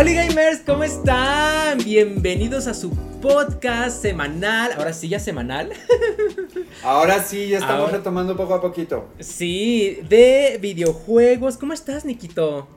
[0.00, 1.78] Hola gamers, ¿cómo están?
[1.78, 2.90] Bienvenidos a su
[3.20, 4.70] podcast semanal.
[4.76, 5.72] Ahora sí, ya semanal.
[6.84, 9.08] Ahora sí, ya estamos retomando poco a poquito.
[9.18, 11.56] Sí, de videojuegos.
[11.56, 12.68] ¿Cómo estás, Nikito?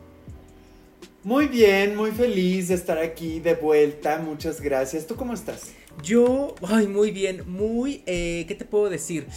[1.23, 4.17] Muy bien, muy feliz de estar aquí de vuelta.
[4.17, 5.05] Muchas gracias.
[5.05, 5.73] ¿Tú cómo estás?
[6.01, 9.27] Yo, ay, muy bien, muy, eh, ¿qué te puedo decir?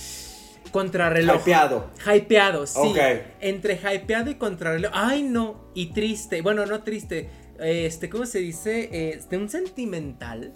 [0.72, 1.42] Contrarreloj.
[1.42, 1.90] Hypeado.
[2.06, 2.94] Hypeado, sí.
[3.42, 4.90] Entre hypeado y contrarreloj.
[4.94, 5.66] Ay, no.
[5.74, 6.40] Y triste.
[6.40, 7.43] Bueno, no triste.
[7.64, 8.90] Este, ¿cómo se dice?
[9.14, 10.52] Este, un sentimental.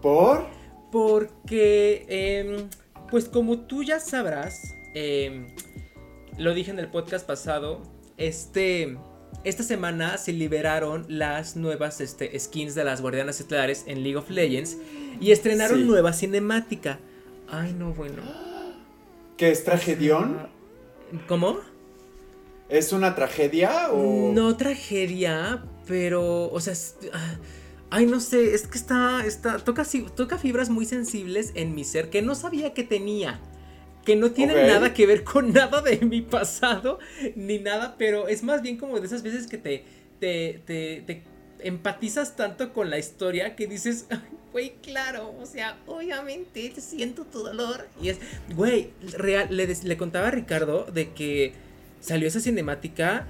[0.00, 0.46] ¿Por?
[0.92, 2.68] Porque, em,
[3.10, 5.48] pues como tú ya sabrás, em,
[6.38, 7.82] lo dije en el podcast pasado,
[8.18, 8.96] este,
[9.42, 14.30] esta semana se liberaron las nuevas este, skins de las guardianas estelares en League of
[14.30, 14.76] Legends
[15.20, 17.00] y estrenaron nueva cinemática.
[17.48, 18.22] Ay, no, bueno.
[19.36, 20.48] ¿Qué es tragedión?
[21.26, 21.58] ¿Cómo?
[22.68, 24.32] ¿Es una tragedia o...?
[24.32, 26.74] No tragedia, pero, o sea,
[27.12, 27.36] ah,
[27.90, 29.84] ay, no sé, es que está, está, toca,
[30.14, 33.40] toca fibras muy sensibles en mi ser que no sabía que tenía.
[34.04, 37.00] Que no tiene nada que ver con nada de mi pasado,
[37.34, 39.84] ni nada, pero es más bien como de esas veces que te,
[40.20, 41.22] te, te, te
[41.60, 44.06] empatizas tanto con la historia que dices,
[44.52, 47.88] güey, claro, o sea, obviamente siento tu dolor.
[48.00, 48.18] Y es,
[48.54, 51.52] güey, real, le, le contaba a Ricardo de que
[52.00, 53.26] salió esa cinemática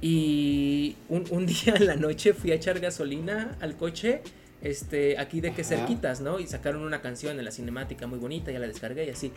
[0.00, 4.22] y un, día en la noche fui a echar gasolina al coche,
[4.62, 6.40] este, aquí de que cerquitas, ¿no?
[6.40, 9.32] Y sacaron una canción en la cinemática muy bonita, ya la descargué y así,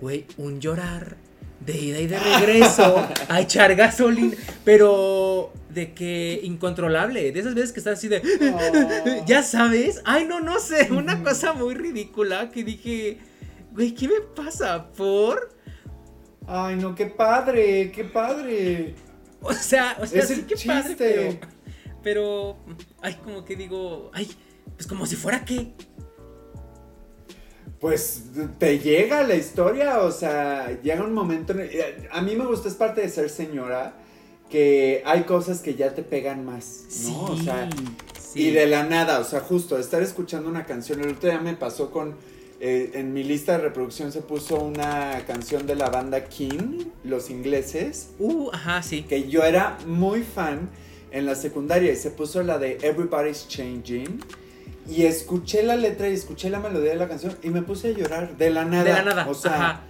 [0.00, 1.16] güey, un llorar
[1.60, 7.72] de ida y de regreso a echar gasolina, pero de que incontrolable, de esas veces
[7.72, 9.24] que estás así de, oh.
[9.26, 13.18] ya sabes, ay no, no sé, una cosa muy ridícula que dije,
[13.72, 14.90] güey, ¿qué me pasa?
[14.92, 15.50] ¿Por?
[16.46, 18.94] Ay no, qué padre, qué padre.
[19.40, 21.38] O sea, o sea, sí, qué padre, pero,
[22.02, 22.56] pero,
[23.00, 24.28] ay, como que digo, ay,
[24.74, 25.72] pues como si fuera qué.
[27.80, 28.24] Pues
[28.58, 31.54] te llega la historia, o sea, llega un momento,
[32.10, 33.94] a mí me gusta, es parte de ser señora,
[34.50, 37.24] que hay cosas que ya te pegan más, ¿no?
[37.24, 37.68] o sea,
[38.34, 41.54] y de la nada, o sea, justo estar escuchando una canción, el otro día me
[41.54, 42.16] pasó con
[42.60, 47.30] eh, en mi lista de reproducción se puso una canción de la banda King, los
[47.30, 48.10] ingleses.
[48.18, 49.02] Uh, ajá, sí.
[49.02, 50.68] Que yo era muy fan
[51.12, 54.20] en la secundaria y se puso la de Everybody's Changing.
[54.88, 57.90] Y escuché la letra y escuché la melodía de la canción y me puse a
[57.92, 58.84] llorar de la nada.
[58.84, 59.28] De la nada.
[59.28, 59.82] O sea,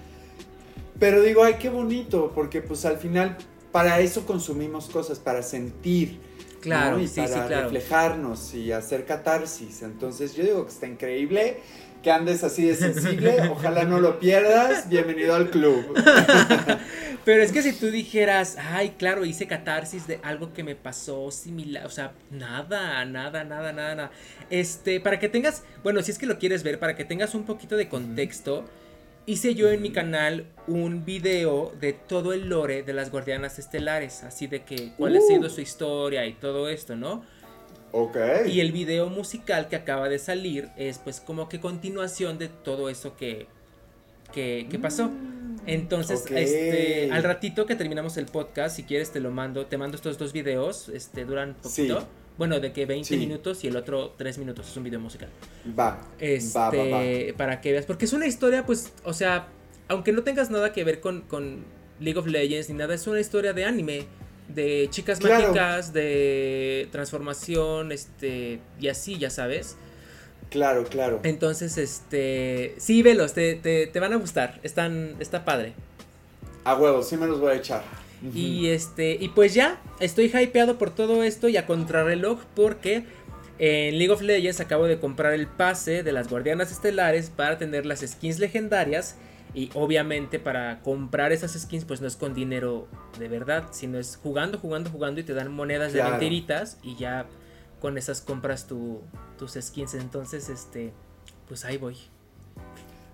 [0.99, 3.39] pero digo, ay, qué bonito, porque pues al final
[3.73, 6.21] para eso consumimos cosas, para sentir.
[6.61, 9.83] Claro, y para reflejarnos y hacer catarsis.
[9.83, 11.61] Entonces yo digo que está increíble
[12.03, 13.37] que andes así de sensible.
[13.51, 14.89] Ojalá no lo pierdas.
[14.89, 15.95] Bienvenido al club.
[17.25, 21.31] Pero es que si tú dijeras, ay, claro, hice catarsis de algo que me pasó
[21.31, 24.11] similar, o sea, nada, nada, nada, nada, nada.
[24.49, 27.45] Este, para que tengas, bueno, si es que lo quieres ver, para que tengas un
[27.45, 28.65] poquito de contexto,
[29.27, 34.25] hice yo en mi canal un video de todo el lore de las guardianas estelares,
[34.25, 35.51] así de que cuál ha sido uh.
[35.51, 37.25] su historia y todo esto, ¿no?
[38.49, 42.89] Y el video musical que acaba de salir es pues como que continuación de todo
[42.89, 43.47] eso que,
[44.33, 45.09] que, pasó.
[45.09, 45.57] Mm.
[45.67, 49.97] Entonces, este, al ratito que terminamos el podcast, si quieres te lo mando, te mando
[49.97, 52.07] estos dos videos, este, duran poquito.
[52.39, 55.29] Bueno, de que 20 minutos y el otro 3 minutos, es un video musical.
[55.77, 56.01] Va.
[56.21, 59.49] Este, va, va, Para que veas, porque es una historia, pues, o sea,
[59.89, 61.65] aunque no tengas nada que ver con, con
[61.99, 64.07] League of Legends ni nada, es una historia de anime
[64.49, 69.77] de chicas mágicas, de transformación, este, y así, ya sabes.
[70.51, 71.21] Claro, claro.
[71.25, 75.75] Entonces, este, sí, velos, te, te, van a gustar, están, está padre.
[76.65, 77.83] A huevo, sí me los voy a echar.
[78.35, 83.05] Y este, y pues ya, estoy hypeado por todo esto y a contrarreloj porque
[83.61, 87.87] en League of Legends acabo de comprar el pase de las Guardianas Estelares para tener
[87.87, 89.17] las skins legendarias
[89.55, 92.87] y obviamente para comprar esas skins pues no es con dinero
[93.19, 97.27] de verdad, sino es jugando, jugando, jugando y te dan monedas de mentiritas y ya
[97.81, 99.01] con esas compras tu,
[99.39, 99.95] tus skins.
[99.95, 100.93] Entonces, este,
[101.47, 101.97] pues ahí voy.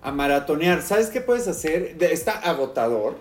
[0.02, 0.82] A maratonear.
[0.82, 1.96] ¿Sabes qué puedes hacer?
[2.00, 3.16] Está agotador,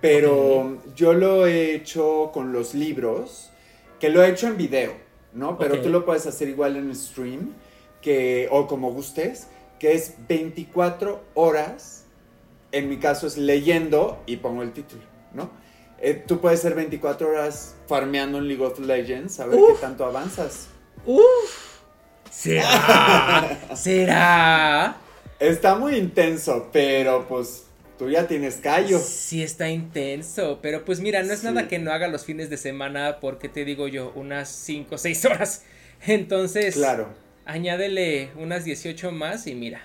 [0.00, 3.50] pero yo lo he hecho con los libros,
[3.98, 4.92] que lo he hecho en video,
[5.32, 5.58] ¿no?
[5.58, 7.54] Pero tú lo puedes hacer igual en stream,
[8.00, 9.48] que, o como gustes,
[9.78, 11.99] que es 24 horas
[12.72, 15.02] en mi caso es leyendo y pongo el título,
[15.32, 15.50] ¿no?
[15.98, 20.04] Eh, tú puedes ser 24 horas farmeando en League of Legends, a ver qué tanto
[20.04, 20.68] avanzas.
[21.04, 21.80] Uf.
[22.30, 23.58] ¿Será?
[23.74, 24.96] ¿Será?
[25.38, 27.64] Está muy intenso, pero pues
[28.00, 28.98] Tú ya tienes callo.
[28.98, 30.60] Sí, está intenso.
[30.62, 33.66] Pero pues mira, no es nada que no haga los fines de semana, porque te
[33.66, 35.64] digo yo, unas 5 o 6 horas.
[36.06, 37.08] Entonces, claro.
[37.44, 39.82] añádele unas 18 más y mira.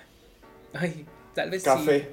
[0.72, 1.04] Ay,
[1.34, 2.08] tal vez Café.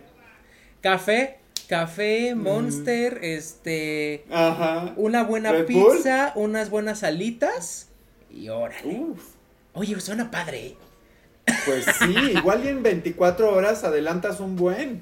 [0.84, 1.40] Café,
[1.70, 4.26] café, monster, este.
[4.30, 4.92] Ajá.
[4.98, 7.88] Una buena pizza, unas buenas alitas
[8.30, 9.02] y órale.
[9.72, 10.66] Oye, suena padre.
[10.66, 10.78] ¿eh?
[11.66, 15.00] Pues sí, igual y en 24 horas adelantas un buen.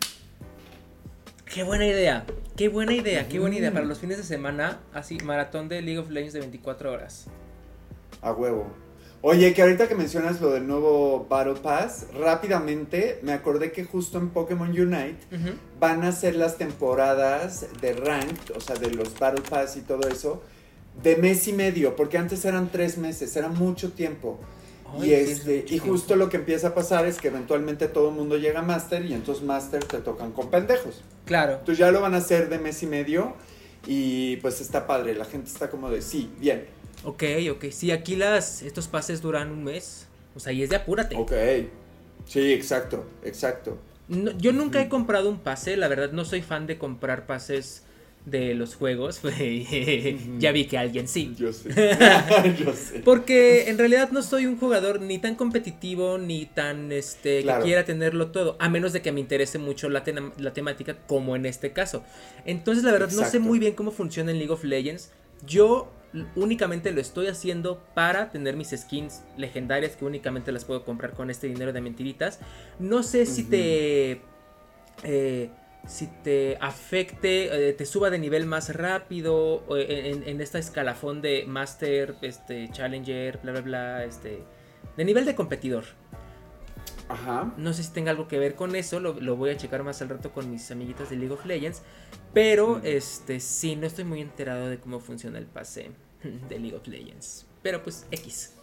[1.52, 2.26] Qué buena idea,
[2.56, 3.74] qué buena idea, qué buena idea.
[3.74, 7.26] Para los fines de semana, así, maratón de League of Legends de 24 horas.
[8.22, 8.72] A huevo.
[9.24, 14.18] Oye, que ahorita que mencionas lo del nuevo Battle Pass, rápidamente me acordé que justo
[14.18, 15.18] en Pokémon Unite
[15.80, 20.10] van a ser las temporadas de Ranked, o sea, de los Battle Pass y todo
[20.10, 20.42] eso,
[21.04, 24.40] de mes y medio, porque antes eran tres meses, era mucho tiempo
[25.00, 28.38] y, este, y justo lo que empieza a pasar es que eventualmente todo el mundo
[28.38, 31.04] llega a Master y entonces Master te tocan con pendejos.
[31.26, 31.54] Claro.
[31.54, 33.36] Entonces ya lo van a hacer de mes y medio
[33.88, 36.66] y pues está padre, la gente está como de sí, bien.
[37.04, 40.76] Ok, ok, sí, aquí las, estos pases duran un mes, o sea, y es de
[40.76, 41.16] apúrate.
[41.16, 41.34] Ok,
[42.26, 43.78] sí, exacto, exacto.
[44.08, 47.84] yo nunca he comprado un pase, la verdad no soy fan de comprar pases
[48.26, 49.22] de los juegos.
[50.40, 51.34] ya vi que alguien sí.
[51.38, 51.70] Yo sé.
[52.60, 53.00] Yo sé.
[53.00, 57.86] Porque en realidad no soy un jugador ni tan competitivo ni tan este que quiera
[57.86, 60.04] tenerlo todo, a menos de que me interese mucho la,
[60.38, 62.04] la temática como en este caso.
[62.46, 65.12] Entonces la verdad no sé muy bien cómo funciona en League of Legends.
[65.46, 65.92] Yo
[66.36, 71.30] únicamente lo estoy haciendo para tener mis skins legendarias que únicamente las puedo comprar con
[71.30, 72.40] este dinero de mentiritas.
[72.80, 74.22] No sé si te
[75.04, 75.50] eh,
[75.88, 81.46] si te afecte, eh, te suba de nivel más rápido en, en, esta escalafón de
[81.48, 84.44] Master, este, Challenger, bla, bla, bla, este,
[84.96, 85.86] de nivel de competidor.
[87.12, 87.54] Ajá.
[87.58, 90.10] No sé si tenga algo que ver con eso, lo, voy a checar más al
[90.10, 91.82] rato con mis amiguitas de League of Legends,
[92.34, 92.82] pero mm.
[92.84, 95.92] este, sí, no estoy muy enterado de cómo funciona el pase
[96.50, 98.54] de League of Legends, pero pues X.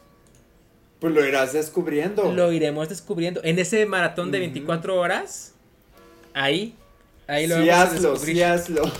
[1.00, 2.32] Pues lo irás descubriendo.
[2.32, 3.40] Lo iremos descubriendo.
[3.44, 5.54] En ese maratón de 24 horas,
[6.34, 6.74] ahí
[7.28, 8.90] Ahí lo sí, hazlo, sí, hazlo.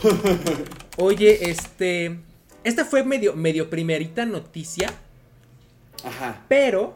[0.98, 2.18] Oye, este.
[2.62, 4.92] Esta fue medio, medio primerita noticia.
[6.04, 6.44] Ajá.
[6.46, 6.94] Pero.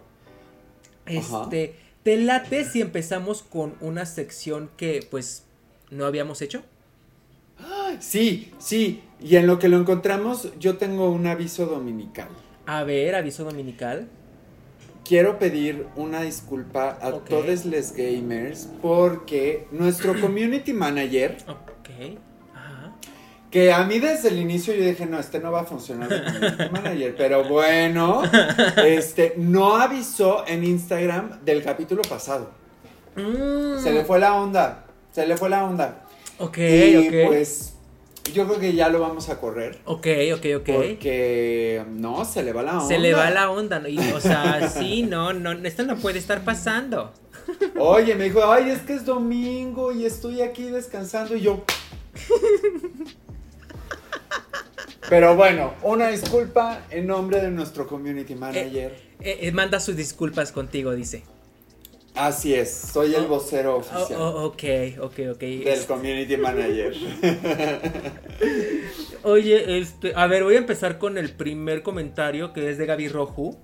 [1.07, 1.75] Este.
[2.03, 5.45] ¿Te late si empezamos con una sección que, pues,
[5.91, 6.63] no habíamos hecho?
[8.01, 9.03] Sí, sí.
[9.21, 12.29] Y en lo que lo encontramos, yo tengo un aviso dominical.
[12.67, 14.09] A ver, aviso dominical
[15.05, 21.37] quiero pedir una disculpa a todos los gamers porque nuestro community manager.
[23.53, 26.69] Que a mí desde el inicio yo dije, no, este no va a funcionar community
[26.73, 27.15] manager.
[27.19, 28.23] Pero bueno,
[28.83, 32.51] este no avisó en Instagram del capítulo pasado.
[33.15, 33.79] Mm.
[33.79, 34.87] Se le fue la onda.
[35.13, 36.07] Se le fue la onda.
[36.39, 37.75] Ok, y pues
[38.33, 39.79] yo creo que ya lo vamos a correr.
[39.85, 40.71] Ok, ok, ok.
[40.75, 42.89] Porque no, se le va la onda.
[42.89, 43.83] Se le va la onda,
[44.15, 47.13] o sea, sí, no, no, esto no puede estar pasando.
[47.79, 51.63] Oye, me dijo, ay, es que es domingo y estoy aquí descansando y yo.
[55.09, 58.95] Pero bueno, una disculpa en nombre de nuestro community manager.
[59.21, 61.25] Eh, eh, manda sus disculpas contigo, dice.
[62.15, 64.21] Así es, soy el oh, vocero oh, oficial.
[64.21, 64.63] Oh, ok,
[65.01, 65.41] ok, ok.
[65.41, 66.95] Del community manager.
[69.23, 73.09] Oye, este, a ver, voy a empezar con el primer comentario que es de Gaby
[73.09, 73.57] Roju.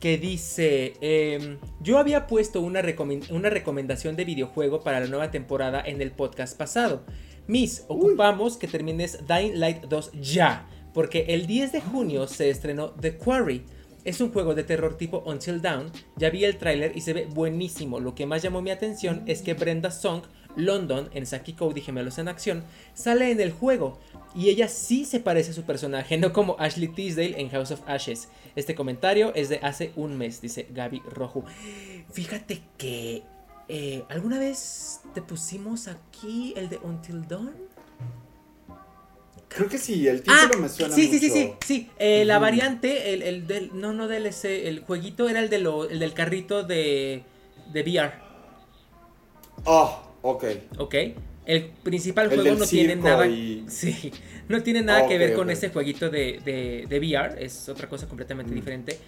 [0.00, 2.82] Que dice: em, Yo había puesto una,
[3.30, 7.04] una, recomendación de videojuego para la nueva temporada en el podcast pasado.
[7.46, 10.68] Miss, ocupamos que termines Dying Light 2 ya.
[10.94, 13.64] Porque el 10 de junio se estrenó The Quarry
[14.04, 17.26] es un juego de terror tipo Until Dawn, ya vi el tráiler y se ve
[17.26, 18.00] buenísimo.
[18.00, 20.22] Lo que más llamó mi atención es que Brenda Song,
[20.56, 24.00] London, en Saki Cody Gemelos en Acción, sale en el juego.
[24.34, 27.82] Y ella sí se parece a su personaje, no como Ashley Tisdale en House of
[27.86, 28.28] Ashes.
[28.56, 31.44] Este comentario es de hace un mes, dice Gaby Rojo.
[32.10, 33.22] Fíjate que...
[33.74, 37.54] Eh, ¿Alguna vez te pusimos aquí el de Until Dawn?
[39.48, 41.90] Creo que sí, el título ah, me suena sí, Sí, sí, sí, sí.
[41.98, 43.70] Eh, La variante, el, el, del.
[43.72, 44.66] No, no DLC.
[44.66, 47.22] El jueguito era el, de lo, el del carrito de.
[47.72, 48.12] de VR.
[49.64, 50.44] Oh, ok.
[50.76, 50.94] Ok.
[51.46, 53.24] El principal juego no tiene nada.
[53.68, 54.12] Sí.
[54.50, 57.42] No tiene nada que ver con ese jueguito de, de, de, VR.
[57.42, 58.98] Es otra cosa completamente diferente.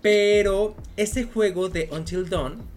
[0.00, 2.73] Pero ese juego de Until Dawn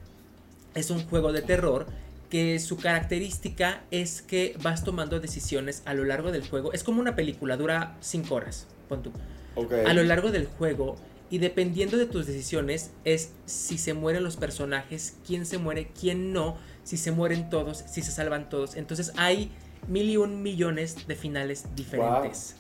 [0.78, 1.88] es un juego de terror
[2.30, 6.74] que su característica es que vas tomando decisiones a lo largo del juego.
[6.74, 9.12] Es como una película, dura 5 horas, pon tú.
[9.86, 10.98] A lo largo del juego
[11.30, 16.32] Y dependiendo de tus decisiones es si se mueren los personajes, quién se muere, quién
[16.32, 18.76] no, si se mueren todos, si se salvan todos.
[18.76, 19.52] Entonces hay
[19.88, 22.56] mil y un millones de finales diferentes.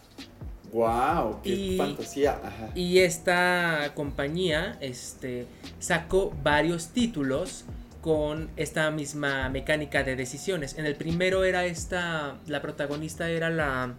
[0.74, 2.41] Wow, qué fantasía.
[2.75, 5.47] Y esta compañía este,
[5.79, 7.63] sacó varios títulos
[8.08, 10.78] con esta misma mecánica de decisiones.
[10.78, 13.96] En el primero era esta, la protagonista era la...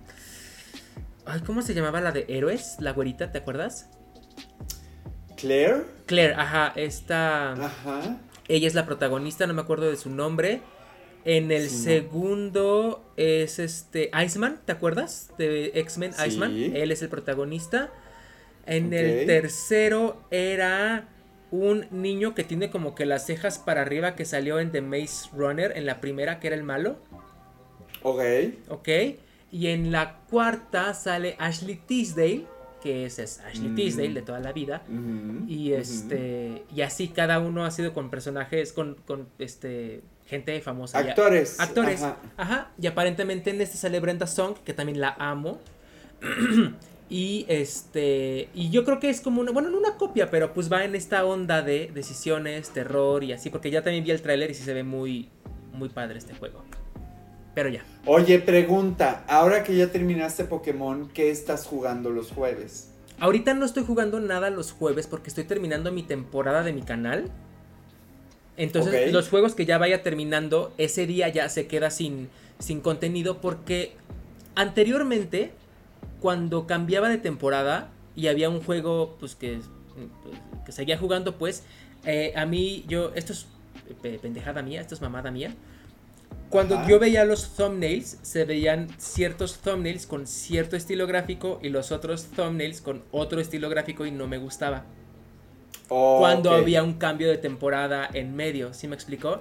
[1.27, 2.77] Ay, ¿cómo se llamaba la de héroes?
[2.81, 3.91] La güerita, ¿te acuerdas?
[5.37, 5.83] Claire.
[6.07, 7.53] Claire, ajá, esta...
[7.53, 8.17] Ajá.
[8.49, 10.62] Ella es la protagonista, no me acuerdo de su nombre.
[11.27, 15.33] En el segundo es este Iceman, ¿te acuerdas?
[15.37, 16.57] De X-Men Iceman.
[16.57, 17.91] Él es el protagonista.
[18.65, 21.09] En el tercero era
[21.50, 25.31] un niño que tiene como que las cejas para arriba que salió en The Maze
[25.35, 26.99] Runner en la primera, que era el malo.
[28.02, 28.23] Ok.
[28.69, 28.88] Ok.
[29.50, 32.45] Y en la cuarta sale Ashley Tisdale,
[32.83, 34.83] que es, Ashley Tisdale de toda la vida.
[35.47, 36.64] y este.
[36.75, 40.99] Y así cada uno ha sido con personajes, con, con este gente famosa.
[40.99, 41.59] Actores.
[41.59, 42.05] actores.
[42.37, 42.71] Ajá.
[42.81, 45.59] Y aparentemente en este sale Brenda Song, que también la amo.
[47.11, 48.49] y este.
[48.55, 49.53] Y yo creo que es como una.
[49.53, 53.50] Bueno, no una copia, pero pues va en esta onda de decisiones, terror y así.
[53.50, 55.31] Porque ya también vi el tráiler y sí se ve muy.
[55.73, 56.65] Muy padre este juego.
[57.55, 57.85] Pero ya.
[58.05, 59.25] Oye, pregunta.
[59.29, 62.91] Ahora que ya terminaste Pokémon, ¿qué estás jugando los jueves?
[63.21, 67.31] Ahorita no estoy jugando nada los jueves porque estoy terminando mi temporada de mi canal.
[68.57, 73.41] Entonces, los juegos que ya vaya terminando, ese día ya se queda sin, sin contenido
[73.41, 73.93] porque
[74.57, 75.53] anteriormente,
[76.20, 79.60] cuando cambiaba de temporada y había un juego pues que,
[80.64, 81.62] que seguía jugando, pues
[82.04, 83.46] eh, a mí, yo, esto es
[84.20, 85.54] pendejada mía, esto es mamada mía.
[86.50, 91.92] Cuando yo veía los thumbnails, se veían ciertos thumbnails con cierto estilo gráfico y los
[91.92, 94.84] otros thumbnails con otro estilo gráfico y no me gustaba
[95.88, 99.40] cuando había un cambio de temporada en medio, ¿sí me explicó?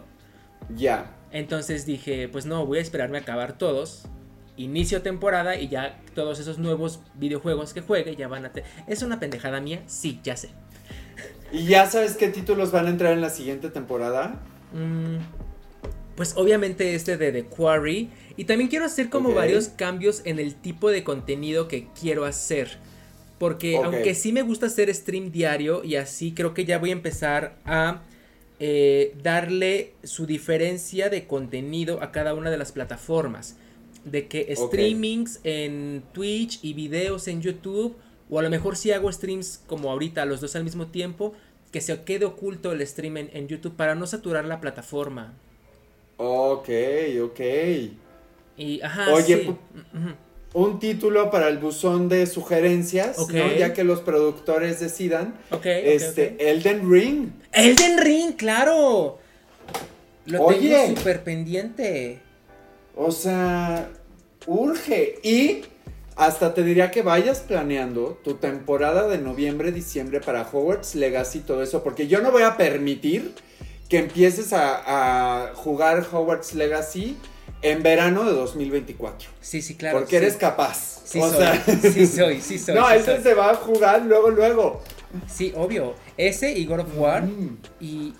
[0.75, 1.13] Ya.
[1.31, 4.03] Entonces dije, pues no, voy a esperarme a acabar todos.
[4.57, 8.69] Inicio temporada y ya todos esos nuevos videojuegos que juegue ya van a tener...
[8.87, 9.83] ¿Es una pendejada mía?
[9.87, 10.49] Sí, ya sé.
[11.51, 14.41] ¿Y ya sabes qué títulos van a entrar en la siguiente temporada?
[14.73, 15.17] Mm,
[16.15, 18.09] pues obviamente este de The Quarry.
[18.35, 22.77] Y también quiero hacer como varios cambios en el tipo de contenido que quiero hacer.
[23.37, 26.93] Porque aunque sí me gusta hacer stream diario y así creo que ya voy a
[26.93, 28.01] empezar a
[28.59, 33.55] eh, darle su diferencia de contenido a cada una de las plataformas.
[34.05, 37.95] De que streamings en Twitch y videos en YouTube,
[38.29, 41.33] o a lo mejor si hago streams como ahorita, los dos al mismo tiempo,
[41.71, 45.33] que se quede oculto el stream en, YouTube para no saturar la plataforma.
[46.17, 46.69] Ok,
[47.21, 47.39] ok.
[48.57, 49.55] Y, ajá, Oye, sí
[50.57, 53.53] un título para el buzón de sugerencias, ¿no?
[53.53, 55.35] ya que los productores decidan.
[55.63, 57.29] este, Elden Ring.
[57.51, 59.19] Elden Ring, claro.
[60.25, 62.21] Lo Oye, tengo súper pendiente.
[62.97, 63.89] O sea,
[64.47, 65.19] urge.
[65.23, 65.61] Y
[66.15, 71.41] hasta te diría que vayas planeando tu temporada de noviembre, diciembre para Hogwarts Legacy y
[71.41, 73.33] todo eso, porque yo no voy a permitir
[73.87, 77.15] que empieces a, a jugar Hogwarts Legacy
[77.61, 79.29] en verano de 2024.
[79.41, 79.99] Sí, sí, claro.
[79.99, 81.01] Porque eres capaz.
[81.05, 81.91] Sí, soy.
[81.91, 82.75] sí soy, sí soy.
[82.75, 84.81] No, ese se va a jugar luego, luego.
[85.27, 85.95] Sí, obvio.
[86.17, 87.23] Ese y God of War.
[87.23, 87.57] Mm.
[87.79, 88.13] Y,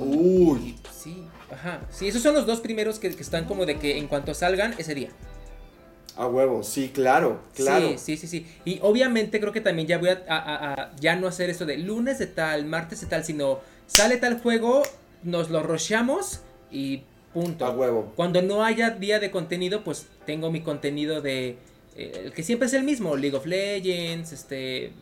[0.00, 0.76] Uy.
[0.92, 1.80] sí, ajá.
[1.90, 4.94] Sí, esos son los dos primeros que, están como de que en cuanto salgan, ese
[4.94, 5.10] día.
[6.16, 7.90] A huevo, sí, claro, claro.
[7.90, 8.46] Sí, sí, sí, sí.
[8.64, 12.18] Y obviamente creo que también ya voy a, a, ya no hacer esto de lunes
[12.18, 14.84] de tal, martes de tal, sino sale tal juego,
[15.24, 17.02] nos lo rocheamos y
[17.34, 17.66] Punto.
[17.66, 18.12] A huevo.
[18.14, 21.56] Cuando no haya día de contenido, pues tengo mi contenido de.
[21.96, 24.92] Eh, el que siempre es el mismo: League of Legends, este.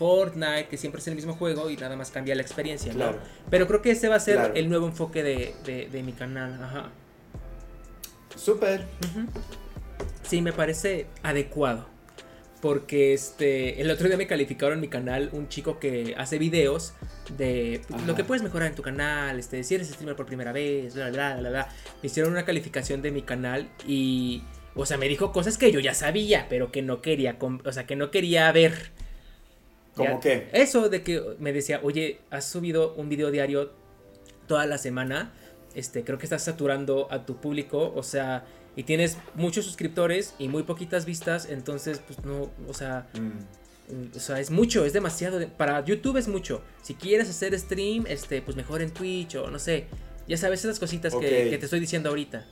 [0.00, 3.18] Fortnite, que siempre es el mismo juego y nada más cambia la experiencia, claro.
[3.50, 6.58] Pero creo que ese va a ser el nuevo enfoque de, mi canal.
[6.62, 6.88] Ajá.
[8.34, 8.86] Súper.
[10.22, 11.86] Sí, me parece adecuado.
[12.62, 16.94] Porque este, el otro día me calificaron en mi canal un chico que hace videos
[17.36, 20.94] de lo que puedes mejorar en tu canal, este, si eres streamer por primera vez,
[20.94, 21.68] bla, bla, bla, bla.
[22.02, 25.78] Me hicieron una calificación de mi canal y, o sea, me dijo cosas que yo
[25.80, 28.92] ya sabía, pero que no quería, o sea, que no quería ver.
[30.06, 30.48] ¿Cómo qué?
[30.52, 33.72] Eso de que me decía, oye, has subido un video diario
[34.46, 35.32] toda la semana,
[35.74, 38.44] este, creo que estás saturando a tu público, o sea,
[38.76, 44.16] y tienes muchos suscriptores y muy poquitas vistas, entonces, pues no, o sea, mm.
[44.16, 45.46] o sea, es mucho, es demasiado.
[45.50, 46.62] para YouTube es mucho.
[46.82, 49.86] Si quieres hacer stream, este, pues mejor en Twitch o no sé.
[50.28, 52.46] Ya sabes esas cositas que, te estoy diciendo ahorita.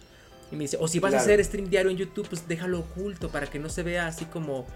[0.51, 3.29] Y me dice, o si vas a hacer stream diario en YouTube, pues déjalo oculto
[3.29, 4.67] para que no se vea así como,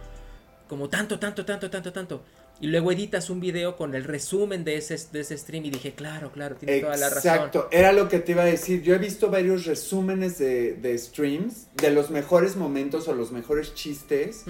[0.68, 2.22] como tanto, tanto, tanto, tanto, tanto.
[2.62, 5.94] Y luego editas un video con el resumen de ese, de ese stream y dije,
[5.94, 7.32] claro, claro, tiene toda la razón.
[7.32, 8.82] Exacto, era lo que te iba a decir.
[8.82, 13.74] Yo he visto varios resúmenes de, de streams de los mejores momentos o los mejores
[13.74, 14.44] chistes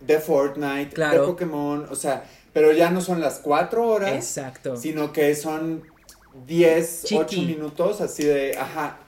[0.00, 4.12] de Fortnite, de Pokémon, o sea, pero ya no son las cuatro horas.
[4.12, 4.76] Exacto.
[4.76, 5.82] Sino que son
[6.46, 9.00] 10, 8 minutos así de, ajá.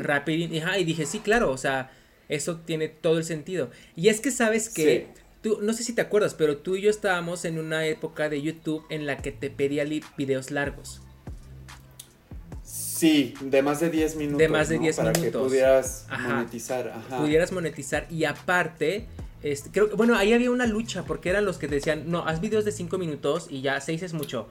[0.00, 1.92] Rápido, y dije, sí, claro, o sea,
[2.28, 3.70] eso tiene todo el sentido.
[3.94, 5.14] Y es que sabes que
[5.60, 8.84] no sé si te acuerdas, pero tú y yo estábamos en una época de YouTube
[8.90, 9.84] en la que te pedía
[10.16, 11.00] videos largos.
[12.62, 14.38] Sí, de más de 10 minutos.
[14.38, 15.20] De más de 10 minutos.
[15.20, 16.88] Para que pudieras monetizar.
[16.88, 17.18] Ajá.
[17.18, 18.06] Pudieras monetizar.
[18.10, 19.06] Y aparte,
[19.42, 22.26] este, creo que, bueno, ahí había una lucha porque eran los que te decían, no,
[22.26, 24.48] haz videos de 5 minutos y ya 6 es mucho.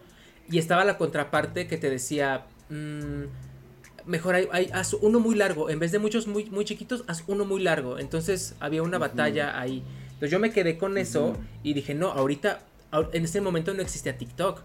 [0.50, 3.24] Y estaba la contraparte que te decía, mmm,
[4.06, 5.70] mejor hay, haz uno muy largo.
[5.70, 7.98] En vez de muchos muy, muy chiquitos, haz uno muy largo.
[7.98, 9.84] Entonces había una batalla ahí.
[10.14, 12.60] Entonces yo me quedé con eso y dije, no, ahorita,
[13.12, 14.62] en este momento no existía TikTok.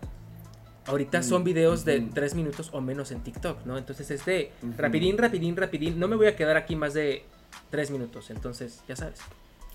[0.86, 3.76] Ahorita son videos de tres minutos o menos en TikTok, ¿no?
[3.76, 5.98] Entonces es de rapidín, rapidín, rapidín.
[5.98, 7.24] No me voy a quedar aquí más de
[7.70, 9.20] tres minutos, entonces ya sabes.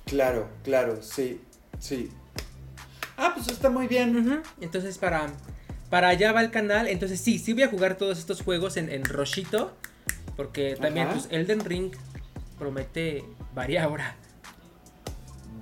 [0.06, 1.40] Claro, claro, sí,
[1.78, 2.10] sí.
[3.16, 4.42] Ah, pues está muy bien.
[4.60, 5.28] Entonces para,
[5.92, 6.88] para allá va el canal.
[6.88, 9.72] Entonces sí, sí voy a jugar todos estos juegos en, en Roshito.
[10.36, 11.92] Porque también pues Elden Ring
[12.58, 14.16] promete varia hora.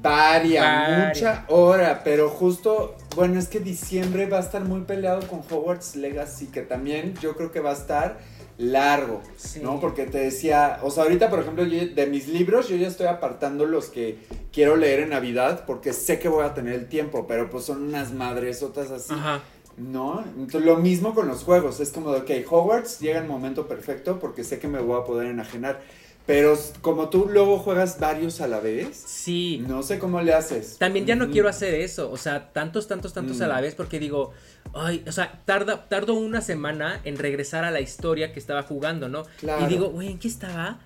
[0.01, 5.39] Varia, mucha hora, pero justo, bueno, es que diciembre va a estar muy peleado con
[5.39, 8.17] Hogwarts Legacy, que también yo creo que va a estar
[8.57, 9.21] largo,
[9.61, 9.79] ¿no?
[9.79, 13.65] Porque te decía, o sea, ahorita, por ejemplo, de mis libros, yo ya estoy apartando
[13.65, 14.19] los que
[14.51, 17.83] quiero leer en Navidad, porque sé que voy a tener el tiempo, pero pues son
[17.83, 19.13] unas madres otras así.
[19.13, 19.41] Ajá.
[19.77, 20.23] ¿No?
[20.37, 24.19] Entonces, lo mismo con los juegos, es como de, ok, Hogwarts llega el momento perfecto
[24.19, 25.79] porque sé que me voy a poder enajenar.
[26.25, 28.95] Pero como tú luego juegas varios a la vez.
[29.05, 29.63] Sí.
[29.67, 30.77] No sé cómo le haces.
[30.77, 32.11] También ya no quiero hacer eso.
[32.11, 33.61] O sea, tantos, tantos, tantos a la mm.
[33.61, 33.75] vez.
[33.75, 34.31] Porque digo,
[34.73, 39.09] ay, o sea, tarda, tardo una semana en regresar a la historia que estaba jugando,
[39.09, 39.23] ¿no?
[39.39, 39.65] Claro.
[39.65, 40.79] Y digo, güey, ¿en qué estaba?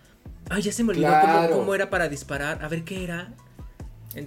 [0.50, 1.12] Ay, ya se me olvidó
[1.52, 2.64] cómo, era para disparar.
[2.64, 3.34] A ver qué era.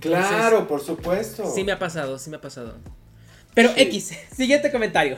[0.01, 1.51] claro, por supuesto.
[1.55, 2.77] Sí me ha pasado, sí me ha pasado.
[3.55, 5.17] Pero X, siguiente comentario.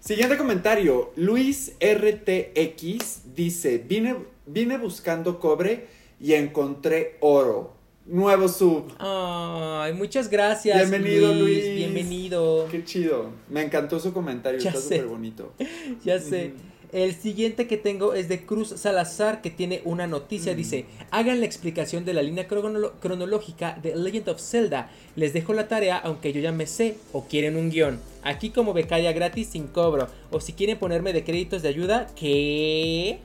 [0.00, 1.12] Siguiente comentario.
[1.16, 5.86] Luis RTX dice: Vine Vine buscando cobre
[6.20, 7.72] y encontré oro.
[8.04, 8.92] Nuevo sub.
[8.98, 10.90] Ay, muchas gracias.
[10.90, 11.64] Bienvenido, Luis.
[11.64, 12.68] Bienvenido.
[12.70, 13.30] Qué chido.
[13.48, 14.58] Me encantó su comentario.
[14.58, 15.54] Está súper bonito.
[16.04, 16.52] ya sé.
[16.92, 20.54] El siguiente que tengo es de Cruz Salazar, que tiene una noticia.
[20.54, 24.90] Dice: Hagan la explicación de la línea cronológica de Legend of Zelda.
[25.16, 27.98] Les dejo la tarea, aunque yo ya me sé, o quieren un guion.
[28.22, 30.08] Aquí, como becaria gratis sin cobro.
[30.30, 33.20] O si quieren ponerme de créditos de ayuda, ¿qué?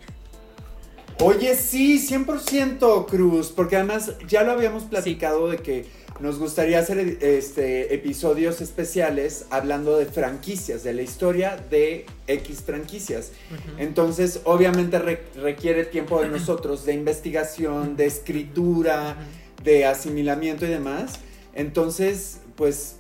[1.22, 5.86] Oye, sí, 100% Cruz, porque además ya lo habíamos platicado de que
[6.22, 13.34] nos gustaría hacer este, episodios especiales hablando de franquicias, de la historia de X franquicias.
[13.78, 14.98] Entonces, obviamente
[15.36, 19.18] requiere tiempo de nosotros, de investigación, de escritura,
[19.62, 21.20] de asimilamiento y demás.
[21.54, 22.96] Entonces, pues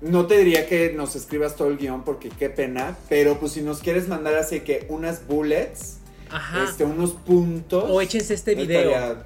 [0.00, 3.62] no te diría que nos escribas todo el guion porque qué pena, pero pues si
[3.62, 6.01] nos quieres mandar así que unas bullets
[6.32, 6.64] Ajá.
[6.64, 7.84] Este, unos puntos.
[7.88, 9.22] O échense este video.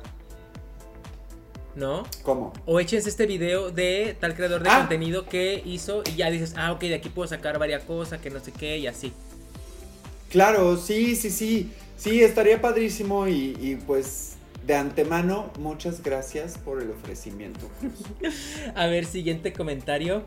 [1.75, 2.05] ¿No?
[2.23, 2.53] ¿Cómo?
[2.65, 4.79] O échense este video de tal creador de ah.
[4.79, 8.31] contenido que hizo y ya dices, ah, ok, de aquí puedo sacar varias cosas, que
[8.31, 9.13] no sé qué, y así.
[10.31, 11.71] Claro, sí, sí, sí.
[11.97, 17.71] Sí, estaría padrísimo y, y pues de antemano, muchas gracias por el ofrecimiento.
[18.75, 20.25] A ver, siguiente comentario.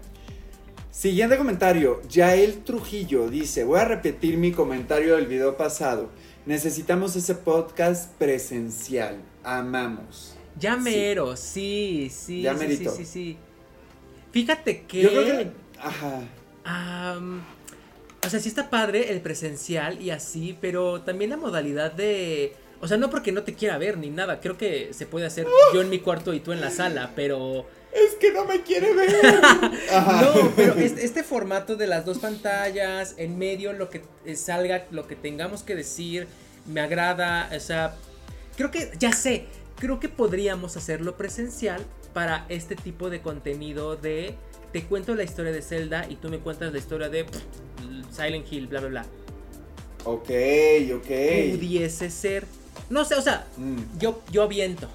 [0.92, 2.02] Siguiente comentario.
[2.10, 6.10] Yael Trujillo dice, voy a repetir mi comentario del video pasado.
[6.50, 9.18] Necesitamos ese podcast presencial.
[9.44, 10.34] Amamos.
[10.58, 13.38] Ya mero, sí, sí, sí, sí, sí, sí,
[14.32, 15.04] Fíjate que.
[15.04, 15.52] Yo creo que.
[15.78, 16.24] Ajá.
[18.26, 22.56] o sea, sí está padre el presencial y así, pero también la modalidad de.
[22.82, 24.40] O sea, no porque no te quiera ver ni nada.
[24.40, 27.68] Creo que se puede hacer yo en mi cuarto y tú en la sala, pero
[27.92, 29.42] es que no me quiere ver.
[29.42, 34.86] No, pero este, este, formato de las dos pantallas, en medio lo que eh, salga,
[34.92, 36.28] lo que tengamos que decir,
[36.68, 37.50] me agrada.
[37.56, 37.96] O sea,
[38.56, 39.46] creo que, ya sé,
[39.78, 44.36] creo que podríamos hacerlo presencial para este tipo de contenido de
[44.72, 47.26] te cuento la historia de Zelda y tú me cuentas la historia de
[48.12, 49.06] Silent Hill, bla, bla, bla.
[50.06, 50.30] Ok,
[50.96, 51.08] ok.
[51.52, 52.46] Pudiese ser.
[52.90, 54.00] No sé, o sea, mm.
[54.00, 54.88] yo, yo aviento.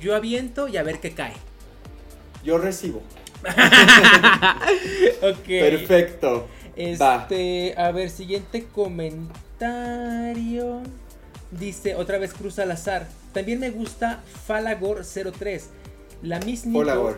[0.00, 1.34] Yo aviento y a ver qué cae.
[2.46, 3.02] Yo recibo.
[5.22, 5.46] ok.
[5.46, 6.46] Perfecto.
[6.76, 9.32] Este, a ver, siguiente comentario.
[11.50, 13.08] Dice otra vez Cruz al azar.
[13.32, 15.70] También me gusta Falagor 03.
[16.22, 17.16] La Miss Nico.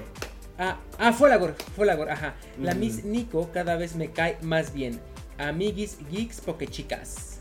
[0.57, 2.35] Ah, ah, Folagor, Folagor, ajá.
[2.61, 4.99] La Miss Nico cada vez me cae más bien.
[5.37, 7.39] Amiguis, geeks, pokechicas.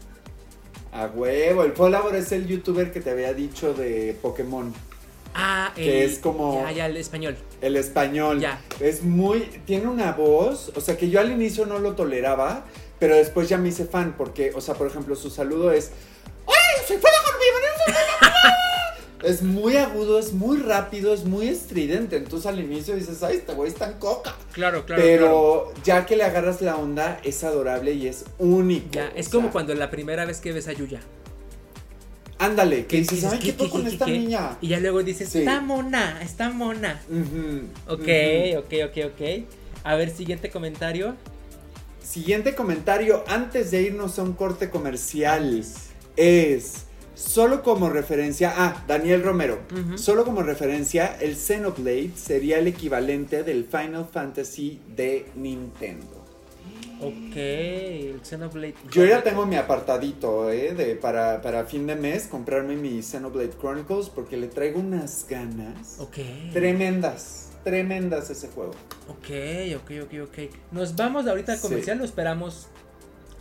[0.92, 4.74] A huevo, el Folagor es el youtuber que te había dicho de Pokémon.
[5.38, 6.64] Ah, que es como.
[6.64, 7.38] Ya, ya, el español.
[7.62, 8.40] El español.
[8.40, 8.60] Ya.
[8.80, 9.42] Es muy.
[9.66, 10.72] Tiene una voz.
[10.76, 12.66] O sea que yo al inicio no lo toleraba.
[13.00, 14.16] Pero después ya me hice fan.
[14.18, 15.92] Porque, o sea, por ejemplo, su saludo es.
[16.48, 16.86] ¡Ay!
[16.88, 17.28] ¡Soy Folagor!
[19.24, 22.18] Es muy agudo, es muy rápido, es muy estridente.
[22.18, 24.36] Entonces al inicio dices, ay, este güey está en coca.
[24.54, 25.02] Claro, claro.
[25.02, 28.90] Pero ya que le agarras la onda, es adorable y es único.
[28.92, 31.02] Ya, es como cuando la primera vez que ves a Yuya.
[32.40, 34.58] Ándale, que dices, ay, ¿qué, con esta niña?
[34.62, 37.02] Y ya luego dices, está mona, está mona.
[37.88, 38.08] ok,
[38.58, 39.22] ok, ok, ok.
[39.84, 41.16] A ver, siguiente comentario.
[42.04, 45.64] Siguiente comentario, antes de irnos a un corte comercial,
[46.16, 46.84] es...
[47.16, 49.60] Solo como referencia, ah, Daniel Romero,
[49.96, 56.17] solo como referencia, el Xenoblade sería el equivalente del Final Fantasy de Nintendo.
[57.00, 58.76] Ok, el Xenoblade.
[58.92, 60.74] Yo ya tengo mi apartadito, ¿eh?
[60.74, 66.00] De, para, para fin de mes, comprarme mi Xenoblade Chronicles porque le traigo unas ganas.
[66.00, 66.18] Ok.
[66.54, 68.72] Tremendas, tremendas ese juego.
[69.10, 69.30] Ok,
[69.76, 70.38] ok, ok, ok.
[70.72, 72.68] ¿Nos vamos ahorita al comercial o esperamos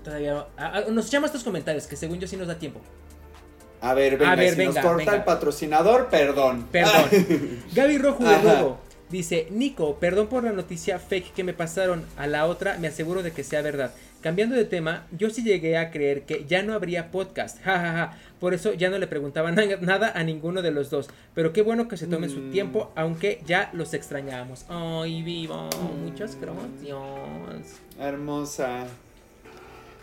[0.04, 0.46] todavía?
[0.90, 2.80] nos echamos estos comentarios, que según yo sí nos da tiempo.
[3.80, 6.66] A ver, venga, si nos corta el patrocinador, perdón.
[6.70, 7.08] Perdón.
[7.74, 8.85] Gaby Rojo de nuevo.
[9.10, 12.04] Dice, Nico, perdón por la noticia fake que me pasaron.
[12.16, 13.94] A la otra me aseguro de que sea verdad.
[14.20, 17.58] Cambiando de tema, yo sí llegué a creer que ya no habría podcast.
[17.64, 21.08] Ja, Por eso ya no le preguntaba nada a ninguno de los dos.
[21.34, 22.50] Pero qué bueno que se tomen su mm.
[22.50, 24.64] tiempo, aunque ya los extrañamos.
[24.68, 25.68] Ay, vivo.
[26.02, 27.80] Muchas gracias.
[28.00, 28.86] Hermosa.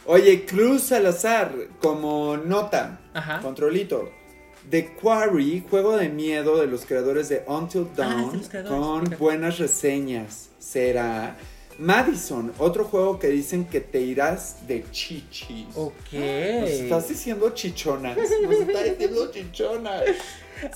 [0.05, 2.99] Oye, Cruz Salazar, como nota,
[3.41, 4.22] controlito.
[4.69, 10.49] The Quarry, juego de miedo de los creadores de Until ah, Dawn, con buenas reseñas.
[10.59, 11.35] Será
[11.77, 15.67] Madison, otro juego que dicen que te irás de chichis.
[15.75, 16.13] Ok.
[16.13, 18.17] Nos estás diciendo chichonas.
[18.43, 20.03] Nos estás diciendo chichonas.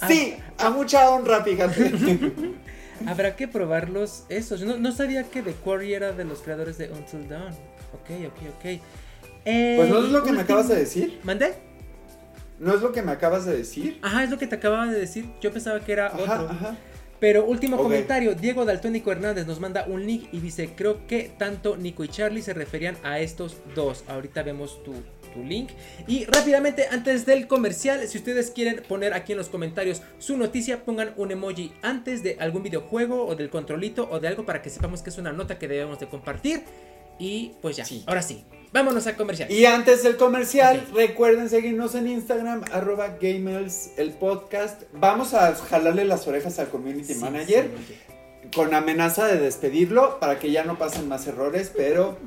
[0.02, 0.08] Ah.
[0.08, 2.34] Sí, a mucha honra, fíjate.
[3.06, 4.62] Habrá que probarlos esos.
[4.62, 7.54] No, no sabía que The Quarry era de los creadores de Until Dawn.
[7.94, 8.82] Ok, ok, ok
[9.48, 11.20] pues no es lo que me acabas de decir.
[11.24, 11.54] ¿Mandé?
[12.60, 14.00] ¿No es lo que me acabas de decir?
[14.02, 15.30] Ajá, es lo que te acababa de decir.
[15.42, 16.50] Yo pensaba que era otro.
[16.50, 16.78] Ajá.
[17.20, 21.76] Pero último comentario, Diego Daltónico Hernández nos manda un link y dice, creo que tanto
[21.76, 24.04] Nico y Charlie se referían a estos dos.
[24.08, 24.94] Ahorita vemos tu,
[25.34, 25.72] tu, link.
[26.08, 30.86] Y rápidamente, antes del comercial, si ustedes quieren poner aquí en los comentarios su noticia,
[30.86, 34.70] pongan un emoji antes de algún videojuego o del controlito o de algo para que
[34.70, 36.64] sepamos que es una nota que debemos de compartir.
[37.18, 38.04] Y pues ya, sí.
[38.06, 39.52] ahora sí, Vámonos al comercial.
[39.52, 44.84] Y antes del comercial, recuerden seguirnos en Instagram, arroba gamers, el podcast.
[44.94, 47.70] Vamos a jalarle las orejas al community manager
[48.54, 52.18] con amenaza de despedirlo para que ya no pasen más errores, pero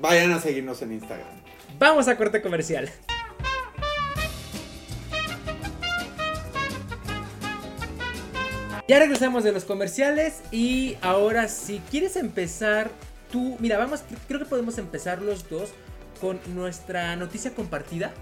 [0.00, 1.28] vayan a seguirnos en Instagram.
[1.78, 2.90] Vamos a corte comercial.
[8.88, 12.90] Ya regresamos de los comerciales y ahora si quieres empezar
[13.30, 15.70] tú, mira, vamos, creo que podemos empezar los dos
[16.20, 18.12] con nuestra noticia compartida.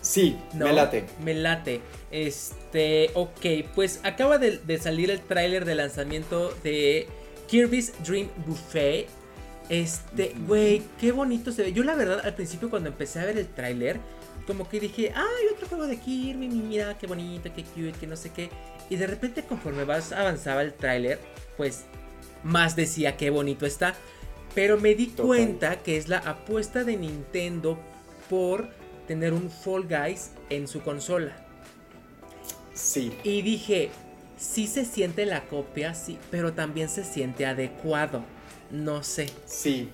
[0.00, 1.04] Sí, me late.
[1.24, 1.80] Me late.
[2.10, 7.06] Este, ok, pues acaba de, salir el tráiler de lanzamiento de
[7.48, 9.06] Kirby's Dream Buffet.
[9.68, 11.72] Este, güey, qué bonito se ve.
[11.72, 14.00] Yo la verdad al principio cuando empecé a ver el tráiler,
[14.46, 18.16] como que dije, ay, otro juego de Kirby, mira, qué bonito, qué cute, que no
[18.16, 18.50] sé qué.
[18.90, 21.20] Y de repente conforme vas avanzaba el tráiler,
[21.56, 21.84] pues
[22.42, 23.94] más decía qué bonito está.
[24.54, 27.78] Pero me di cuenta que es la apuesta de Nintendo
[28.28, 28.68] por
[29.06, 31.36] tener un Fall Guys en su consola.
[32.74, 33.12] Sí.
[33.24, 33.90] Y dije,
[34.36, 38.24] sí se siente la copia, sí, pero también se siente adecuado.
[38.70, 39.30] No sé.
[39.46, 39.88] Sí.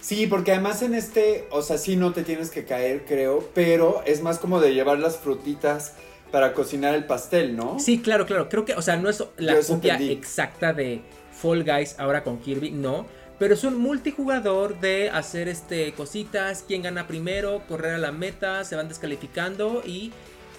[0.00, 4.02] Sí, porque además en este, o sea, sí no te tienes que caer, creo, pero
[4.06, 5.94] es más como de llevar las frutitas
[6.32, 7.78] para cocinar el pastel, ¿no?
[7.78, 8.48] Sí, claro, claro.
[8.48, 11.02] Creo que, o sea, no es la copia exacta de
[11.40, 13.06] Fall Guys ahora con Kirby, no
[13.40, 18.64] pero es un multijugador de hacer este cositas, quién gana primero, correr a la meta,
[18.64, 20.12] se van descalificando y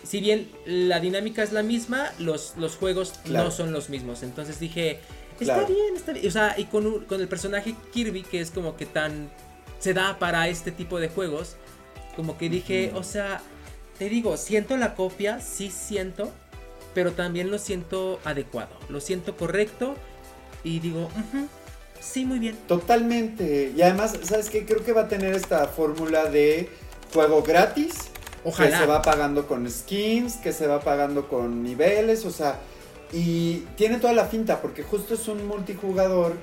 [0.03, 4.23] si bien la dinámica es la misma, los, los juegos no son los mismos.
[4.23, 4.99] Entonces dije,
[5.39, 6.27] está bien, está bien.
[6.27, 9.29] O sea, y con, con el personaje Kirby, que es como que tan...
[9.77, 11.57] se da para este tipo de juegos,
[12.15, 13.41] como que dije, o sea,
[13.99, 16.31] te digo, siento la copia, sí siento,
[16.95, 19.95] pero también lo siento adecuado, lo siento correcto
[20.63, 21.09] y digo,
[21.99, 22.57] Sí, muy bien.
[22.67, 23.71] Totalmente.
[23.75, 24.65] Y además, ¿sabes qué?
[24.65, 26.67] Creo que va a tener esta fórmula de
[27.13, 27.93] juego gratis.
[28.43, 28.71] Ojalá.
[28.71, 32.25] Que se va pagando con skins, que se va pagando con niveles.
[32.25, 32.59] O sea,
[33.13, 36.33] Y tiene toda la finta, porque justo es un multijugador,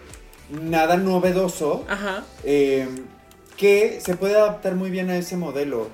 [0.50, 2.24] nada novedoso, Ajá.
[2.44, 2.86] eh,
[3.56, 5.88] que se puede adaptar muy bien a ese modelo.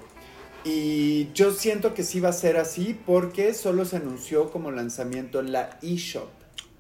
[0.64, 5.38] Y yo siento que sí va a ser así porque solo se anunció como lanzamiento
[5.40, 6.28] en la eShop.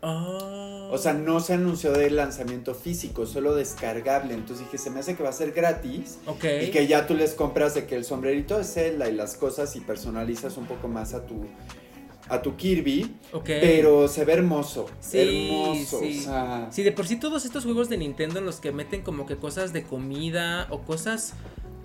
[0.04, 0.90] Oh.
[0.92, 4.34] O sea, no se anunció de lanzamiento físico, solo descargable.
[4.34, 6.18] Entonces dije, se me hace que va a ser gratis.
[6.26, 6.44] Ok.
[6.62, 9.74] Y que ya tú les compras de que el sombrerito de Zelda y las cosas
[9.76, 11.46] y personalizas un poco más a tu,
[12.28, 13.16] a tu Kirby.
[13.32, 13.46] Ok.
[13.46, 14.86] Pero se ve hermoso.
[15.00, 16.00] Sí, hermoso.
[16.00, 16.18] sí.
[16.20, 19.00] O sea, Sí, de por sí todos estos juegos de Nintendo en los que meten
[19.00, 21.32] como que cosas de comida o cosas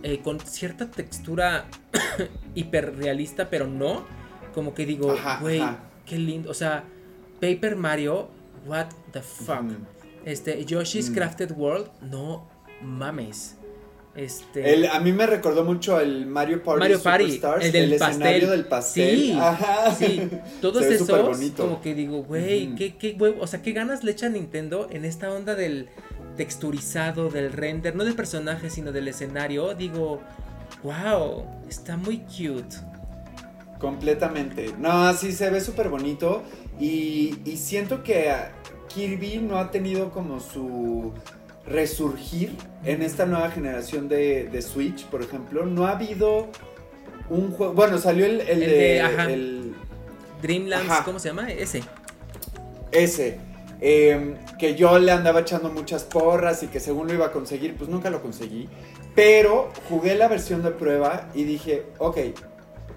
[0.03, 1.65] eh, con cierta textura
[2.53, 4.03] hiperrealista, pero no.
[4.53, 5.61] Como que digo, güey,
[6.05, 6.51] qué lindo.
[6.51, 6.83] O sea,
[7.39, 8.29] Paper Mario,
[8.65, 9.63] what the fuck.
[10.25, 11.13] Este, Yoshi's Mm.
[11.15, 12.47] Crafted World, no
[12.81, 13.55] mames.
[14.15, 14.73] Este.
[14.73, 18.17] el- a mí me recordó mucho el Mario Party, Mario Party, Superstars, el del escenario
[18.19, 18.49] pastel.
[18.49, 19.17] del pastel.
[19.19, 19.95] Sí, Ajá.
[19.95, 20.29] Sí,
[20.61, 21.07] todos esos,
[21.55, 25.05] como que digo, güey, qué, qué huevo, o sea, qué ganas le echa Nintendo en
[25.05, 25.87] esta onda del
[26.35, 29.73] texturizado, del render, no del personaje, sino del escenario.
[29.75, 30.19] Digo,
[30.83, 32.75] wow, está muy cute.
[33.79, 34.73] Completamente.
[34.77, 36.43] No, sí se ve súper bonito.
[36.79, 38.31] Y, y siento que
[38.87, 41.13] Kirby no ha tenido como su
[41.65, 45.65] resurgir en esta nueva generación de, de Switch, por ejemplo.
[45.65, 46.47] No ha habido
[47.29, 47.73] un juego.
[47.73, 48.67] Bueno, salió el, el El de.
[48.77, 49.31] de- ajá.
[49.31, 49.73] el-
[50.41, 51.03] Dreamlands, Ajá.
[51.03, 51.51] ¿cómo se llama?
[51.51, 51.83] Ese.
[52.93, 53.39] ese.
[53.81, 57.75] eh, que yo le andaba echando muchas porras y que según lo iba a conseguir,
[57.75, 58.69] pues nunca lo conseguí.
[59.15, 62.17] Pero jugué la versión de prueba y dije, ok,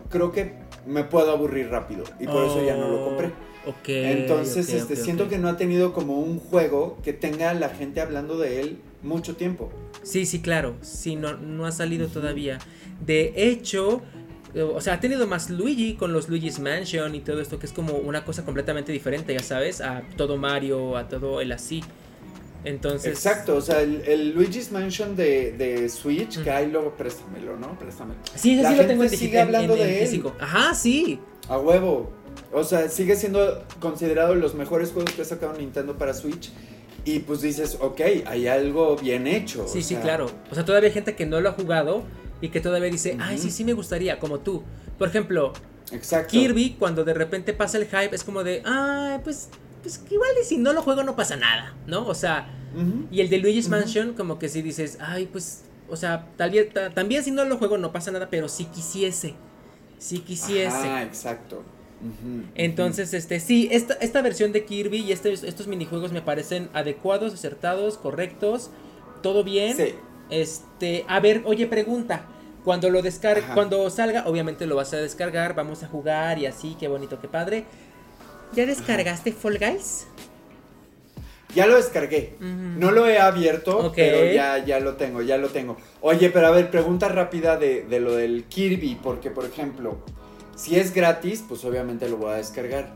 [0.08, 0.54] creo que
[0.86, 2.04] me puedo aburrir rápido.
[2.20, 3.30] Y por eso ya no lo compré.
[3.66, 3.88] Ok.
[3.88, 8.36] Entonces, este, siento que no ha tenido como un juego que tenga la gente hablando
[8.38, 9.70] de él mucho tiempo.
[10.02, 10.74] Sí, sí, claro.
[10.80, 12.58] Sí, no, no ha salido todavía.
[13.06, 14.02] De hecho,
[14.54, 17.66] eh, o sea, ha tenido más Luigi con los Luigi's Mansion y todo esto, que
[17.66, 21.82] es como una cosa completamente diferente, ya sabes, a todo Mario, a todo el así.
[22.64, 23.12] Entonces.
[23.12, 27.76] Exacto, o sea, el, el Luigi's Mansion de, de Switch, que ahí luego préstamelo, ¿no?
[27.78, 28.20] Préstamelo.
[28.36, 30.06] Sí, ese La sí lo tengo en, sigue en- hablando en de él.
[30.06, 30.32] físico.
[30.38, 31.18] Ajá, sí.
[31.48, 32.12] A huevo.
[32.52, 36.50] O sea, sigue siendo considerado los mejores juegos que ha sacado Nintendo para Switch.
[37.04, 39.66] Y pues dices, ok, hay algo bien hecho.
[39.66, 40.30] Sí, o sí, sea, claro.
[40.50, 42.04] O sea, todavía hay gente que no lo ha jugado
[42.40, 44.62] y que todavía dice, ay, sí, sí me gustaría, como tú.
[44.98, 45.52] Por ejemplo,
[45.90, 46.30] Exacto.
[46.30, 49.48] Kirby, cuando de repente pasa el hype, es como de, ay, pues,
[49.82, 52.06] pues igual y si no lo juego no pasa nada, ¿no?
[52.06, 52.48] O sea,
[53.10, 53.68] y el de Luigi's.
[53.68, 57.44] Mansion, como que si dices, ay, pues, o sea, tal vez, ta- también si no
[57.44, 59.34] lo juego no pasa nada, pero si quisiese,
[59.98, 60.68] si quisiese.
[60.88, 61.62] Ah, exacto.
[62.54, 67.34] Entonces, este, sí, esta, esta versión de Kirby y estos, estos minijuegos me parecen adecuados,
[67.34, 68.70] acertados, correctos,
[69.22, 69.76] todo bien.
[69.76, 69.94] Sí.
[70.30, 72.26] Este, a ver, oye, pregunta.
[72.64, 73.54] Cuando lo descargue, Ajá.
[73.54, 77.26] cuando salga, obviamente lo vas a descargar, vamos a jugar y así, qué bonito, qué
[77.26, 77.64] padre.
[78.54, 80.06] ¿Ya descargaste Fall Guys?
[81.54, 82.34] Ya lo descargué.
[82.40, 85.76] No lo he abierto, pero ya, ya lo tengo, ya lo tengo.
[86.00, 89.98] Oye, pero a ver, pregunta rápida de, de lo del Kirby, porque por ejemplo,
[90.62, 92.94] si es gratis, pues obviamente lo voy a descargar.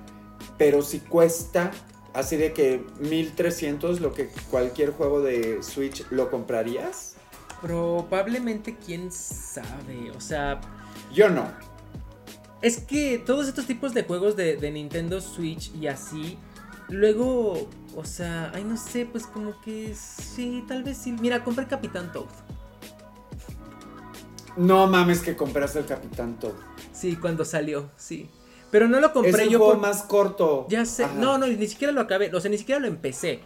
[0.57, 1.73] Pero si cuesta
[2.15, 7.17] así de que 1300, lo que cualquier juego de Switch, ¿lo comprarías?
[7.61, 10.13] Probablemente, quién sabe.
[10.17, 10.61] O sea,
[11.13, 11.51] Yo no.
[12.63, 16.39] es que todos estos tipos de juegos de, de Nintendo Switch y así,
[16.89, 21.13] luego, o sea, ay, no sé, pues como que sí, tal vez sí.
[21.13, 22.27] Mira, compré Capitán Toad.
[24.57, 26.53] No mames que compraste el Capitán Toad.
[26.93, 28.31] Sí, cuando salió, sí.
[28.71, 30.67] Pero no lo Es compré el yo juego por- más corto.
[30.69, 31.15] Ya sé, Ajá.
[31.15, 33.41] no, no, ni siquiera lo acabé, o sea, ni siquiera lo empecé.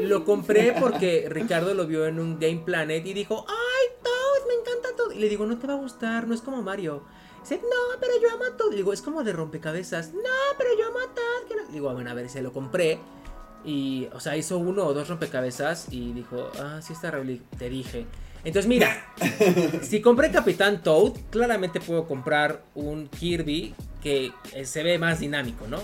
[0.00, 4.54] Lo compré porque Ricardo lo vio en un Game Planet y dijo, ay, Toad, me
[4.54, 5.12] encanta Toad.
[5.12, 7.02] Y le digo, no te va a gustar, no es como Mario.
[7.40, 8.72] Dice, no, pero yo amo a Toad.
[8.72, 10.12] Y digo, es como de rompecabezas.
[10.12, 10.20] No,
[10.58, 11.56] pero yo amo a Toad.
[11.66, 11.72] no".
[11.72, 12.98] Digo, "Ah, bueno, a ver, se lo compré.
[13.64, 17.10] Y, o sea, hizo uno o dos rompecabezas y dijo, ah, sí está
[17.58, 18.06] Te dije.
[18.44, 18.88] Entonces, mira,
[19.82, 25.66] si compré Capitán Toad, claramente puedo comprar un Kirby que eh, se ve más dinámico,
[25.66, 25.78] ¿no?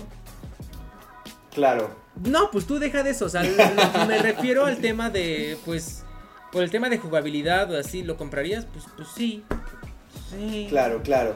[1.53, 1.89] Claro.
[2.23, 3.25] No, pues tú deja de eso.
[3.25, 6.03] O sea, lo- me refiero al tema de, pues,
[6.51, 8.65] por el tema de jugabilidad o así, ¿lo comprarías?
[8.65, 9.43] Pues, pues sí.
[10.31, 10.67] Sí.
[10.69, 11.35] Claro, claro.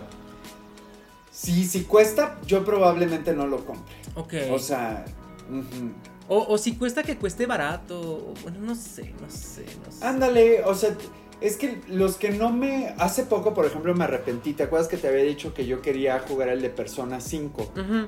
[1.32, 3.96] Si, si cuesta, yo probablemente no lo compre.
[4.16, 4.34] Ok.
[4.52, 5.06] O sea,
[5.50, 5.92] ujú.
[6.30, 8.34] O, o si cuesta que cueste barato.
[8.44, 10.06] Bueno, no sé, no sé, no sé.
[10.06, 10.96] ándale, o sea,
[11.42, 12.94] es que los que no me...
[12.98, 14.54] Hace poco, por ejemplo, me arrepentí.
[14.54, 17.62] ¿Te acuerdas que te había dicho que yo quería jugar el de Persona 5?
[17.62, 18.08] Ujú.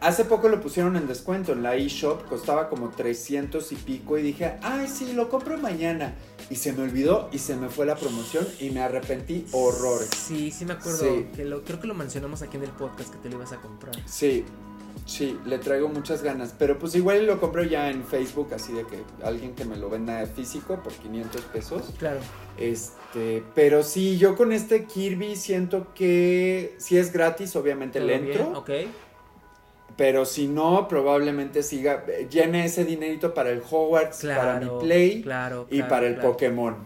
[0.00, 4.22] Hace poco lo pusieron en descuento en la eShop, costaba como 300 y pico y
[4.22, 6.14] dije, ay, sí, lo compro mañana.
[6.50, 10.10] Y se me olvidó y se me fue la promoción y me arrepentí horrores.
[10.14, 11.00] Sí, sí me acuerdo.
[11.00, 11.26] Sí.
[11.34, 13.56] Que lo, creo que lo mencionamos aquí en el podcast que te lo ibas a
[13.56, 13.96] comprar.
[14.06, 14.44] Sí,
[15.08, 16.54] Sí, le traigo muchas ganas.
[16.58, 19.88] Pero pues igual lo compro ya en Facebook, así de que alguien que me lo
[19.88, 21.94] venda físico por 500 pesos.
[21.98, 22.20] Claro.
[22.58, 28.52] Este, pero sí, yo con este Kirby siento que si es gratis, obviamente le entro.
[28.58, 28.70] Ok.
[29.96, 35.66] Pero si no, probablemente siga, llene ese dinerito para el Hogwarts, para mi Play claro,
[35.70, 36.76] y para el Pokémon.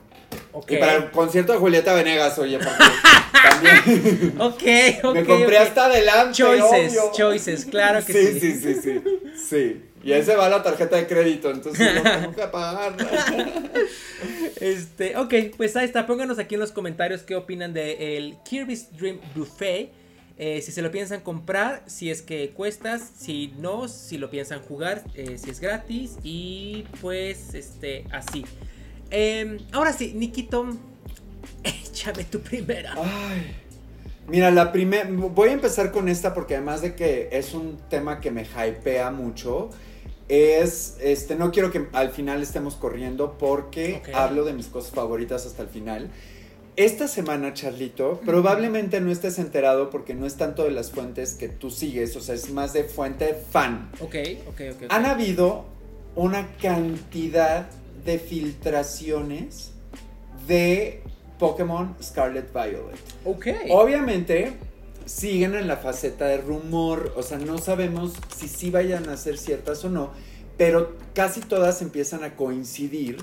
[0.52, 0.76] Okay.
[0.76, 4.34] Y para el concierto de Julieta Venegas, oye, también.
[4.38, 4.62] ok,
[5.04, 5.14] ok.
[5.14, 6.34] Me compré hasta adelante.
[6.34, 8.40] Choices, choices, claro que sí.
[8.40, 9.02] Sí, sí, sí, sí.
[9.48, 9.82] Sí.
[10.04, 12.96] Y ahí se va la tarjeta de crédito, entonces no tengo que pagar.
[14.60, 16.06] este, ok, pues ahí está.
[16.06, 19.92] Pónganos aquí en los comentarios qué opinan de el Kirby's Dream Buffet.
[20.38, 24.60] Eh, si se lo piensan comprar, si es que cuesta, si no, si lo piensan
[24.62, 28.44] jugar, eh, si es gratis y pues este así.
[29.12, 30.66] Em, ahora sí, Nikito,
[31.62, 32.94] échame tu primera.
[32.96, 33.54] Ay,
[34.26, 38.20] mira, la primera, voy a empezar con esta porque además de que es un tema
[38.20, 39.68] que me hypea mucho,
[40.28, 45.44] es, este, no quiero que al final estemos corriendo porque hablo de mis cosas favoritas
[45.44, 46.10] hasta el final.
[46.76, 51.50] Esta semana, Charlito, probablemente no estés enterado porque no es tanto de las fuentes que
[51.50, 53.90] tú sigues, o sea, es más de fuente fan.
[54.00, 54.14] Ok,
[54.48, 54.82] ok, ok.
[54.88, 55.66] Han habido
[56.16, 57.66] una cantidad
[58.04, 59.72] de filtraciones
[60.46, 61.02] de
[61.38, 62.98] Pokémon Scarlet Violet.
[63.24, 63.46] Ok.
[63.70, 64.52] Obviamente
[65.04, 69.36] siguen en la faceta de rumor, o sea, no sabemos si sí vayan a ser
[69.38, 70.10] ciertas o no,
[70.56, 73.18] pero casi todas empiezan a coincidir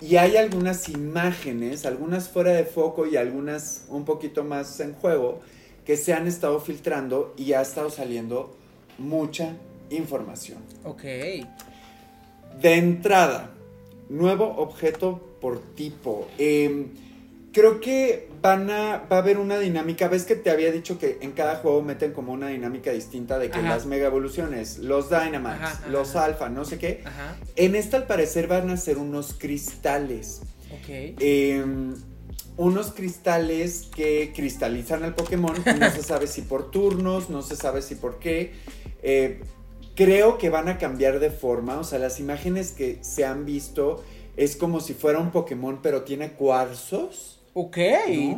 [0.00, 5.40] y hay algunas imágenes, algunas fuera de foco y algunas un poquito más en juego,
[5.84, 8.56] que se han estado filtrando y ha estado saliendo
[8.98, 9.54] mucha
[9.90, 10.58] información.
[10.84, 11.02] Ok.
[12.60, 13.50] De entrada,
[14.08, 16.28] nuevo objeto por tipo.
[16.38, 16.88] Em,
[17.52, 20.08] creo que van a, va a haber una dinámica.
[20.08, 23.50] Ves que te había dicho que en cada juego meten como una dinámica distinta de
[23.50, 27.02] que las mega evoluciones, los Dynamax, los Alpha, no sé qué.
[27.56, 30.42] En esta al parecer van a ser unos cristales.
[30.70, 31.16] Ok.
[31.20, 31.94] Em,
[32.56, 35.54] unos cristales que cristalizan al Pokémon.
[35.78, 38.52] No se sabe si por turnos, no se sabe si por qué.
[39.02, 39.40] Eh,
[39.96, 41.78] creo que van a cambiar de forma.
[41.78, 44.04] O sea, las imágenes que se han visto
[44.36, 47.40] es como si fuera un Pokémon, pero tiene cuarzos.
[47.54, 47.78] Ok,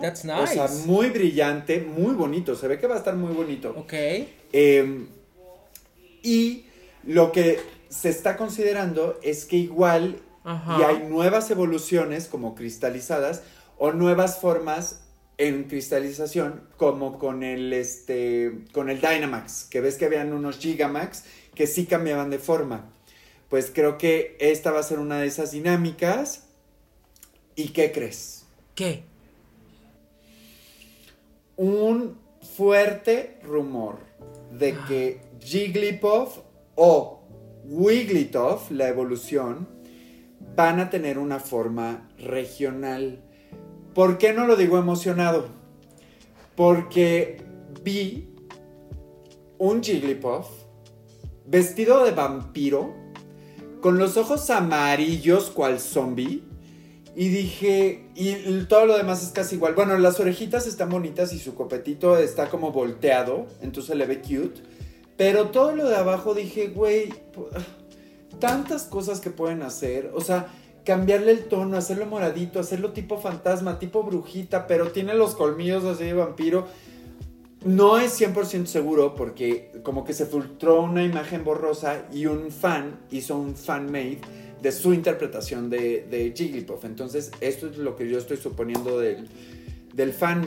[0.00, 0.40] that's nice.
[0.40, 2.54] O sea, muy brillante, muy bonito.
[2.54, 3.74] Se ve que va a estar muy bonito.
[3.76, 3.92] Ok.
[4.52, 5.08] Em,
[6.22, 6.64] y
[7.04, 10.22] lo que se está considerando es que igual
[10.78, 13.42] y hay nuevas evoluciones como cristalizadas
[13.76, 15.02] o nuevas formas
[15.38, 21.24] en cristalización como con el este con el Dynamax, que ves que habían unos Gigamax
[21.54, 22.90] que sí cambiaban de forma.
[23.48, 26.44] Pues creo que esta va a ser una de esas dinámicas.
[27.56, 28.44] ¿Y qué crees?
[28.74, 29.02] ¿Qué?
[31.56, 32.18] Un
[32.56, 33.98] fuerte rumor
[34.52, 34.84] de ah.
[34.86, 36.38] que Jigglypuff
[36.76, 37.22] o
[37.64, 39.68] Wigglytuff, la evolución,
[40.54, 43.20] van a tener una forma regional.
[43.94, 45.48] ¿Por qué no lo digo emocionado?
[46.56, 47.42] Porque
[47.82, 48.28] vi
[49.58, 50.46] un Jigglypuff
[51.46, 52.94] vestido de vampiro,
[53.80, 56.42] con los ojos amarillos cual zombie.
[57.16, 59.74] Y dije, y todo lo demás es casi igual.
[59.74, 64.62] Bueno, las orejitas están bonitas y su copetito está como volteado, entonces le ve cute.
[65.16, 67.12] Pero todo lo de abajo dije, güey,
[68.38, 70.12] tantas cosas que pueden hacer.
[70.14, 70.46] O sea,
[70.88, 76.04] cambiarle el tono, hacerlo moradito, hacerlo tipo fantasma, tipo brujita, pero tiene los colmillos así
[76.04, 76.66] de vampiro.
[77.62, 83.00] No es 100% seguro porque como que se filtró una imagen borrosa y un fan
[83.10, 84.20] hizo un fan made
[84.62, 86.86] de su interpretación de, de Jigglypuff.
[86.86, 89.28] Entonces, esto es lo que yo estoy suponiendo del,
[89.92, 90.46] del fan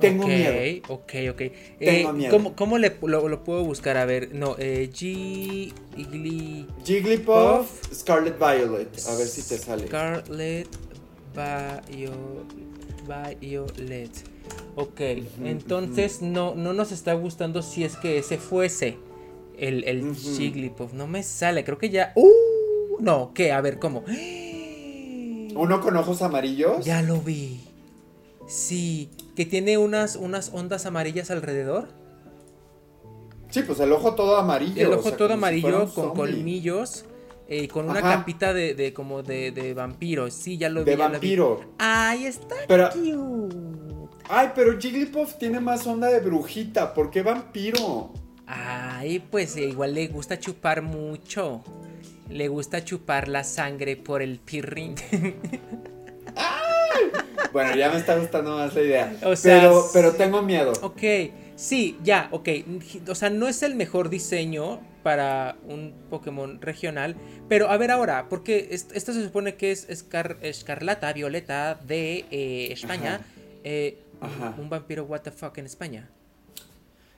[0.00, 0.82] Tengo miedo.
[0.88, 1.42] Ok, ok.
[1.78, 2.54] Tengo eh, miedo.
[2.54, 3.96] ¿Cómo, le, lo, puedo buscar?
[3.96, 6.66] A ver, no, eh, Jiggly...
[6.84, 8.88] Jigglypuff, Scarlet Violet.
[9.06, 9.86] A ver si te sale.
[9.86, 10.68] Scarlet
[13.06, 14.10] Violet.
[14.76, 15.00] Ok,
[15.44, 18.96] entonces no, no nos está gustando si es que ese fuese
[19.58, 20.92] el, el Jigglypuff.
[20.94, 22.12] No me sale, creo que ya...
[22.16, 22.30] ¡Uh!
[23.00, 23.52] No, ¿qué?
[23.52, 24.04] A ver, ¿cómo?
[25.54, 26.84] ¿Uno con ojos amarillos?
[26.84, 27.60] Ya lo vi.
[28.46, 31.88] Sí, que tiene unas, unas ondas amarillas alrededor.
[33.50, 34.86] Sí, pues el ojo todo amarillo.
[34.86, 37.04] El ojo todo amarillo con colmillos.
[37.48, 40.30] Y eh, con una capita de, de como de, de, vampiro.
[40.30, 40.90] Sí, ya lo vi.
[40.90, 41.60] De vampiro.
[41.78, 43.54] Ay, está pero, cute.
[44.28, 46.94] Ay, pero Jigglypuff tiene más onda de brujita.
[46.94, 48.12] ¿Por qué vampiro?
[48.46, 51.62] Ay, pues igual le gusta chupar mucho.
[52.30, 54.94] Le gusta chupar la sangre por el pirrín.
[57.54, 59.16] Bueno, ya me está gustando más la idea.
[59.42, 60.72] pero, pero tengo miedo.
[60.82, 61.02] Ok.
[61.54, 62.48] Sí, ya, ok.
[63.08, 67.14] O sea, no es el mejor diseño para un Pokémon regional.
[67.48, 73.20] Pero a ver ahora, porque esto se supone que es Escarlata, Violeta de eh, España.
[73.62, 73.98] Eh,
[74.58, 76.10] un vampiro what the fuck en España.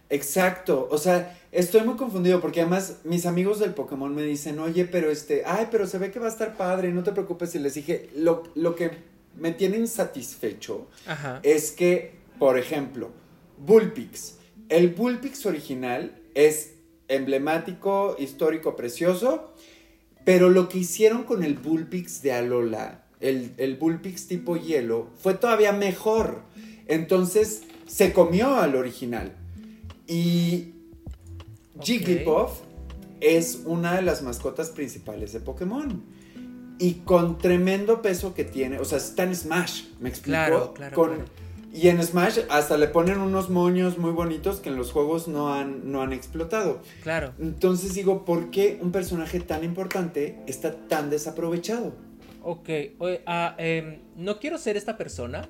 [0.08, 4.84] Exacto, o sea, estoy muy confundido porque además mis amigos del Pokémon me dicen, oye,
[4.84, 7.54] pero este, ay, pero se ve que va a estar padre, no te preocupes.
[7.54, 8.90] Y les dije, lo, lo que
[9.38, 10.88] me tiene insatisfecho
[11.42, 13.10] es que, por ejemplo,
[13.58, 14.36] Bullpix,
[14.68, 16.74] el Bullpix original es
[17.08, 19.54] emblemático, histórico, precioso,
[20.24, 25.34] pero lo que hicieron con el Bullpix de Alola, el, el Bullpix tipo hielo, fue
[25.34, 26.42] todavía mejor.
[26.86, 29.32] Entonces se comió al original.
[30.06, 30.74] Y
[31.80, 32.60] Jigglypuff
[33.20, 36.04] es una de las mascotas principales de Pokémon.
[36.78, 40.74] Y con tremendo peso que tiene, o sea, está en Smash, ¿me explico?
[40.74, 41.24] Claro, claro,
[41.72, 45.54] Y en Smash hasta le ponen unos moños muy bonitos que en los juegos no
[45.54, 46.82] han, no han explotado.
[47.02, 47.32] Claro.
[47.38, 51.94] Entonces digo, ¿por qué un personaje tan importante está tan desaprovechado?
[52.42, 52.68] Ok,
[53.26, 55.48] ah, em, no quiero ser esta persona,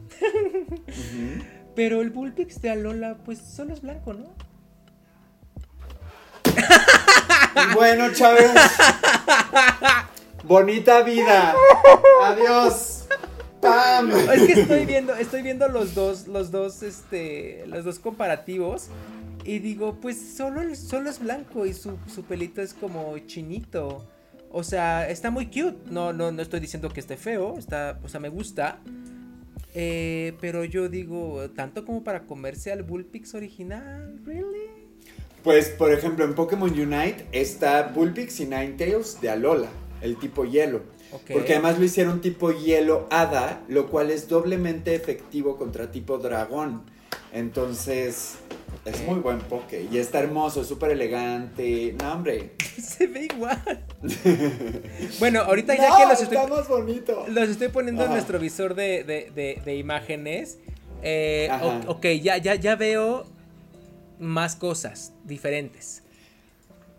[1.75, 4.33] pero el Bullpix de Alola, pues solo es blanco, ¿no?
[7.75, 8.51] bueno, Chávez.
[10.47, 11.55] Bonita vida.
[12.23, 13.07] Adiós.
[13.61, 14.13] ¡Pam!
[14.13, 18.89] Es que estoy viendo, estoy viendo los dos, los dos, este, los dos comparativos.
[19.45, 24.07] Y digo, pues solo, solo es blanco y su, su pelito es como chinito.
[24.53, 25.79] O sea, está muy cute.
[25.91, 27.59] No, no, no estoy diciendo que esté feo.
[27.59, 28.79] Está, o sea, me gusta.
[29.75, 34.71] Eh, pero yo digo, tanto como para comerse al Bullpix original, ¿really?
[35.43, 39.69] Pues, por ejemplo, en Pokémon Unite está Bullpix y Ninetales de Alola,
[40.01, 40.83] el tipo hielo.
[41.33, 46.83] Porque además lo hicieron tipo hielo hada, lo cual es doblemente efectivo contra tipo dragón.
[47.33, 48.37] Entonces,
[48.85, 49.87] es muy buen poke.
[49.91, 51.95] Y está hermoso, súper elegante.
[52.01, 52.53] No, hombre.
[52.83, 53.85] Se ve igual.
[55.21, 56.39] bueno, ahorita ya que los estoy.
[56.69, 57.25] Bonito.
[57.29, 60.59] Los estoy poniendo en nuestro visor de, imágenes.
[61.03, 61.51] Eh,
[61.87, 63.27] ok, ya, ya, ya veo
[64.19, 66.03] más cosas diferentes.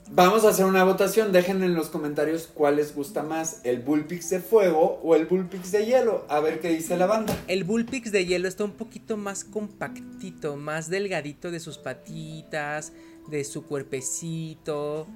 [0.09, 1.31] Vamos a hacer una votación.
[1.31, 5.71] Dejen en los comentarios cuál les gusta más, el Bullpix de fuego o el Bullpix
[5.71, 6.25] de hielo.
[6.29, 7.37] A ver qué dice la banda.
[7.47, 12.93] El Bullpix de hielo está un poquito más compactito, más delgadito de sus patitas,
[13.27, 15.07] de su cuerpecito.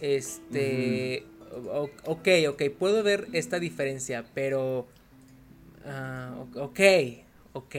[0.00, 1.26] Este.
[2.04, 4.86] Ok, ok, puedo ver esta diferencia, pero.
[5.84, 6.80] Uh, ok,
[7.52, 7.76] ok.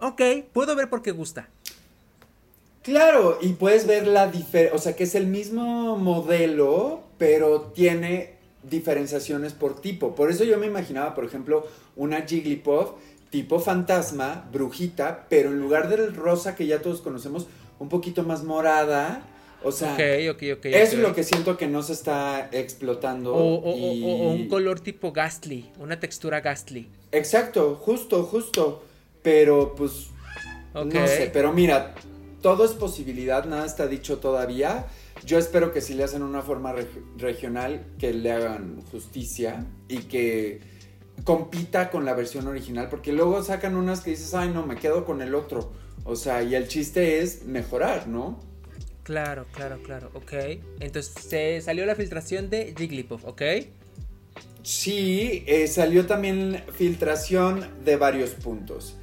[0.00, 0.20] Ok,
[0.52, 1.48] puedo ver por qué gusta.
[2.82, 8.34] Claro, y puedes ver la diferencia, o sea, que es el mismo modelo, pero tiene
[8.62, 10.14] diferenciaciones por tipo.
[10.14, 11.66] Por eso yo me imaginaba, por ejemplo,
[11.96, 12.90] una Jigglypuff
[13.30, 17.46] tipo fantasma, brujita, pero en lugar del rosa que ya todos conocemos,
[17.78, 19.26] un poquito más morada.
[19.64, 23.34] O sea, es lo que siento que no se está explotando.
[23.34, 26.88] O, un color tipo Ghastly, una textura Ghastly.
[27.12, 28.84] Exacto, justo, justo.
[29.22, 30.08] Pero pues,
[30.74, 31.94] no sé, pero mira,
[32.42, 34.86] todo es posibilidad, nada está dicho todavía.
[35.24, 36.74] Yo espero que si le hacen una forma
[37.16, 40.60] regional, que le hagan justicia y que
[41.24, 45.04] compita con la versión original, porque luego sacan unas que dices, ay no, me quedo
[45.04, 45.72] con el otro.
[46.04, 48.40] O sea, y el chiste es mejorar, ¿no?
[49.04, 50.32] Claro, claro, claro, ok.
[50.80, 53.42] Entonces se salió la filtración de Jigglypuff, ¿ok?
[54.62, 58.96] Sí, eh, salió también filtración de varios puntos.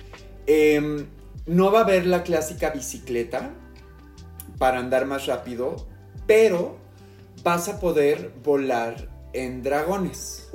[0.48, 1.06] Eh,
[1.50, 3.50] no va a haber la clásica bicicleta
[4.60, 5.88] para andar más rápido,
[6.28, 6.78] pero
[7.44, 10.48] vas a poder volar en dragones.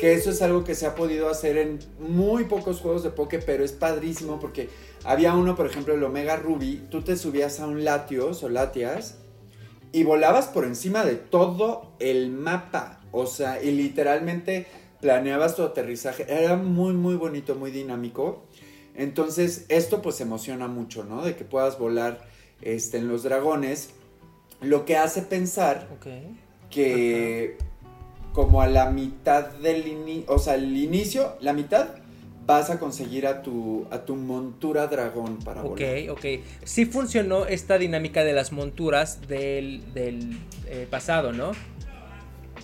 [0.00, 3.40] Que eso es algo que se ha podido hacer en muy pocos juegos de Poké,
[3.40, 4.70] pero es padrísimo porque
[5.04, 9.18] había uno, por ejemplo, el Omega Ruby, tú te subías a un Latios o Latias
[9.92, 13.02] y volabas por encima de todo el mapa.
[13.10, 14.66] O sea, y literalmente
[15.02, 16.24] planeabas tu aterrizaje.
[16.26, 18.46] Era muy, muy bonito, muy dinámico.
[18.94, 21.24] Entonces, esto pues emociona mucho, ¿no?
[21.24, 22.26] De que puedas volar
[22.60, 23.90] este, en los dragones.
[24.60, 25.88] Lo que hace pensar
[26.70, 27.56] que
[28.32, 31.88] como a la mitad del inicio, o sea, el inicio, la mitad,
[32.46, 36.08] vas a conseguir a tu, a tu montura dragón para volar.
[36.08, 36.24] Ok, ok.
[36.64, 39.82] Sí funcionó esta dinámica de las monturas del,
[40.66, 41.52] eh, pasado, ¿no?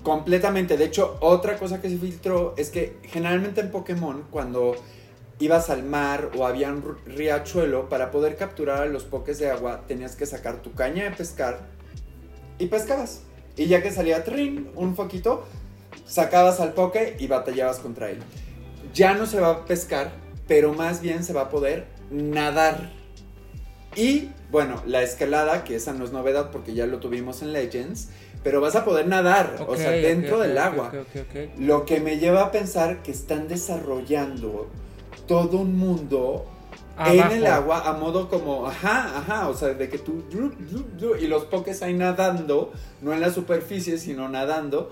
[0.02, 0.76] Completamente.
[0.76, 4.76] De hecho, otra cosa que se filtró es que generalmente en Pokémon, cuando
[5.40, 9.84] ibas al mar o había un riachuelo, para poder capturar a los poques de agua
[9.86, 11.60] tenías que sacar tu caña de pescar
[12.58, 13.22] y pescabas.
[13.56, 15.44] Y ya que salía trin, un foquito,
[16.06, 18.18] sacabas al poke y batallabas contra él.
[18.94, 20.12] Ya no se va a pescar,
[20.46, 22.90] pero más bien se va a poder nadar.
[23.96, 28.10] Y bueno, la escalada, que esa no es novedad porque ya lo tuvimos en Legends,
[28.44, 30.92] pero vas a poder nadar, o sea, dentro del agua.
[31.58, 34.68] Lo que me lleva a pensar que están desarrollando
[35.28, 36.46] todo un mundo
[37.06, 40.24] en el agua a modo como, ajá, ajá, o sea, de que tú
[41.20, 42.72] y los pokés ahí nadando,
[43.02, 44.90] no en la superficie, sino nadando.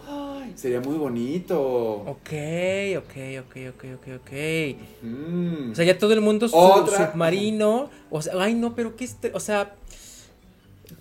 [0.54, 1.60] sería muy bonito.
[1.60, 2.30] Ok,
[2.98, 5.72] ok, ok, ok, ok, ok.
[5.72, 7.90] O sea, ya todo el mundo submarino.
[8.10, 9.34] O sea, ay, no, pero qué estrés.
[9.34, 9.74] O sea,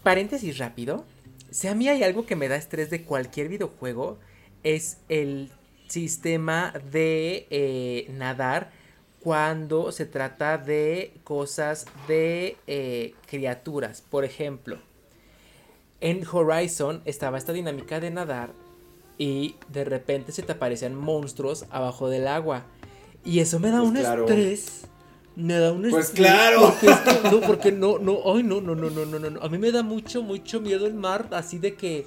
[0.01, 1.05] paréntesis rápido.
[1.51, 4.17] Si a mí hay algo que me da estrés de cualquier videojuego,
[4.63, 5.51] es el
[5.87, 8.71] sistema de eh, nadar
[9.25, 14.03] cuando se trata de cosas de eh, criaturas.
[14.07, 14.77] Por ejemplo,
[15.99, 18.51] en Horizon estaba esta dinámica de nadar
[19.17, 22.65] y de repente se te aparecían monstruos abajo del agua.
[23.23, 24.81] Y eso me da pues un estrés.
[25.35, 26.61] Me da un pues claro.
[26.61, 29.41] Porque, no, porque no, no, ay, no, no, no, no, no, no.
[29.41, 32.05] A mí me da mucho, mucho miedo el mar, así de que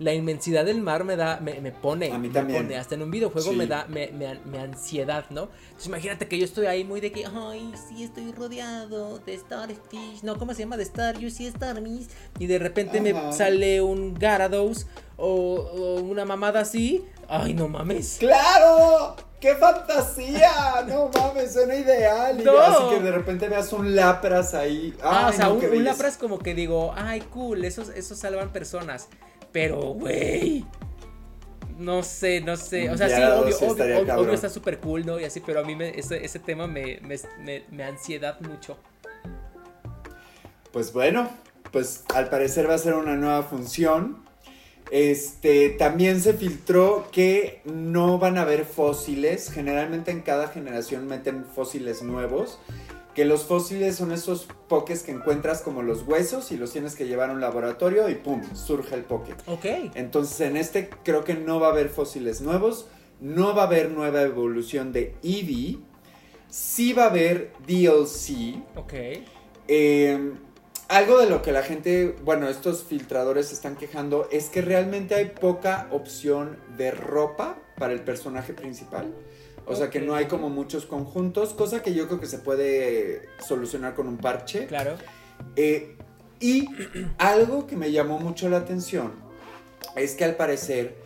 [0.00, 2.10] la inmensidad del mar me da, me, me pone.
[2.10, 2.62] A mí también.
[2.62, 5.50] pone, hasta en un videojuego me da, me, me, ansiedad, ¿no?
[5.64, 10.22] Entonces imagínate que yo estoy ahí muy de que, ay, sí, estoy rodeado de Starfish,
[10.22, 10.78] no, ¿cómo se llama?
[10.78, 12.08] De Star, yo sí, Starmis.
[12.38, 14.86] Y de repente me sale un Garados
[15.18, 17.04] o, una mamada así.
[17.28, 18.16] Ay, no mames.
[18.20, 19.16] ¡Claro!
[19.38, 20.82] ¡Qué fantasía!
[20.88, 22.42] No mames, suena ideal.
[22.42, 22.58] No.
[22.58, 24.96] así que de repente veas un Lapras ahí.
[25.02, 29.08] ah, o sea, un, Lapras como que digo, ay, cool, esos, esos salvan personas.
[29.52, 30.64] Pero, güey.
[31.78, 32.90] No sé, no sé.
[32.90, 35.18] O sea, sí, obvio, obvio, está súper cool, ¿no?
[35.18, 38.76] Y así, pero a mí me, ese, ese, tema me, me, me, ansiedad mucho.
[40.72, 41.30] Pues bueno,
[41.72, 44.22] pues al parecer va a ser una nueva función.
[44.90, 49.50] Este, también se filtró que no van a haber fósiles.
[49.50, 52.58] Generalmente en cada generación meten fósiles nuevos
[53.20, 57.06] que los fósiles son esos pokés que encuentras como los huesos y los tienes que
[57.06, 59.34] llevar a un laboratorio y pum, surge el poke.
[59.46, 59.92] Ok.
[59.94, 62.86] Entonces en este creo que no va a haber fósiles nuevos,
[63.20, 65.80] no va a haber nueva evolución de Eevee,
[66.48, 68.62] sí va a haber DLC.
[68.74, 68.94] Ok.
[69.68, 70.38] Em,
[70.88, 75.26] algo de lo que la gente, bueno, estos filtradores están quejando es que realmente hay
[75.26, 79.12] poca opción de ropa para el personaje principal.
[79.70, 83.28] O sea que no hay como muchos conjuntos, cosa que yo creo que se puede
[83.38, 84.66] solucionar con un parche.
[84.66, 84.96] Claro.
[85.54, 85.96] Eh,
[86.40, 86.68] y
[87.18, 89.12] algo que me llamó mucho la atención
[89.94, 90.96] es que al parecer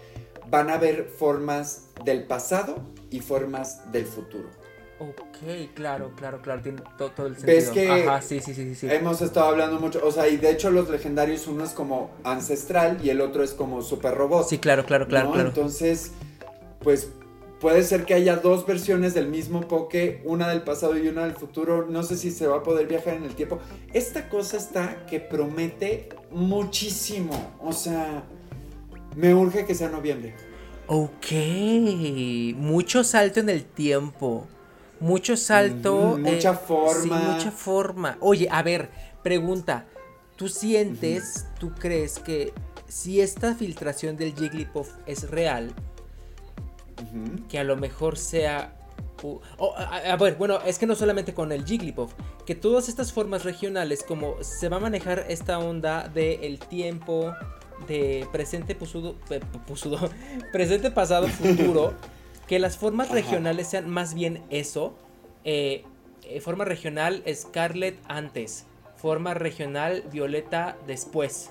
[0.49, 2.77] van a haber formas del pasado
[3.11, 4.49] y formas del futuro.
[4.99, 7.47] Ok, claro, claro, claro, tiene todo, el sentido.
[7.47, 10.51] ¿Ves que Ajá, sí, sí, sí, sí, hemos estado hablando mucho, o sea, y de
[10.51, 14.49] hecho los legendarios uno es como ancestral y el otro es como super robot.
[14.49, 15.49] Sí, claro, claro, claro, claro.
[15.49, 16.13] Entonces,
[16.81, 17.11] pues
[17.61, 21.35] Puede ser que haya dos versiones del mismo Poke, una del pasado y una del
[21.35, 21.87] futuro.
[21.89, 23.59] No sé si se va a poder viajar en el tiempo.
[23.93, 27.55] Esta cosa está que promete muchísimo.
[27.61, 28.25] O sea,
[29.17, 30.35] me urge que sea noviembre.
[30.87, 31.33] Ok,
[32.57, 34.47] mucho salto en el tiempo.
[35.01, 36.19] Mucho salto.
[36.19, 37.21] mucha eh, forma.
[37.21, 38.19] Sí, mucha forma.
[38.21, 38.91] Oye, a ver,
[39.23, 39.87] pregunta.
[40.37, 42.53] ¿Tú sientes, tú crees que
[42.89, 45.73] si esta filtración del Jigglypuff es real,
[47.49, 48.75] que a lo mejor sea...
[49.89, 52.13] a, ver, bueno, es que no solamente con el Jigglypuff,
[52.47, 57.33] que todas estas formas regionales, como se va a manejar esta onda del el tiempo,
[57.87, 59.17] de presente, pusudo,
[59.67, 60.11] pusudo,
[60.53, 61.95] presente, pasado, futuro,
[62.47, 64.95] que las formas regionales sean más bien eso.
[65.45, 65.85] Eh,
[66.27, 68.65] eh, forma regional Scarlet antes,
[68.97, 71.51] forma regional Violeta después.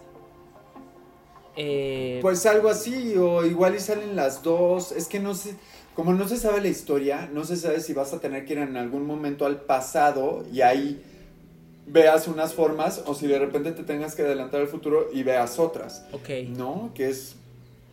[1.55, 4.91] Eh, pues algo así, o igual y salen las dos.
[4.91, 5.55] Es que no sé,
[5.95, 8.59] como no se sabe la historia, no se sabe si vas a tener que ir
[8.59, 11.01] en algún momento al pasado y ahí
[11.85, 15.59] veas unas formas, o si de repente te tengas que adelantar al futuro y veas
[15.59, 16.05] otras.
[16.13, 16.29] Ok.
[16.49, 16.91] ¿No?
[16.95, 17.35] Que es.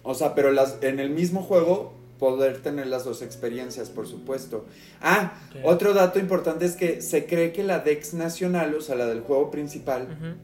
[0.02, 4.66] O sea, pero las, en el mismo juego poder tener las dos experiencias, por supuesto.
[5.00, 5.32] Ah,
[5.64, 9.20] otro dato importante es que se cree que la Dex nacional, o sea, la del
[9.22, 10.36] juego principal,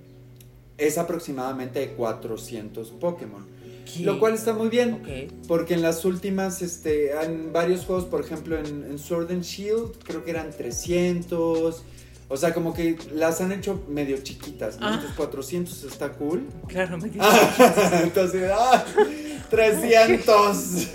[0.78, 3.56] es aproximadamente de 400 Pokémon.
[4.00, 5.32] Lo cual está muy bien.
[5.46, 10.24] Porque en las últimas, este, en varios juegos, por ejemplo, en, Sword and Shield, creo
[10.24, 11.82] que eran 300.
[12.28, 15.00] O sea, como que las han hecho medio chiquitas, ¿no?
[15.16, 15.86] 400 ah.
[15.90, 16.46] está cool.
[16.66, 17.22] Claro, medio
[18.02, 18.84] Entonces, ¡ah!
[19.48, 20.88] 300.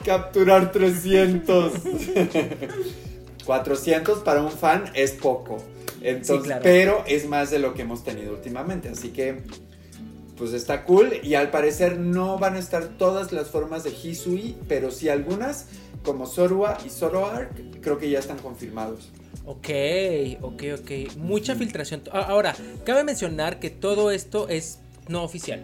[0.04, 1.72] Capturar 300.
[3.44, 5.58] 400 para un fan es poco.
[6.02, 9.42] Entonces, pero es más de lo que hemos tenido últimamente, así que
[10.36, 14.56] pues está cool y al parecer no van a estar todas las formas de Hisui,
[14.68, 15.66] pero sí algunas
[16.02, 19.10] como Zorua y Zoroark creo que ya están confirmados.
[19.44, 19.68] Ok,
[20.40, 21.16] ok, ok.
[21.18, 22.02] Mucha filtración.
[22.12, 24.78] Ahora, cabe mencionar que todo esto es
[25.08, 25.62] no oficial.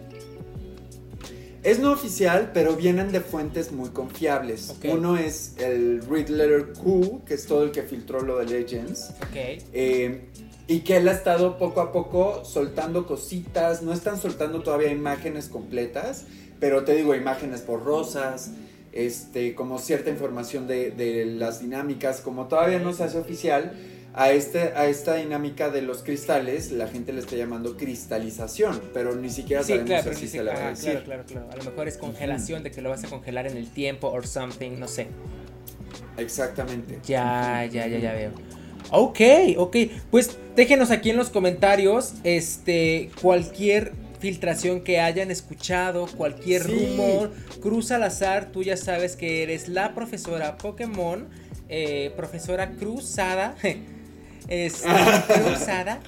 [1.63, 4.75] Es no oficial, pero vienen de fuentes muy confiables.
[4.85, 9.09] Uno es el Read Letter Q, que es todo el que filtró lo de Legends.
[9.21, 9.35] Ok.
[9.73, 10.29] Eh,
[10.67, 13.81] y que él ha estado poco a poco soltando cositas.
[13.81, 16.25] No están soltando todavía imágenes completas,
[16.59, 18.51] pero te digo, imágenes borrosas.
[18.93, 23.73] Este, como cierta información de, de las dinámicas, como todavía no se hace oficial,
[24.17, 29.15] a, este, a esta dinámica de los cristales, la gente le está llamando cristalización, pero
[29.15, 31.03] ni siquiera sabemos claro, si se la va a decir.
[31.03, 31.51] Claro, claro, claro.
[31.51, 34.25] A lo mejor es congelación, de que lo vas a congelar en el tiempo or
[34.25, 35.05] something, no sé.
[36.17, 36.97] Exactamente.
[37.05, 38.31] Ya, ya, ya, ya veo.
[38.89, 39.19] Ok,
[39.55, 39.77] ok.
[40.09, 47.33] Pues déjenos aquí en los comentarios este, cualquier filtración que hayan escuchado, cualquier rumor.
[47.61, 51.27] Cruz azar, tú ya sabes que eres la profesora Pokémon,
[51.69, 53.55] eh, profesora Cruzada.
[54.65, 54.83] es
[55.27, 55.99] cruzada.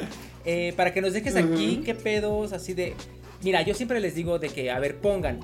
[0.46, 2.96] Eh, para que nos dejes aquí qué pedos así de...
[3.44, 5.40] Mira, yo siempre les digo de que, a ver, pongan,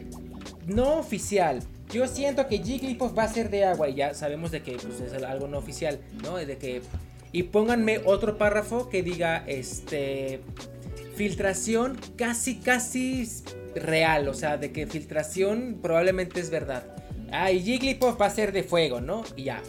[0.67, 1.61] no oficial.
[1.91, 4.99] Yo siento que Jigglypuff va a ser de agua y ya sabemos de que pues,
[4.99, 6.37] es algo no oficial, ¿no?
[6.37, 6.81] De que...
[7.31, 10.41] Y pónganme otro párrafo que diga, este...
[11.15, 13.29] Filtración casi, casi
[13.75, 16.83] real, o sea, de que filtración probablemente es verdad.
[17.31, 19.23] Ah, y Jigglypuff va a ser de fuego, ¿no?
[19.35, 19.61] Y ya,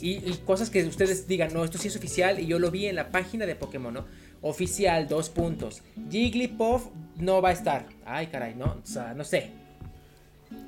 [0.00, 2.96] y, cosas que ustedes digan, no, esto sí es oficial y yo lo vi en
[2.96, 4.06] la página de Pokémon, ¿no?
[4.40, 5.82] Oficial, dos puntos.
[6.10, 6.86] Jigglypuff
[7.16, 7.86] no va a estar.
[8.04, 8.76] Ay, caray, ¿no?
[8.82, 9.50] O sea, no sé.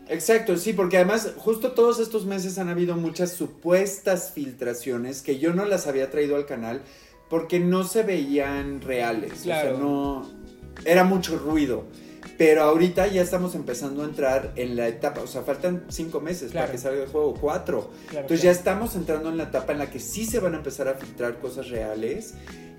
[0.08, 5.54] Exacto, sí, porque además justo todos estos meses han habido muchas supuestas filtraciones que yo
[5.54, 6.82] no las había traído al canal
[7.28, 9.42] porque no se veían reales.
[9.42, 9.68] Claro.
[9.68, 10.40] O sea, no...
[10.84, 11.84] Era mucho ruido.
[12.40, 16.52] Pero ahorita ya estamos empezando a entrar en la etapa, o sea, faltan cinco meses
[16.52, 17.90] para que salga el juego, cuatro.
[18.10, 20.88] Entonces ya estamos entrando en la etapa en la que sí se van a empezar
[20.88, 22.32] a filtrar cosas reales.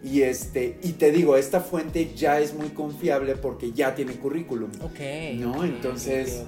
[0.04, 4.72] Y este, y te digo, esta fuente ya es muy confiable porque ya tiene currículum.
[4.82, 5.00] Ok.
[5.36, 5.64] ¿No?
[5.64, 6.44] Entonces.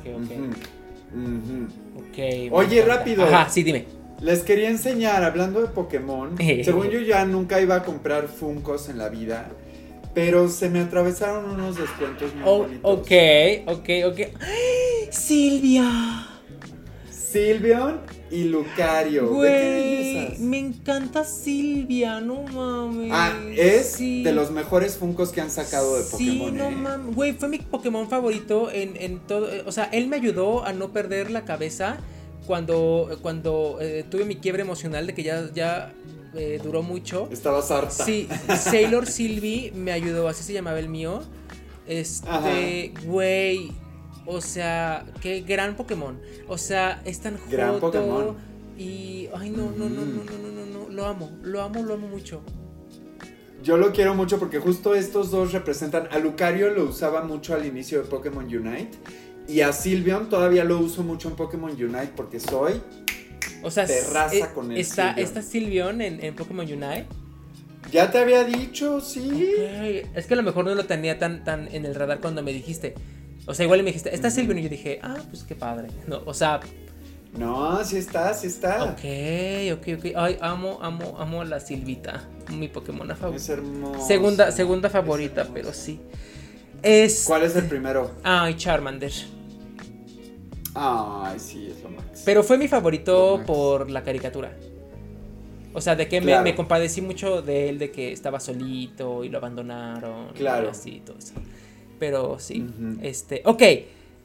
[2.09, 3.26] Okay, Oye, rápido.
[3.26, 3.86] Ajá, sí, dime.
[4.22, 6.36] Les quería enseñar, hablando de Pokémon.
[6.64, 9.51] según yo ya nunca iba a comprar Funkos en la vida.
[10.14, 12.82] Pero se me atravesaron unos descuentos muy oh, bonitos.
[12.84, 13.11] Ok,
[13.68, 14.20] ok, ok.
[15.11, 16.28] Silvia.
[17.09, 19.28] Silvion y Lucario.
[19.28, 23.11] Güey, me encanta Silvia, no mames.
[23.11, 26.49] Ah, es de los mejores Funkos que han sacado de Pokémon.
[26.49, 26.72] Sí, no ¿eh?
[26.72, 27.16] mames.
[27.16, 29.47] Güey, fue mi Pokémon favorito en, en, todo.
[29.66, 31.97] O sea, él me ayudó a no perder la cabeza
[32.45, 35.93] cuando, cuando eh, tuve mi quiebre emocional de que ya, ya
[36.36, 37.27] eh, duró mucho.
[37.31, 37.91] Estabas harta.
[37.91, 38.27] Sí,
[38.57, 41.21] Sailor Sylvie me ayudó, así se llamaba el mío.
[41.88, 43.71] Este, güey,
[44.25, 46.19] o sea, qué gran Pokémon.
[46.47, 48.36] O sea, es tan gran Pokémon.
[48.77, 52.07] Y, ay, no, no, no, no, no, no, no, lo amo, lo amo, lo amo
[52.07, 52.41] mucho.
[53.61, 56.07] Yo lo quiero mucho porque justo estos dos representan.
[56.11, 58.97] A Lucario lo usaba mucho al inicio de Pokémon Unite.
[59.47, 62.81] Y a Sylveon todavía lo uso mucho en Pokémon Unite porque soy
[63.64, 67.05] o sea, eh, con está, está Silvion en, en, Pokémon Unite.
[67.91, 69.53] Ya te había dicho, sí.
[70.14, 72.53] Es que a lo mejor no lo tenía tan, tan en el radar cuando me
[72.53, 72.93] dijiste.
[73.45, 74.59] O sea, igual me dijiste, ¿está Silvion?
[74.59, 75.89] Y yo dije, ah, pues qué padre.
[76.07, 76.59] No, o sea.
[77.38, 78.84] No, sí está, sí está.
[78.84, 78.99] Ok,
[79.74, 80.05] ok, ok.
[80.16, 82.30] Ay, amo, amo, amo a la Silvita.
[82.51, 83.36] Mi Pokémon favorita.
[83.36, 84.05] Es hermoso.
[84.05, 85.99] Segunda, segunda favorita, pero sí.
[86.84, 87.24] Es...
[87.26, 88.11] ¿Cuál es el primero?
[88.24, 89.11] Ay, Charmander.
[90.76, 92.24] Ay, sí, es lo más.
[92.26, 94.51] Pero fue mi favorito por la caricatura.
[95.74, 99.39] O sea, de que me, compadecí mucho de él, de que estaba solito y lo
[99.39, 100.34] abandonaron.
[100.34, 100.67] Claro.
[100.67, 101.34] Y así, todo eso.
[101.99, 102.65] Pero sí.
[103.01, 103.41] Este.
[103.45, 103.63] Ok.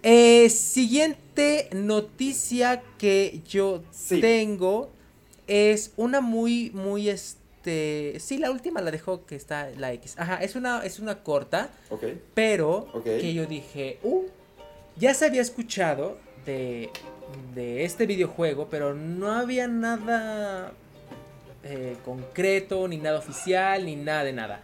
[0.02, 4.90] Eh, siguiente noticia que yo tengo
[5.46, 8.16] es una muy, muy este.
[8.20, 10.14] Sí, la última la dejo que está la X.
[10.18, 11.70] Ajá, es una, es una corta.
[11.90, 12.04] Ok.
[12.34, 14.24] Pero que yo dije, uh,
[14.96, 16.90] ya se había escuchado de,
[17.56, 20.72] este videojuego, pero no había nada
[21.64, 24.62] eh, concreto, ni nada oficial, ni nada de nada.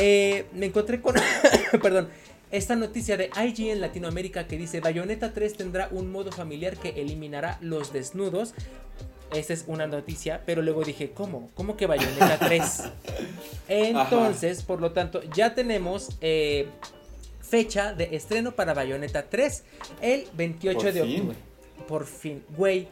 [0.00, 1.14] Eh, me encontré con,
[1.82, 2.08] perdón,
[2.50, 6.90] esta noticia de IG en Latinoamérica que dice Bayonetta 3 tendrá un modo familiar que
[7.00, 8.54] eliminará los desnudos.
[9.32, 11.50] Esa es una noticia, pero luego dije, ¿cómo?
[11.54, 12.82] ¿Cómo que Bayonetta 3?
[13.68, 16.68] Entonces, por lo tanto, ya tenemos eh,
[17.48, 19.64] fecha de estreno para Bayonetta 3
[20.00, 21.36] el 28 de octubre.
[21.86, 22.88] Por fin, güey,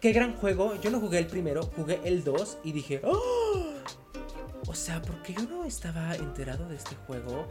[0.00, 0.80] qué gran juego.
[0.80, 3.74] Yo no jugué el primero, jugué el 2 y dije, ¡Oh!
[4.66, 7.46] O sea, ¿por qué yo no estaba enterado de este juego?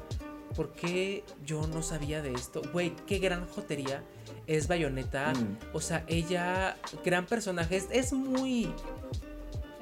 [0.55, 2.61] ¿Por qué yo no sabía de esto?
[2.73, 4.03] Güey, qué gran jotería
[4.47, 5.33] es Bayonetta.
[5.33, 5.57] Mm.
[5.73, 8.71] O sea, ella, gran personaje, es, muy...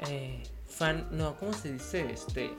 [0.09, 2.05] Eh, fan, no, ¿cómo se dice?
[2.11, 2.51] Este,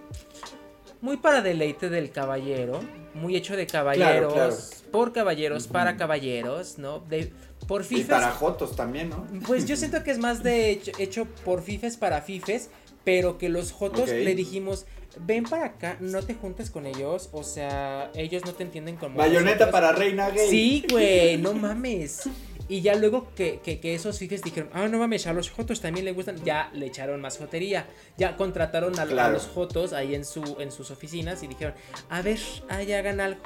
[1.01, 2.81] muy para deleite del caballero,
[3.15, 7.01] muy hecho de caballeros, por caballeros, para caballeros, ¿no?
[7.01, 7.33] De,
[7.67, 8.07] por fifes.
[8.07, 9.27] Y para jotos también, ¿no?
[9.47, 12.71] Pues yo siento que es más de hecho, hecho por fifes para fifes,
[13.05, 14.87] pero que los jotos le dijimos,
[15.21, 19.17] ven para acá, no te juntes con ellos, o sea, ellos no te entienden como...
[19.17, 20.49] Bayoneta para reina gay.
[20.49, 22.29] Sí, güey, no mames.
[22.69, 26.05] Y ya luego que, que, esos fifes dijeron, ah, no mames, a los Jotos también
[26.05, 27.87] le gustan, ya le echaron más jotería.
[28.19, 31.75] Ya contrataron a, los Jotos ahí en, su, en sus oficinas y dijeron,
[32.11, 32.39] a ver,
[32.69, 33.41] ahí hagan algo.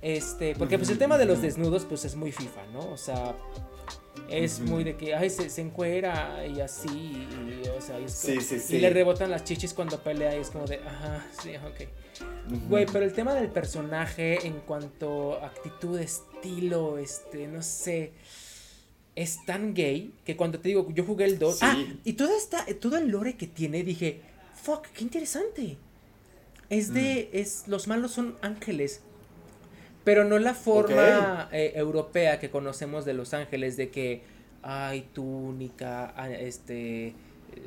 [0.00, 2.90] Este, porque pues el tema de los desnudos pues es muy FIFA, ¿no?
[2.90, 3.36] O sea,
[4.28, 8.90] es muy de que, ay, se, se encuera y así, y, o sea, y le
[8.90, 12.68] rebotan las chichis cuando pelea y es como de, ajá, sí, ok.
[12.68, 18.12] Güey, pero el tema del personaje en cuanto a actitud, estilo, este, no sé
[19.14, 21.58] es tan gay que cuando te digo, yo jugué el 2.
[21.62, 24.20] Ah, y toda esta, todo el lore que tiene, dije,
[24.54, 25.76] fuck, qué interesante.
[26.70, 27.36] Es de, mm.
[27.36, 29.02] es, los malos son ángeles.
[30.04, 34.22] Pero no la forma eh, europea que conocemos de los ángeles, de que
[34.62, 37.14] hay túnica, ah, este,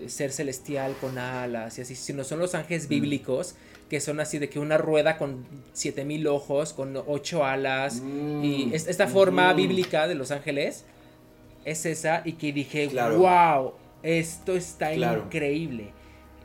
[0.07, 2.89] ser celestial con alas y así, sino son los ángeles mm.
[2.89, 3.55] bíblicos
[3.89, 8.65] que son así de que una rueda con siete mil ojos, con ocho alas, y
[8.65, 8.71] mm.
[8.73, 10.85] esta forma bíblica de los ángeles
[11.65, 15.91] es esa y que dije, wow, esto está increíble.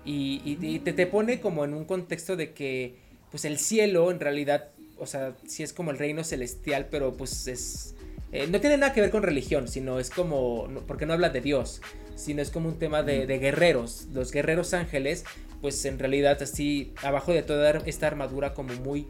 [0.04, 2.96] Y, te, te, pone como en un contexto de que,
[3.30, 7.46] pues el cielo en realidad, o sea, sí es como el reino celestial, pero pues
[7.46, 7.94] es...
[8.32, 11.40] Eh, no tiene nada que ver con religión, sino es como, porque no habla de
[11.40, 11.82] Dios,
[12.14, 14.06] sino es como un tema de, de guerreros.
[14.12, 15.24] Los guerreros ángeles,
[15.60, 19.08] pues en realidad así, abajo de toda esta armadura como muy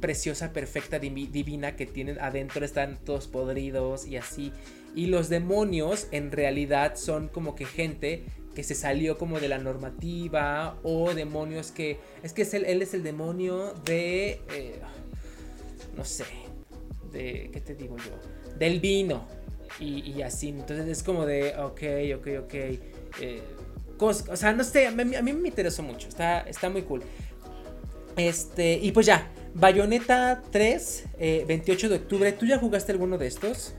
[0.00, 4.52] preciosa, perfecta, divina que tienen adentro, están todos podridos y así.
[4.94, 8.24] Y los demonios en realidad son como que gente
[8.58, 12.00] que se salió como de la normativa o demonios que...
[12.24, 14.40] Es que es él es el demonio de...
[14.52, 14.80] Eh,
[15.96, 16.24] no sé.
[17.12, 17.50] De...
[17.52, 18.58] ¿Qué te digo yo?
[18.58, 19.28] Del vino.
[19.78, 20.48] Y, así.
[20.48, 21.54] Entonces es como de...
[21.56, 21.82] Ok,
[22.16, 22.54] ok, ok.
[23.20, 23.42] Eh,
[24.00, 24.88] o sea, no sé.
[24.88, 26.08] A mí, me interesó mucho.
[26.08, 27.02] Está, está muy cool.
[28.16, 28.74] Este...
[28.82, 29.30] Y pues ya.
[29.54, 31.04] Bayonetta 3,
[31.46, 32.32] 28 eh, de octubre.
[32.32, 33.74] ¿Tú ya jugaste alguno de estos?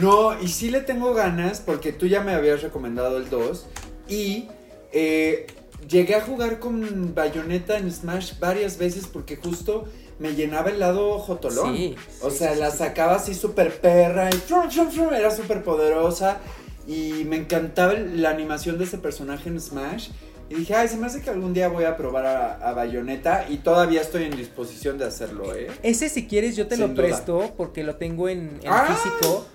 [0.00, 3.66] No, y sí le tengo ganas porque tú ya me habías recomendado el 2
[4.08, 4.48] y
[4.92, 5.46] eh,
[5.88, 9.84] llegué a jugar con Bayonetta en Smash varias veces porque justo
[10.18, 11.76] me llenaba el lado jotolón.
[11.76, 16.40] Sí, o sea, la sacaba así súper perra y era súper poderosa
[16.86, 20.10] y me encantaba la animación de ese personaje en Smash.
[20.48, 23.58] Y dije, ay, se me hace que algún día voy a probar a, Bayonetta y
[23.58, 25.68] todavía estoy en disposición de hacerlo, ¿eh?
[25.82, 28.86] Ese si quieres yo te lo presto porque lo tengo en, ¡Ah!
[28.86, 29.46] físico.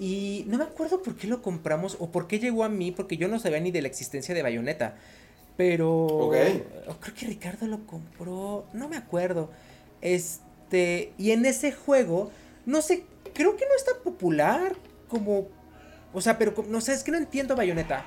[0.00, 3.16] Y no me acuerdo por qué lo compramos o por qué llegó a mí, porque
[3.16, 4.96] yo no sabía ni de la existencia de Bayonetta.
[5.56, 6.30] Pero
[7.00, 9.50] creo que Ricardo lo compró, no me acuerdo.
[10.00, 12.32] Este, y en ese juego,
[12.66, 14.74] no sé, creo que no es tan popular
[15.08, 15.48] como
[16.12, 18.04] o sea, pero no sé, es que no entiendo Bayonetta.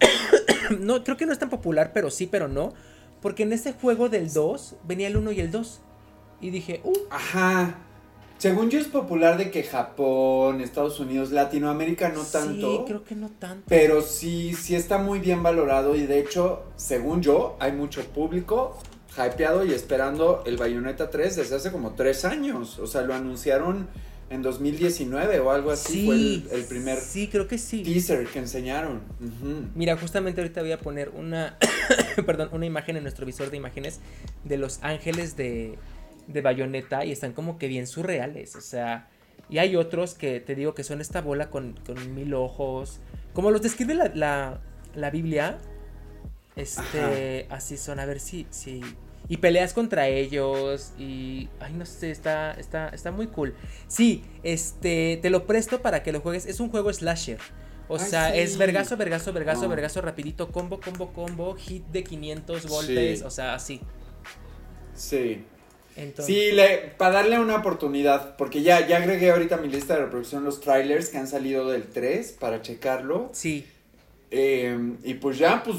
[0.80, 2.72] no, creo que no es tan popular, pero sí, pero no,
[3.20, 5.80] porque en ese juego del 2 venía el 1 y el 2.
[6.40, 6.96] Y dije, uh.
[7.10, 7.78] Ajá.
[8.38, 12.78] Según yo es popular de que Japón, Estados Unidos, Latinoamérica no tanto.
[12.78, 13.64] Sí, creo que no tanto.
[13.68, 18.78] Pero sí, sí está muy bien valorado y de hecho, según yo, hay mucho público
[19.16, 22.78] hypeado y esperando el Bayonetta 3 desde hace como tres años.
[22.78, 23.88] O sea, lo anunciaron
[24.28, 26.04] en 2019 o algo así.
[26.04, 27.82] fue el, primer sí, creo que sí.
[27.82, 29.00] teaser que enseñaron.
[29.74, 31.56] Mira, justamente ahorita voy a poner una,
[32.26, 34.00] perdón, una imagen en nuestro visor de imágenes
[34.44, 35.78] de los ángeles de
[36.26, 38.56] de bayoneta y están como que bien surreales.
[38.56, 39.08] O sea,
[39.48, 41.74] y hay otros que te digo que son esta bola con,
[42.14, 43.00] mil ojos.
[43.32, 44.60] Como los describe la,
[44.94, 45.58] la, Biblia.
[46.56, 48.00] Este, así son.
[48.00, 48.80] A ver si, si.
[49.28, 50.92] Y peleas contra ellos.
[50.98, 51.48] Y.
[51.60, 53.54] Ay, no sé, está, está, está muy cool.
[53.86, 55.18] Sí, este.
[55.22, 56.46] Te lo presto para que lo juegues.
[56.46, 57.38] Es un juego slasher.
[57.88, 63.22] O sea, es vergazo, vergazo, vergazo, vergazo, rapidito, combo, combo, combo, hit de 500 golpes,
[63.22, 63.80] o sea, así.
[64.92, 65.44] Sí.
[66.18, 70.00] Sí, le, para darle una oportunidad, porque ya, ya agregué ahorita a mi lista de
[70.04, 73.30] reproducción los trailers que han salido del 3 para checarlo.
[73.32, 73.64] Sí.
[74.30, 75.78] Em, y pues ya, pues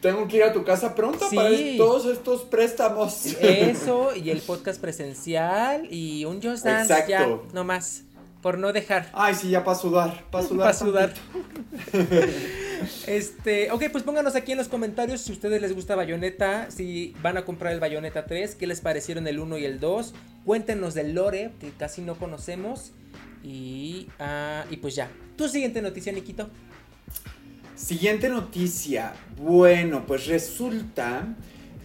[0.00, 3.26] tengo que ir a tu casa pronto para todos estos préstamos.
[3.40, 7.10] Eso, y el podcast presencial y un Just Dance Exacto.
[7.10, 8.02] ya, no más
[8.46, 9.10] por no dejar.
[9.12, 10.66] Ay, sí, ya para sudar, para sudar.
[10.66, 11.14] Para sudar.
[13.08, 17.12] este, ok, pues pónganos aquí en los comentarios si a ustedes les gusta Bayonetta, si
[17.20, 20.14] van a comprar el Bayonetta 3, qué les parecieron el 1 y el 2.
[20.44, 22.92] Cuéntenos del lore, que casi no conocemos.
[23.42, 25.10] Y, uh, y pues ya.
[25.36, 26.48] Tu siguiente noticia, Nikito.
[27.74, 29.12] Siguiente noticia.
[29.42, 31.34] Bueno, pues resulta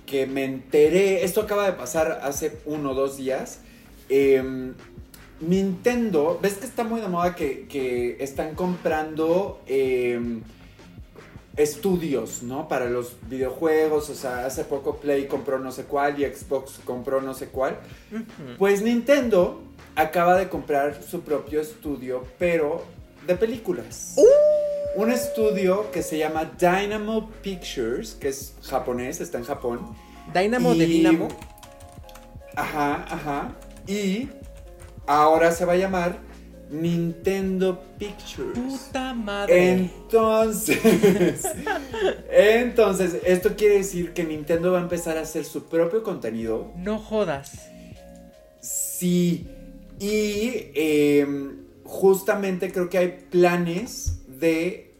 [0.06, 3.62] que me enteré, esto acaba de pasar hace uno o dos días.
[4.10, 4.76] Em,
[5.42, 10.42] Nintendo, ves que está muy de moda que, están comprando em,
[11.58, 12.68] estudios, ¿no?
[12.68, 17.22] Para los videojuegos, o sea, hace poco Play compró no sé cuál y Xbox compró
[17.22, 17.80] no sé cuál.
[18.58, 19.62] Pues Nintendo
[19.96, 22.84] acaba de comprar su propio estudio, pero
[23.28, 24.16] de películas.
[24.18, 25.02] ¡Uh!
[25.02, 29.96] Un estudio que se llama Dynamo Pictures, que es japonés, está en Japón.
[30.34, 31.28] Dynamo de Dynamo.
[32.56, 33.56] Ajá, ajá.
[33.88, 34.30] Y
[35.08, 36.20] ahora se va a llamar
[36.72, 38.58] Nintendo Pictures.
[38.58, 39.72] Puta madre.
[39.74, 40.80] Entonces,
[42.32, 46.72] entonces, esto quiere decir que Nintendo va a empezar a hacer su propio contenido.
[46.78, 47.68] No jodas.
[48.62, 49.48] Sí.
[50.00, 54.94] Y em, justamente creo que hay planes de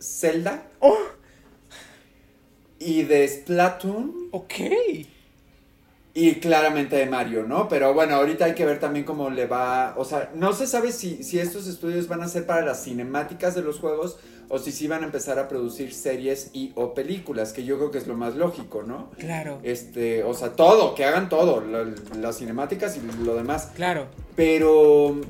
[0.00, 0.66] Zelda.
[0.80, 0.96] Oh.
[2.78, 4.28] Y de Splatoon.
[4.30, 4.54] Ok.
[6.12, 7.68] Y claramente de Mario, ¿no?
[7.68, 9.94] Pero bueno, ahorita hay que ver también cómo le va.
[9.96, 13.54] O sea, no se sabe si, si estos estudios van a ser para las cinemáticas
[13.54, 17.52] de los juegos o si sí van a empezar a producir series y o películas,
[17.52, 19.10] que yo creo que es lo más lógico, ¿no?
[19.16, 19.60] Claro.
[19.62, 21.62] Este, o sea, todo, que hagan todo,
[22.18, 23.70] las cinemáticas y lo demás.
[23.76, 24.08] Claro.
[24.34, 25.20] Pero,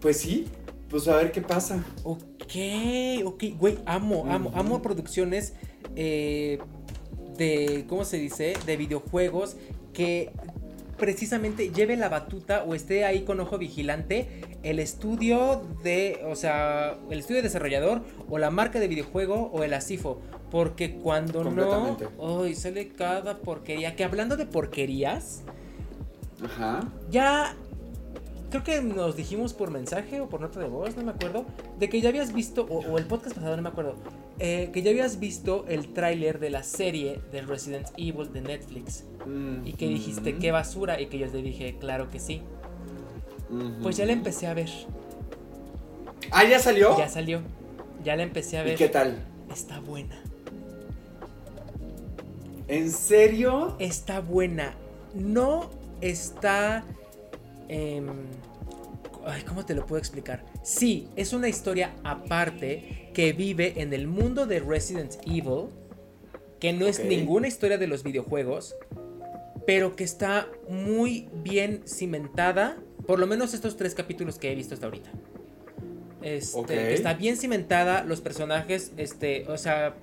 [0.00, 0.46] pues sí,
[0.90, 1.82] pues a ver qué pasa.
[2.04, 5.54] Ok, ok, güey, amo, amo, amo producciones
[5.96, 6.58] eh,
[7.38, 8.52] de, ¿cómo se dice?
[8.66, 9.56] De videojuegos
[9.92, 10.30] que
[11.00, 14.28] precisamente lleve la batuta o esté ahí con ojo vigilante
[14.62, 19.72] el estudio de, o sea, el estudio desarrollador o la marca de videojuego o el
[19.72, 20.20] ASIFO.
[20.50, 21.96] Porque cuando no,
[22.42, 23.94] ay, sale cada porquería.
[23.96, 25.42] Que hablando de porquerías,
[26.44, 26.80] Ajá.
[27.08, 27.54] ya
[28.50, 31.46] creo que nos dijimos por mensaje o por nota de voz, no me acuerdo,
[31.78, 33.94] de que ya habías visto, o, el podcast pasado, no me acuerdo,
[34.38, 39.04] eh, que ya habías visto el tráiler de la serie de Resident Evil de Netflix.
[39.64, 42.42] Y que dijiste, qué basura, y que yo te dije, claro que sí.
[43.82, 44.70] Pues ya la empecé a ver.
[46.30, 46.96] ¿Ah, ya salió?
[46.98, 47.42] Ya salió.
[48.02, 48.74] Ya la empecé a ver.
[48.74, 49.24] ¿Y qué tal?
[49.52, 50.22] Está buena.
[52.68, 53.76] ¿En serio?
[53.78, 54.74] Está buena.
[55.14, 55.68] No
[56.00, 56.84] está
[57.72, 58.06] Em,
[59.46, 60.44] ¿Cómo te lo puedo explicar?
[60.64, 65.68] Sí, es una historia aparte que vive en el mundo de Resident Evil,
[66.58, 68.74] que no es ninguna historia de los videojuegos,
[69.66, 74.74] pero que está muy bien cimentada, por lo menos estos tres capítulos que he visto
[74.74, 75.10] hasta ahorita.
[76.22, 79.94] Este, Está bien cimentada, los personajes, este, o sea,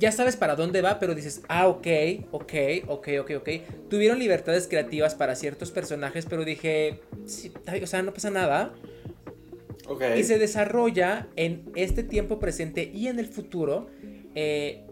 [0.00, 1.86] ya sabes para dónde va, pero dices, ah, ok,
[2.30, 2.54] ok,
[2.88, 3.48] ok, ok, ok.
[3.90, 7.02] Tuvieron libertades creativas para ciertos personajes, pero dije,
[7.82, 8.72] o sea, no pasa nada.
[9.86, 10.18] Okay.
[10.18, 13.88] Y se desarrolla en este tiempo presente y en el futuro
[14.34, 14.84] eh,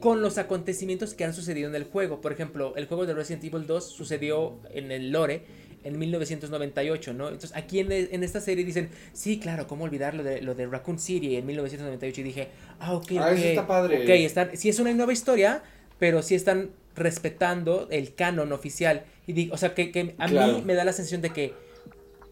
[0.00, 2.20] con los acontecimientos que han sucedido en el juego.
[2.20, 5.44] Por ejemplo, el juego de Resident Evil 2 sucedió en el lore
[5.84, 7.28] en 1998, ¿no?
[7.28, 10.98] Entonces aquí en, esta serie dicen, sí, claro, ¿cómo olvidar lo de, lo de Raccoon
[10.98, 12.20] City en 1998?
[12.20, 14.02] Y dije, ah, ok, ah, Eso está padre.
[14.02, 15.62] Ok, están, sí es una nueva historia,
[15.98, 19.04] pero sí están respetando el canon oficial.
[19.26, 21.54] Y digo, o sea, que, a mí me da la sensación de que,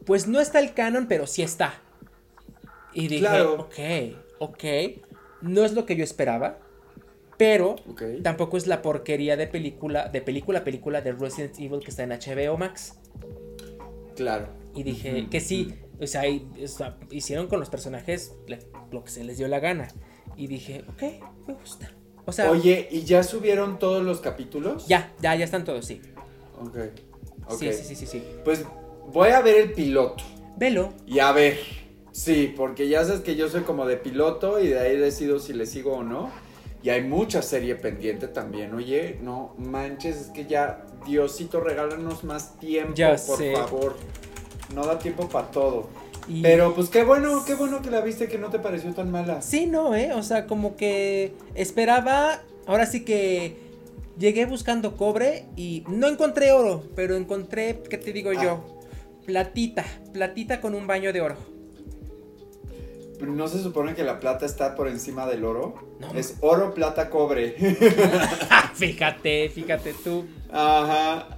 [0.05, 1.75] pues no está el canon, pero sí está.
[2.93, 3.79] Y dije, ok,
[4.39, 4.65] ok,
[5.43, 6.59] no es lo que yo esperaba.
[7.39, 7.77] Pero
[8.23, 12.11] tampoco es la porquería de película, de película, película de Resident Evil que está en
[12.11, 12.99] HBO Max.
[14.17, 14.49] Claro.
[14.75, 16.25] Y dije que sí, o sea,
[17.11, 18.35] hicieron con los personajes
[18.91, 19.89] lo que se les dio la gana.
[20.37, 21.03] Y dije, ok,
[21.47, 21.93] me gusta.
[22.27, 24.87] O sea, Oye, ¿y ya subieron todos los capítulos?
[24.87, 26.03] Ya, ya, ya están todos, sí.
[26.61, 26.77] Ok.
[27.47, 27.73] okay.
[27.73, 28.65] Sí, sí, sí, sí, Pues
[29.13, 30.25] voy a ver el piloto.
[30.57, 30.93] Velo.
[31.07, 31.59] Y a ver.
[32.13, 35.53] Sí, porque ya sabes que yo soy como de piloto y de ahí decido si
[35.53, 36.31] le sigo o no.
[36.83, 38.75] Y hay mucha serie pendiente también.
[38.75, 42.95] Oye, no manches, es que ya Diosito, regálanos más tiempo,
[43.27, 43.97] por favor.
[44.75, 45.89] No da tiempo para todo.
[46.43, 49.41] Pero pues qué bueno, qué bueno que la viste que no te pareció tan mala.
[49.41, 53.57] Sí, no, eh, o sea, como que esperaba, ahora sí que
[54.19, 58.63] llegué buscando cobre y no encontré oro, pero encontré, ¿qué te digo yo?
[58.63, 58.75] Ah.
[59.25, 61.58] Platita, platita con un baño de oro.
[63.21, 65.75] ¿No se supone que la plata está por encima del oro?
[66.01, 66.15] No.
[66.15, 67.57] Es oro, plata, cobre.
[68.75, 70.25] fíjate, fíjate tú.
[70.51, 71.29] Ajá.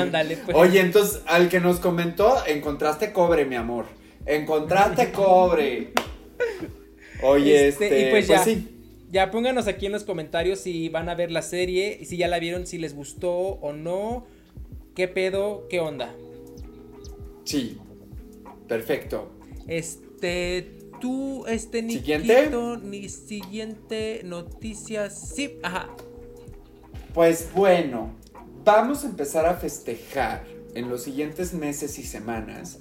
[0.00, 0.56] Ándale, pues.
[0.56, 3.86] Oye, entonces, al que nos comentó, encontraste cobre, mi amor.
[4.26, 5.92] Encontraste cobre.
[7.22, 8.68] Oye, este, este y pues, pues, ya, sí.
[9.10, 12.26] Ya pónganos aquí en los comentarios si van a ver la serie, y si ya
[12.26, 14.26] la vieron, si les gustó o no.
[14.94, 15.66] ¿Qué pedo?
[15.68, 16.14] ¿Qué onda?
[17.44, 17.78] Sí.
[18.68, 19.30] Perfecto.
[19.68, 22.50] Este, tú, este, ¿Siguiente?
[22.82, 25.10] ni siguiente noticia.
[25.10, 25.90] Sí, ajá.
[27.12, 28.14] Pues bueno,
[28.64, 32.78] vamos a empezar a festejar en los siguientes meses y semanas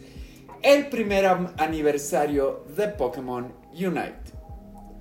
[0.62, 1.26] el primer
[1.58, 4.32] aniversario de Pokémon Unite.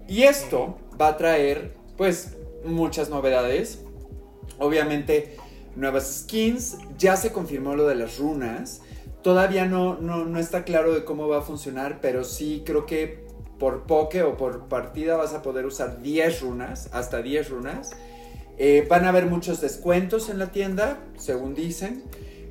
[0.09, 2.33] Y esto va a traer, pues,
[2.65, 3.85] muchas novedades.
[4.59, 5.37] Obviamente,
[5.77, 6.77] nuevas skins.
[6.99, 8.81] Ya se confirmó lo de las runas.
[9.23, 13.25] Todavía no, no, está claro de cómo va a funcionar, pero sí creo que
[13.59, 17.91] por poke o por partida vas a poder usar 10 runas, hasta 10 runas.
[18.59, 22.03] Eh, van a haber muchos descuentos en la tienda, según dicen.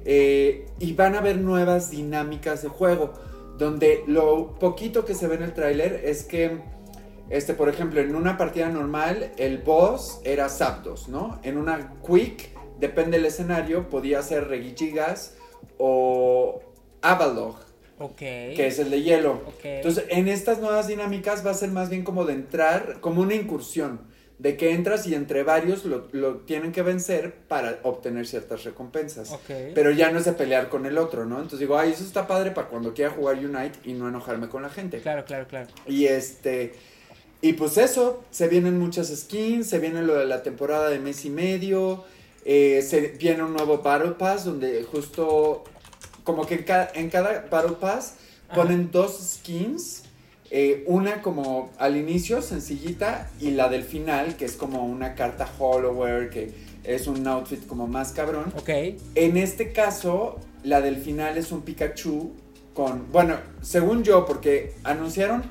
[0.05, 3.13] Eh, y van a haber nuevas dinámicas de juego.
[3.57, 6.61] Donde lo poquito que se ve en el tráiler es que,
[7.29, 11.39] este, por ejemplo, en una partida normal el boss era Zapdos, ¿no?
[11.43, 15.35] En una quick, depende del escenario, podía ser Regigigas
[15.77, 16.61] o
[17.01, 17.57] Avalog.
[18.17, 19.41] Que es el de hielo.
[19.63, 23.35] Entonces, en estas nuevas dinámicas va a ser más bien como de entrar, como una
[23.35, 24.09] incursión.
[24.39, 26.01] De que entras y entre varios lo,
[26.47, 29.37] tienen que vencer para obtener ciertas recompensas.
[29.75, 31.35] Pero ya no es de pelear con el otro, ¿no?
[31.35, 34.63] Entonces digo, ay, eso está padre para cuando quiera jugar Unite y no enojarme con
[34.63, 34.99] la gente.
[34.99, 35.67] Claro, claro, claro.
[35.85, 36.73] Y este.
[37.43, 41.23] Y pues eso, se vienen muchas skins, se viene lo de la temporada de mes
[41.25, 42.03] y medio.
[42.45, 45.63] Eh, se viene un nuevo Battle Pass donde justo
[46.23, 48.15] como que en cada, en cada Battle Pass
[48.53, 50.03] ponen dos skins.
[50.53, 55.49] Eh, una como al inicio, sencillita, y la del final, que es como una carta
[55.57, 56.51] Hollower, que
[56.83, 58.51] es un outfit como más cabrón.
[58.57, 58.69] Ok.
[59.15, 62.31] En este caso, la del final es un Pikachu
[62.73, 63.09] con.
[63.13, 65.43] Bueno, según yo, porque anunciaron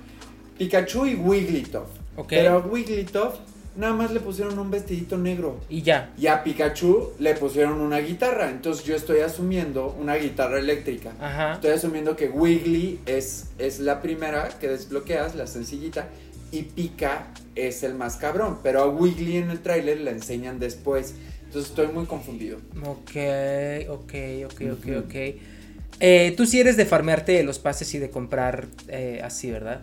[0.59, 1.89] Pikachu y Wigglytuff.
[2.17, 2.29] Ok.
[2.29, 3.37] Pero Wigglytuff
[3.77, 5.61] nada más le pusieron un vestidito negro.
[5.69, 6.13] Y ya.
[6.19, 8.51] Y a Pikachu le pusieron una guitarra.
[8.51, 11.13] Entonces yo estoy asumiendo una guitarra eléctrica.
[11.21, 11.55] Ajá.
[11.55, 16.09] Estoy asumiendo que Wiggly es, es la primera que desbloqueas, la sencillita.
[16.53, 18.59] Y Pika es el más cabrón.
[18.63, 21.15] Pero a Wiggly en el tráiler la enseñan después.
[21.45, 22.59] Entonces estoy muy confundido.
[22.85, 23.17] Ok,
[23.89, 24.15] ok,
[24.47, 25.15] ok, ok, ok.
[26.03, 29.83] Eh, tú sí eres de farmearte los pases y de comprar eh, así, ¿verdad?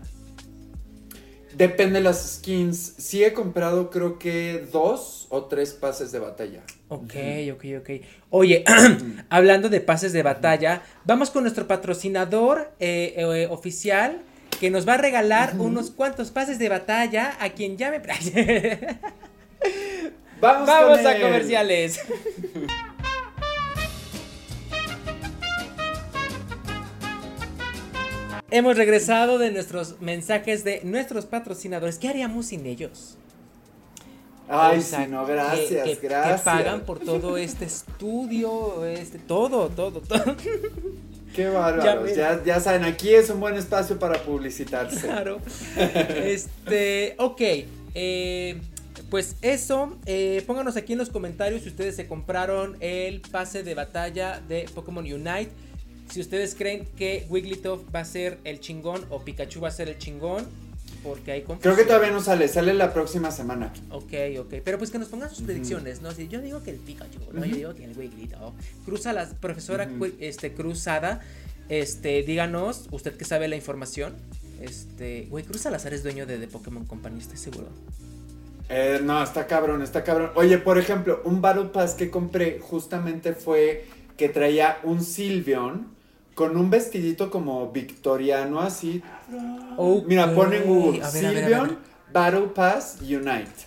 [1.58, 2.94] Depende de las skins.
[2.98, 6.62] Sí he comprado creo que dos o tres pases de batalla.
[6.88, 7.16] Ok,
[7.54, 7.90] ok, ok.
[8.30, 8.64] Oye,
[9.30, 14.22] hablando de pases de batalla, vamos con nuestro patrocinador eh, eh, oficial
[14.60, 18.00] que nos va a regalar unos cuantos pases de batalla a quien llame.
[20.40, 22.02] vamos vamos a comerciales.
[28.50, 31.98] Hemos regresado de nuestros mensajes de nuestros patrocinadores.
[31.98, 33.18] ¿Qué haríamos sin ellos?
[34.48, 36.42] Ay, sí, no, gracias, gracias.
[36.42, 40.36] Que pagan por todo este estudio, este, todo, todo, todo.
[41.36, 42.08] Qué bárbaro.
[42.08, 45.02] Ya, ya, saben, aquí es un buen espacio para publicitarse.
[45.02, 45.40] Claro.
[45.76, 47.42] este, ok.
[47.94, 48.62] Eh,
[49.10, 53.74] pues eso, eh, pónganos aquí en los comentarios si ustedes se compraron el pase de
[53.74, 55.52] batalla de Pokémon Unite
[56.10, 59.90] si ustedes creen que Wigglytuff va a ser el chingón o Pikachu va a ser
[59.90, 60.46] el chingón,
[61.04, 63.72] porque hay Creo que todavía no sale, sale la próxima semana.
[63.92, 64.56] Ok, ok.
[64.64, 66.12] Pero pues que nos pongan sus predicciones, ¿no?
[66.12, 67.46] Si yo digo que el Pikachu, ¿no?
[67.46, 68.54] Yo digo que el Wigglytuff.
[68.86, 69.90] Cruza la profesora
[70.20, 71.22] este, Cruzada,
[71.70, 74.16] este, díganos, usted que sabe la información.
[74.62, 77.68] Este, güey, Cruz Salazar es dueño de The Pokémon Company, estoy seguro.
[78.70, 80.32] Eh, no, está cabrón, está cabrón.
[80.36, 83.86] Oye, por ejemplo, un Battle Pass que compré justamente fue
[84.18, 85.97] que traía un Sylveon
[86.38, 89.02] con un vestidito como victoriano así.
[90.06, 91.80] Mira, pone en Google Silvion
[92.14, 93.66] Battle Pass Unite.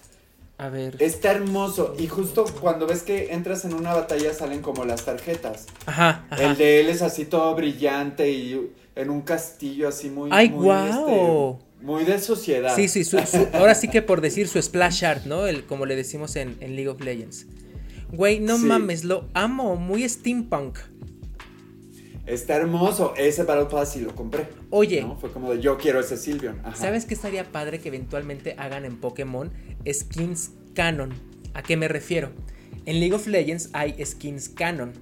[0.56, 0.96] A ver.
[1.02, 1.96] Está hermoso.
[1.98, 5.66] Y justo cuando ves que entras en una batalla salen como las tarjetas.
[5.84, 6.28] Ajá.
[6.38, 10.30] El de él es así todo brillante y en un castillo así muy.
[10.32, 12.76] ¡Ay, muy, este, muy de sociedad.
[12.76, 13.02] Sí, sí,
[13.52, 15.48] ahora sí que por decir su splash art, ¿no?
[15.48, 17.46] El, como le decimos en, League of Legends.
[18.12, 20.78] Güey, no mames, lo amo, muy steampunk.
[22.26, 23.14] Está hermoso.
[23.16, 24.46] Ese Battle Pass sí lo compré.
[24.70, 25.06] Oye.
[25.20, 26.60] Fue como de yo quiero ese Silvion.
[26.74, 29.50] ¿Sabes qué estaría padre que eventualmente hagan en Pokémon
[29.90, 31.12] skins canon?
[31.54, 32.30] ¿A qué me refiero?
[32.86, 34.92] En League of Legends hay skins canon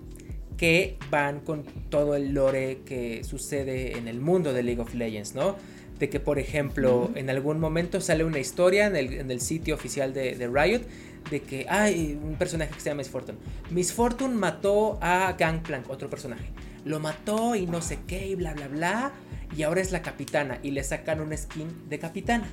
[0.57, 5.35] que van con todo el lore que sucede en el mundo de League of Legends,
[5.35, 5.57] ¿no?
[5.99, 10.35] De que, por ejemplo, en algún momento sale una historia en el, sitio oficial de,
[10.35, 10.83] de, Riot
[11.31, 13.39] de que hay un personaje que se llama Miss Fortune.
[13.71, 16.45] Miss Fortune mató a Gangplank, otro personaje
[16.85, 19.13] lo mató y no sé qué y bla, bla, bla.
[19.57, 22.49] Y ahora es la capitana y le sacan un skin de capitana.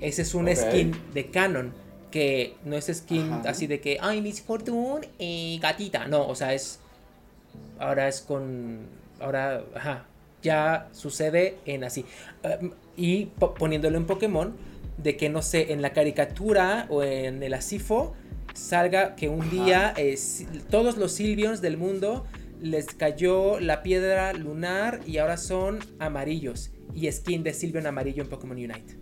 [0.00, 1.72] Ese es un skin de canon.
[2.10, 6.06] Que no es skin así de que, ay, Miss Fortune y gatita.
[6.08, 6.80] No, o sea, es.
[7.78, 8.86] Ahora es con.
[9.20, 10.06] Ahora, ajá.
[10.42, 12.06] ya sucede en así.
[12.42, 14.56] Um, y poniéndolo en Pokémon,
[14.96, 18.14] de que no sé, en la caricatura o en el Asifo
[18.54, 20.18] salga que un día eh,
[20.70, 22.26] todos los Silvions del mundo
[22.60, 26.70] les cayó la piedra lunar y ahora son amarillos.
[26.94, 28.98] Y skin de Silvion amarillo en Pokémon Unite.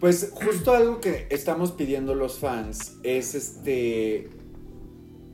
[0.00, 4.30] Pues justo algo que estamos pidiendo los fans es este.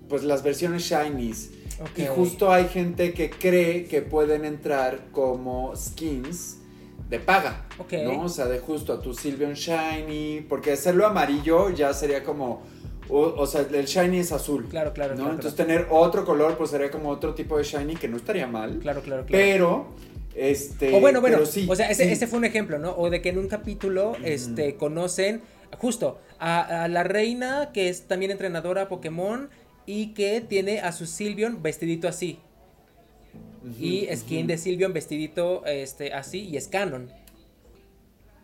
[0.08, 1.50] Pues las versiones shinies.
[1.96, 6.58] Y justo hay gente que cree que pueden entrar como skins
[7.08, 7.66] de paga.
[8.04, 8.22] ¿No?
[8.22, 10.46] O sea, de justo a tu Silvion Shiny.
[10.48, 12.62] Porque hacerlo amarillo ya sería como
[13.08, 14.66] o, sea, el shiny es azul.
[14.68, 15.14] Claro, claro.
[15.14, 15.30] ¿no?
[15.30, 18.78] Entonces tener otro color pues sería como otro tipo de shiny que no estaría mal.
[18.78, 19.26] Claro, claro, claro.
[19.30, 19.88] Pero
[20.34, 22.92] este, o bueno, bueno, sí, o sea, ese, fue un ejemplo, ¿no?
[22.96, 25.42] O de que en un capítulo, este, conocen
[25.78, 29.50] justo a, la reina que es también entrenadora Pokémon
[29.84, 32.38] y que tiene a su Silvion vestidito así.
[33.78, 37.10] y skin de Silvion vestidito, este, así y es canon.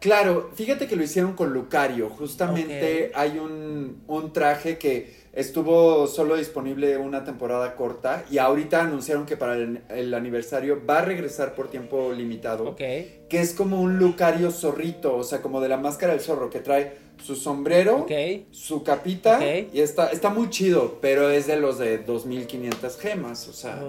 [0.00, 2.08] Claro, fíjate que lo hicieron con Lucario.
[2.08, 9.26] Justamente hay un, un, traje que estuvo solo disponible una temporada corta y ahorita anunciaron
[9.26, 12.70] que para el, aniversario va a regresar por tiempo limitado.
[12.70, 12.78] Ok.
[12.78, 16.60] Que es como un Lucario zorrito, o sea, como de la máscara del zorro, que
[16.60, 18.06] trae su sombrero,
[18.52, 23.52] su capita y está, está muy chido, pero es de los de 2500 gemas, o
[23.52, 23.82] sea.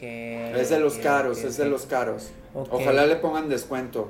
[0.00, 2.30] es de los caros, es de los caros.
[2.54, 4.08] Ojalá le pongan descuento.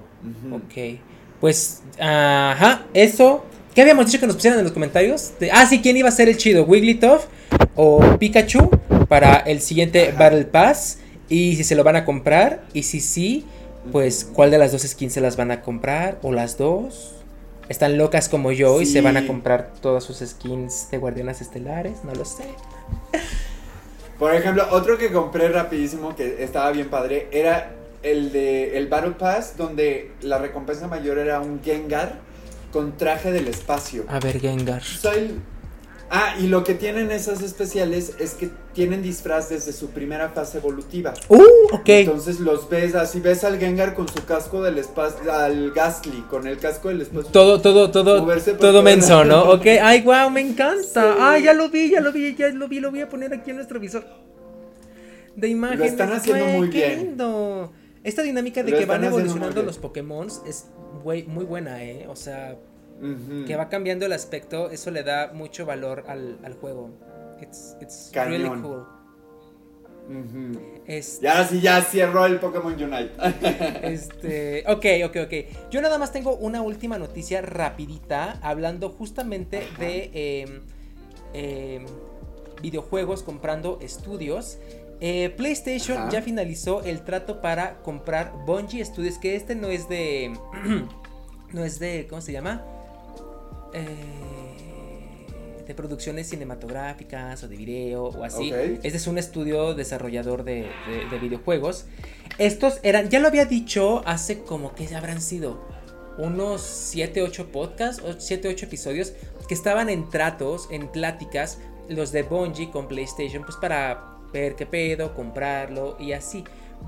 [0.51, 0.99] Ok.
[1.41, 3.45] Pues, ajá, eso.
[3.75, 5.33] ¿Qué habíamos dicho que nos pusieran en los comentarios?
[5.53, 6.65] ah, sí, ¿quién iba a ser el chido?
[6.65, 7.27] ¿Wigglytuff
[7.77, 8.71] o Pikachu
[9.09, 10.99] para el siguiente Battle Pass?
[11.29, 12.65] Y si se lo van a comprar.
[12.73, 13.45] Y si sí,
[13.93, 16.19] pues, ¿cuál de las dos skins se las van a comprar?
[16.23, 17.15] ¿O las dos?
[17.69, 22.03] Están locas como yo y se van a comprar todas sus skins de Guardianas Estelares,
[22.03, 22.45] no lo sé.
[24.19, 29.13] Por ejemplo, otro que compré rapidísimo que estaba bien padre era el de el Battle
[29.13, 32.21] Pass, donde la recompensa mayor era un Gengar
[32.73, 34.05] con traje del espacio.
[34.09, 34.83] A ver, Gengar.
[36.11, 40.57] Ah, y lo que tienen esas especiales es que tienen disfraz desde su primera fase
[40.57, 41.13] evolutiva.
[41.29, 41.43] Uh,
[41.73, 41.89] ok.
[41.89, 46.47] Entonces los ves, así ves al Gengar con su casco del espacio, al Gastly con
[46.47, 47.31] el casco del espacio.
[47.31, 48.27] Todo, todo, todo,
[48.59, 49.51] todo menso, ¿no?
[49.59, 51.17] Ok, ay, wow, me encanta.
[51.19, 53.51] Ay, ya lo vi, ya lo vi, ya lo vi, lo voy a poner aquí
[53.51, 54.05] en nuestro visor
[55.37, 55.79] de imagen.
[55.79, 57.17] Lo están haciendo muy bien.
[58.09, 60.71] Esta dinámica de que van evolucionando los Pokémon es
[61.05, 62.07] muy, muy buena, ¿eh?
[62.09, 62.57] O sea,
[63.47, 66.89] que va cambiando el aspecto, eso le da mucho valor al, juego.
[67.43, 68.87] It's, it's really cool.
[70.87, 73.13] este, ya sí, ya cierro el Pokémon Unite.
[73.83, 75.71] este, ok, ok, ok.
[75.71, 80.63] Yo nada más tengo una última noticia rapidita, hablando justamente de
[81.35, 81.85] em,
[82.63, 84.59] videojuegos comprando estudios.
[85.01, 90.33] Eh, PlayStation ya finalizó el trato para comprar Bungie Studios, que este no es de...
[91.53, 92.07] no es de...
[92.09, 92.65] ¿Cómo se llama?
[93.73, 93.85] Eh,
[95.67, 98.51] de producciones cinematográficas o de video o así.
[98.51, 100.67] Este es un estudio desarrollador de,
[101.21, 101.85] videojuegos.
[102.39, 105.61] Estos eran, ya lo había dicho hace como que habrán sido
[106.17, 109.13] unos 7, 8 podcasts, 7, 8 episodios
[109.47, 114.67] que estaban en tratos, en pláticas, los de Bungie con PlayStation, pues para ver qué
[114.67, 116.45] pedo, comprarlo y así.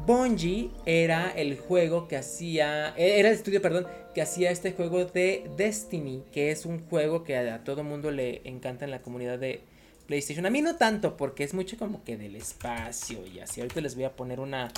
[0.06, 5.04] Bungie era el juego que hacía, e, era el estudio, perdón, que hacía este juego
[5.04, 9.38] de Destiny, que es un juego que a, todo mundo le encanta en la comunidad
[9.38, 9.60] de
[10.06, 10.46] PlayStation.
[10.46, 13.60] A mí no tanto, porque es mucho como que del espacio y así.
[13.60, 14.72] Ahorita les voy a poner una,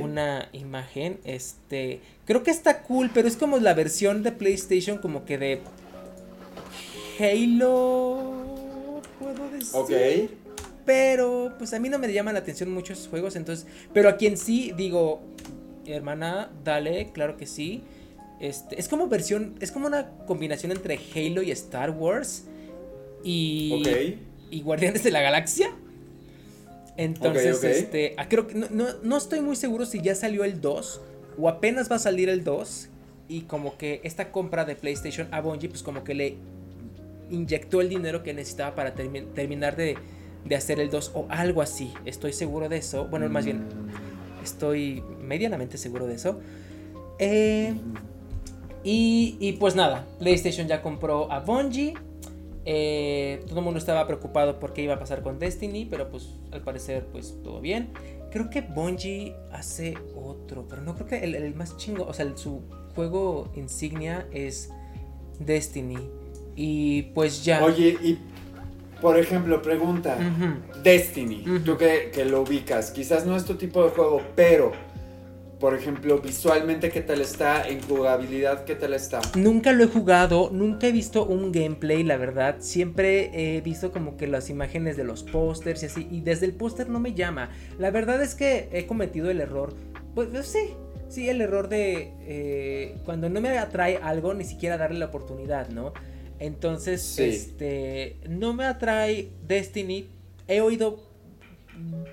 [0.00, 1.18] una imagen.
[1.24, 5.60] Este, creo que está cool, pero es como la versión de PlayStation como que de
[7.18, 9.74] Halo, puedo decir.
[9.74, 10.43] Ok.
[10.84, 14.36] Pero pues a mí no me llaman la atención muchos juegos, entonces, pero a quien
[14.36, 15.22] sí digo,
[15.86, 17.82] hermana, dale, claro que sí.
[18.40, 22.44] Este, es como versión, es como una combinación entre Halo y Star Wars
[23.22, 23.82] y
[24.54, 25.70] y Guardianes de la Galaxia.
[26.96, 28.68] Entonces, este, ah, creo que no,
[29.02, 31.00] no, estoy muy seguro si ya salió el 2
[31.38, 32.88] o apenas va a salir el 2
[33.28, 36.36] y como que esta compra de PlayStation a Bungie pues como que le
[37.30, 39.96] inyectó el dinero que necesitaba para terminar de
[40.44, 41.92] de hacer el 2 o algo así.
[42.04, 43.06] Estoy seguro de eso.
[43.06, 43.64] Bueno, más bien,
[44.42, 46.40] estoy medianamente seguro de eso.
[47.18, 47.74] Eh,
[48.82, 51.94] y, pues nada, PlayStation ya compró a Bungie.
[52.66, 56.30] Eh, todo el mundo estaba preocupado por qué iba a pasar con Destiny, pero pues
[56.50, 57.92] al parecer pues todo bien.
[58.30, 62.62] Creo que Bungie hace otro, pero no creo que el, más chingo, o sea, su
[62.94, 64.70] juego insignia es
[65.38, 65.98] Destiny.
[66.56, 67.64] Y pues ya...
[67.64, 68.18] Oye, y
[69.04, 70.16] por ejemplo, pregunta,
[70.82, 74.72] Destiny, tú que, lo ubicas, quizás no es tu tipo de juego, pero
[75.60, 77.68] por ejemplo, visualmente, ¿qué tal está?
[77.68, 79.20] En jugabilidad, ¿qué tal está?
[79.36, 82.56] Nunca lo he jugado, nunca he visto un gameplay, la verdad.
[82.60, 86.08] Siempre he visto como que las imágenes de los pósters y así.
[86.10, 87.50] Y desde el póster no me llama.
[87.78, 89.74] La verdad es que he cometido el error.
[90.14, 90.74] Pues, pues sí,
[91.10, 95.68] sí, el error de eh, cuando no me atrae algo, ni siquiera darle la oportunidad,
[95.68, 95.92] ¿no?
[96.38, 100.08] Entonces, este, no me atrae Destiny.
[100.48, 101.00] He oído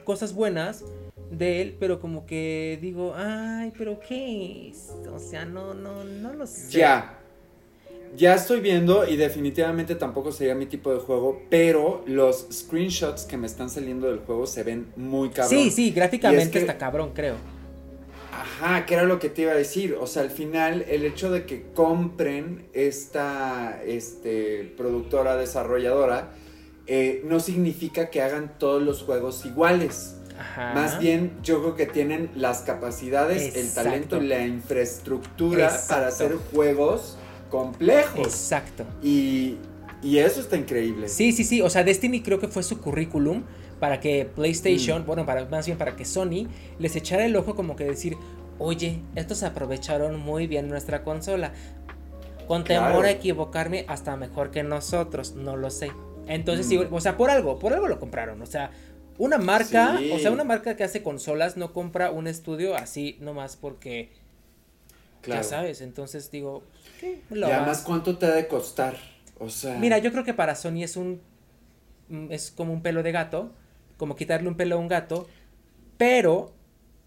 [0.03, 0.84] cosas buenas
[1.31, 4.91] de él, pero como que digo, ay, pero ¿qué es?
[5.14, 6.72] O sea, no, no, no lo sé.
[6.72, 7.18] Ya.
[8.18, 13.38] Ya estoy viendo y definitivamente tampoco sería mi tipo de juego, pero los screenshots que
[13.38, 15.49] me están saliendo del juego se ven muy cabrón.
[15.49, 17.35] Sí, sí, gráficamente está cabrón, creo.
[18.32, 19.98] Ajá, que era lo que te iba a decir.
[19.99, 26.32] O sea, al final, el hecho de que compren esta este, productora desarrolladora
[26.88, 30.16] eh, no significa que hagan todos los juegos iguales.
[30.58, 36.36] Más bien, yo creo que tienen las capacidades, el talento y la infraestructura para hacer
[36.52, 37.18] juegos
[37.49, 38.26] complejos.
[38.26, 38.86] Exacto.
[39.03, 39.58] Y,
[40.03, 41.10] eso está increíble.
[41.10, 41.62] Sí, sí, sí.
[41.62, 43.44] O sea, Destiny creo que fue su currículum
[43.82, 45.06] para que PlayStation, mm.
[45.08, 46.48] bueno, para, más bien para que Sony
[46.78, 48.16] les echara el ojo como que decir,
[48.60, 51.52] oye, estos aprovecharon muy bien nuestra consola.
[52.48, 55.91] Con temor a equivocarme, hasta mejor que nosotros, no lo sé.
[56.28, 56.94] Entonces, sí, mm.
[56.94, 58.40] o sea, por algo, por algo lo compraron.
[58.44, 58.70] O sea,
[59.18, 63.58] una marca, o sea, una marca que hace consolas no compra un estudio así nomás
[63.58, 64.12] porque.
[65.22, 65.41] Claro.
[65.41, 66.62] Ya sabes, entonces digo.
[66.99, 67.24] ¿qué?
[67.32, 68.95] y además, ¿cuánto te ha de costar?
[69.40, 69.76] O sea.
[69.80, 71.20] Mira, yo creo que para Sony es un.
[72.10, 73.53] Mm, es como un pelo de gato.
[74.02, 75.30] Como quitarle un pelo a un gato.
[75.98, 76.56] Pero.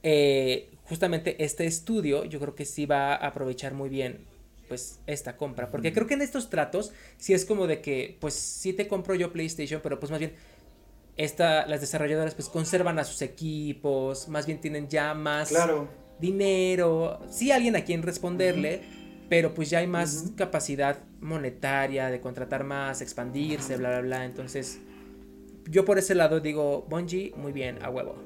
[0.04, 4.24] Eh, justamente este estudio, yo creo que sí va a aprovechar muy bien.
[4.68, 5.70] Pues esta compra.
[5.72, 6.92] Porque creo que en estos tratos.
[7.16, 8.16] Sí es como de que.
[8.20, 9.80] Pues sí te compro yo PlayStation.
[9.82, 10.34] Pero pues más bien
[11.16, 15.52] esta, las desarrolladoras pues conservan a sus equipos, más bien tienen ya más
[16.20, 18.82] dinero, sí alguien a quien responderle,
[19.28, 24.24] pero pues ya hay más capacidad monetaria de contratar más, expandirse, bla, bla, bla.
[24.24, 24.80] Entonces,
[25.68, 28.16] yo por ese lado digo, Bungie, muy bien, a huevo.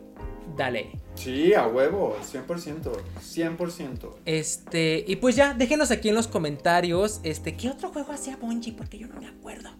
[0.56, 0.90] Dale.
[1.14, 4.14] Sí, a huevo, 100%, 100%.
[4.24, 8.72] Este, y pues ya, déjenos aquí en los comentarios, este, ¿qué otro juego hacía Bungie?
[8.72, 9.70] Porque yo no me acuerdo.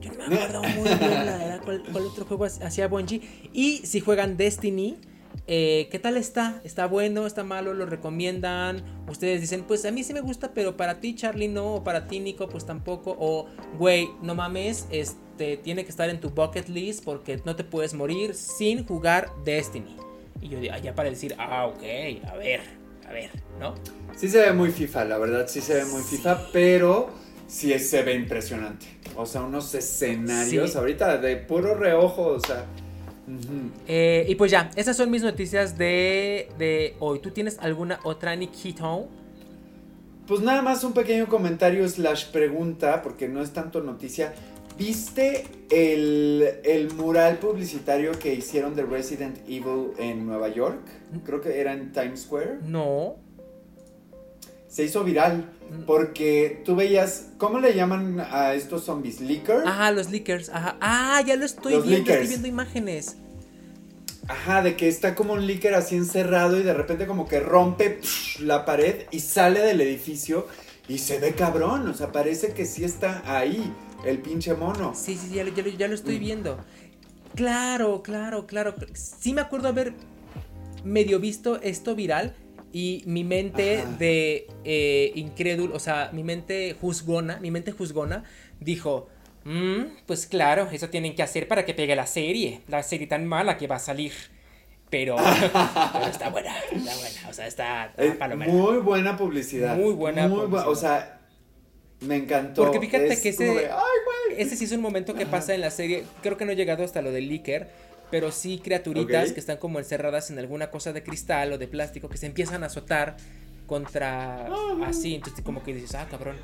[0.00, 3.20] Yo no me acuerdo muy bien la verdad cuál, otro juego hacía Bungie.
[3.52, 4.96] Y si juegan Destiny,
[5.46, 6.60] eh, ¿qué tal está?
[6.64, 7.26] ¿Está bueno?
[7.26, 7.74] ¿Está malo?
[7.74, 8.82] ¿Lo recomiendan?
[9.08, 11.74] Ustedes dicen, pues a mí sí me gusta, pero para ti, Charlie, no.
[11.74, 13.16] O para ti, Nico, pues tampoco.
[13.18, 13.46] O,
[13.78, 15.18] güey, no mames, este,
[15.62, 19.96] tiene que estar en tu bucket list porque no te puedes morir sin jugar Destiny.
[20.40, 21.82] Y yo ya para decir, ah, ok,
[22.28, 22.60] a ver,
[23.06, 23.74] a ver, ¿no?
[24.16, 27.10] Sí se ve muy FIFA, la verdad, sí se ve muy FIFA, pero
[27.46, 28.86] sí se ve impresionante.
[29.16, 32.64] O sea, unos escenarios ahorita de puro reojo, o sea.
[33.86, 37.20] Eh, y pues ya, esas son mis noticias de, de hoy.
[37.20, 39.08] ¿Tú tienes alguna otra, Nikito?
[40.26, 44.32] Pues nada más un pequeño comentario slash pregunta, porque no es tanto noticia.
[44.78, 50.80] ¿Viste el, el, mural publicitario que hicieron de Resident Evil en Nueva York?
[51.24, 52.60] Creo que era en Times Square.
[52.62, 53.16] No
[54.70, 55.50] se hizo viral
[55.84, 59.20] porque tú veías, ¿cómo le llaman a estos zombies?
[59.20, 59.66] ¿Lickers?
[59.66, 60.76] Ajá, los lickers, ajá.
[60.80, 63.16] Ah, ya lo estoy viendo, estoy viendo imágenes.
[64.28, 68.00] Ajá, de que está como un licker así encerrado y de repente como que rompe
[68.38, 70.46] la pared y sale del edificio
[70.86, 73.72] y se ve cabrón, o sea, parece que sí está ahí
[74.04, 74.94] el pinche mono.
[74.94, 76.20] Sí, sí, ya, ya lo estoy mm.
[76.20, 76.58] viendo.
[77.34, 78.74] Claro, claro, claro.
[78.94, 79.94] Sí me acuerdo haber
[80.84, 82.34] medio visto esto viral
[82.72, 88.24] y mi mente de eh, incrédulo, o sea, mi mente juzgona, mi mente juzgona
[88.60, 89.08] dijo,
[89.44, 93.26] mm, pues claro, eso tienen que hacer para que pegue la serie, la serie tan
[93.26, 94.12] mala que va a salir.
[94.88, 95.16] Pero,
[96.10, 97.94] está buena, está buena, o sea, está,
[98.48, 99.76] Muy buena publicidad.
[99.76, 101.19] Muy buena muy o sea,
[102.00, 102.62] me encantó.
[102.62, 103.70] Porque fíjate que ese,
[104.36, 106.84] ese sí es un momento que pasa en la serie, creo que no he llegado
[106.84, 107.68] hasta lo del Licker
[108.10, 112.08] pero sí criaturitas que están como encerradas en alguna cosa de cristal o de plástico
[112.08, 113.16] que se empiezan a azotar
[113.66, 114.48] contra
[114.84, 116.36] así, entonces como que dices, ah, cabrón.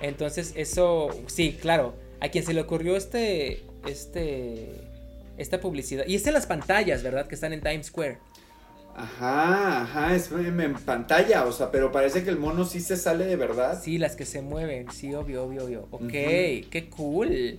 [0.00, 4.70] Entonces eso, sí, claro, a quien se le ocurrió este, este,
[5.36, 7.26] esta publicidad, y es en las pantallas, ¿verdad?
[7.26, 8.18] Que están en Times Square.
[8.96, 13.24] Ajá, ajá, es en pantalla, o sea, pero parece que el mono sí se sale
[13.24, 13.80] de verdad.
[13.82, 15.88] Sí, las que se mueven, sí, obvio, obvio, obvio.
[15.90, 17.58] Ok, qué cool.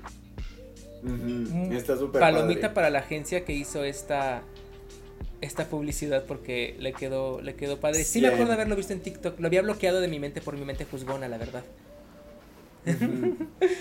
[1.72, 4.44] Está Palomita para la agencia que hizo esta
[5.42, 8.04] esta publicidad porque le quedó le quedó padre.
[8.04, 9.40] Sí, me acuerdo de haberlo visto en TikTok.
[9.40, 11.64] Lo había bloqueado de mi mente por mi mente juzgona, la verdad.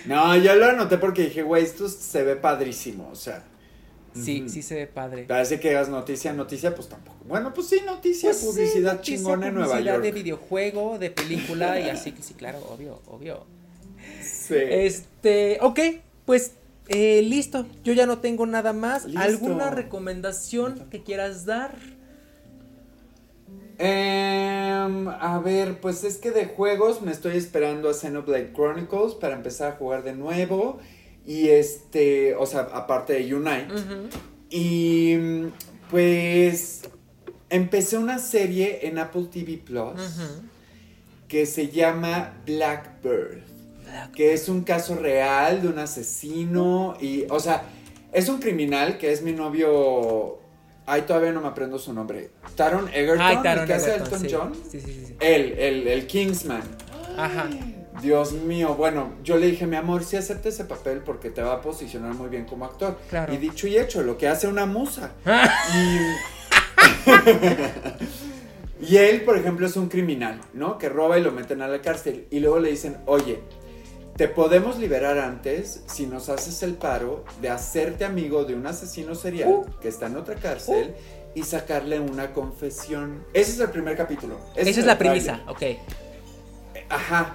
[0.07, 3.45] No, yo lo anoté porque dije, güey, esto se ve padrísimo, o sea.
[4.15, 5.25] Sí, sí se ve padre.
[5.25, 7.17] Parece que hagas noticia, noticia, pues tampoco.
[7.27, 10.03] Bueno, pues sí, noticia, pues publicidad chingona en Nueva York.
[10.03, 13.45] de videojuego, de película y así que sí, claro, obvio, obvio.
[14.23, 14.57] Sí.
[14.57, 15.79] Este, ok,
[16.27, 16.53] pues
[16.89, 19.07] eh, listo, yo ya no tengo nada más.
[19.17, 21.73] ¿Alguna recomendación que quieras dar?
[23.79, 29.37] Em, a ver, pues es que de juegos me estoy esperando a Xenoblade Chronicles para
[29.37, 30.81] empezar a jugar de nuevo.
[31.27, 33.69] Y este, o sea, aparte de Unite.
[34.51, 35.17] Y
[35.91, 36.83] pues
[37.49, 40.01] empecé una serie en Apple TV Plus
[41.29, 43.43] que se llama Blackbird.
[44.15, 46.97] Que es un caso real de un asesino.
[47.01, 47.65] Y, o sea,
[48.13, 50.39] es un criminal que es mi novio.
[50.87, 52.31] Ay, todavía no me aprendo su nombre.
[52.57, 54.53] Taron Egerton, el que hace Elton John.
[54.69, 55.17] Sí, sí, sí.
[55.21, 56.63] Él, el, el Kingsman.
[57.17, 57.49] Ajá.
[58.01, 61.55] Dios mío, bueno, yo le dije, mi amor, sí acepte ese papel porque te va
[61.55, 62.99] a posicionar muy bien como actor.
[63.31, 65.13] Y dicho y hecho, lo que hace una musa.
[68.81, 68.97] y...
[68.97, 70.79] él, por ejemplo, es un criminal, ¿no?
[70.79, 72.27] Que roba y lo meten a la cárcel.
[72.31, 73.41] Y luego le dicen, oye,
[74.17, 79.15] te podemos liberar antes si nos haces el paro de hacerte amigo de un asesino
[79.15, 79.67] serial uh.
[79.81, 81.39] que está en otra cárcel uh.
[81.39, 83.25] y sacarle una confesión.
[83.33, 84.39] Ese es el primer capítulo.
[84.57, 85.63] Esa es la premisa, ok.
[86.89, 87.35] Ajá.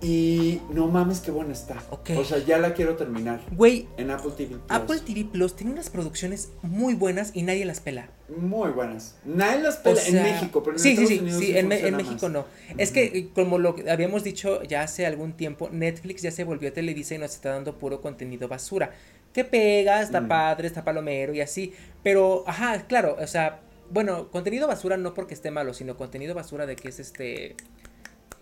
[0.00, 1.82] Y no mames, qué buena está.
[1.90, 3.40] O sea, ya la quiero terminar.
[3.50, 3.88] Güey.
[3.96, 4.62] En Apple TV Plus.
[4.68, 8.08] Apple TV Plus tiene unas producciones muy buenas y nadie las pela.
[8.28, 9.16] Muy buenas.
[9.24, 12.28] Nadie las pela en México, pero en sí, Estados sí, sí, sí, en, en, México
[12.28, 12.46] no.
[12.76, 16.68] Es que, eh, como lo habíamos dicho ya hace algún tiempo, Netflix ya se volvió
[16.68, 18.92] a Televisa y nos está dando puro contenido basura.
[19.32, 20.28] Que pega, está mm.
[20.28, 21.72] padre, está palomero y así.
[22.04, 26.66] Pero, ajá, claro, o sea, bueno, contenido basura no porque esté malo, sino contenido basura
[26.66, 27.56] de que es este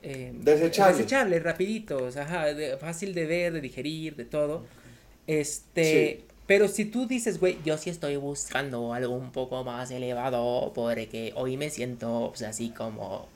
[0.09, 0.97] eh, desechable.
[0.97, 2.45] Desechable, rapiditos, ajá,
[2.79, 4.65] fácil de ver, de digerir, de todo.
[5.27, 10.71] Este, pero si tú dices, güey, yo sí estoy buscando algo un poco más elevado
[10.77, 13.27] porque hoy me siento pues, así como,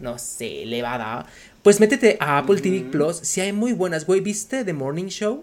[0.00, 1.26] no sé, elevada,
[1.64, 5.42] pues métete a Apple TV Plus, si hay muy buenas, güey, ¿viste The Morning Show?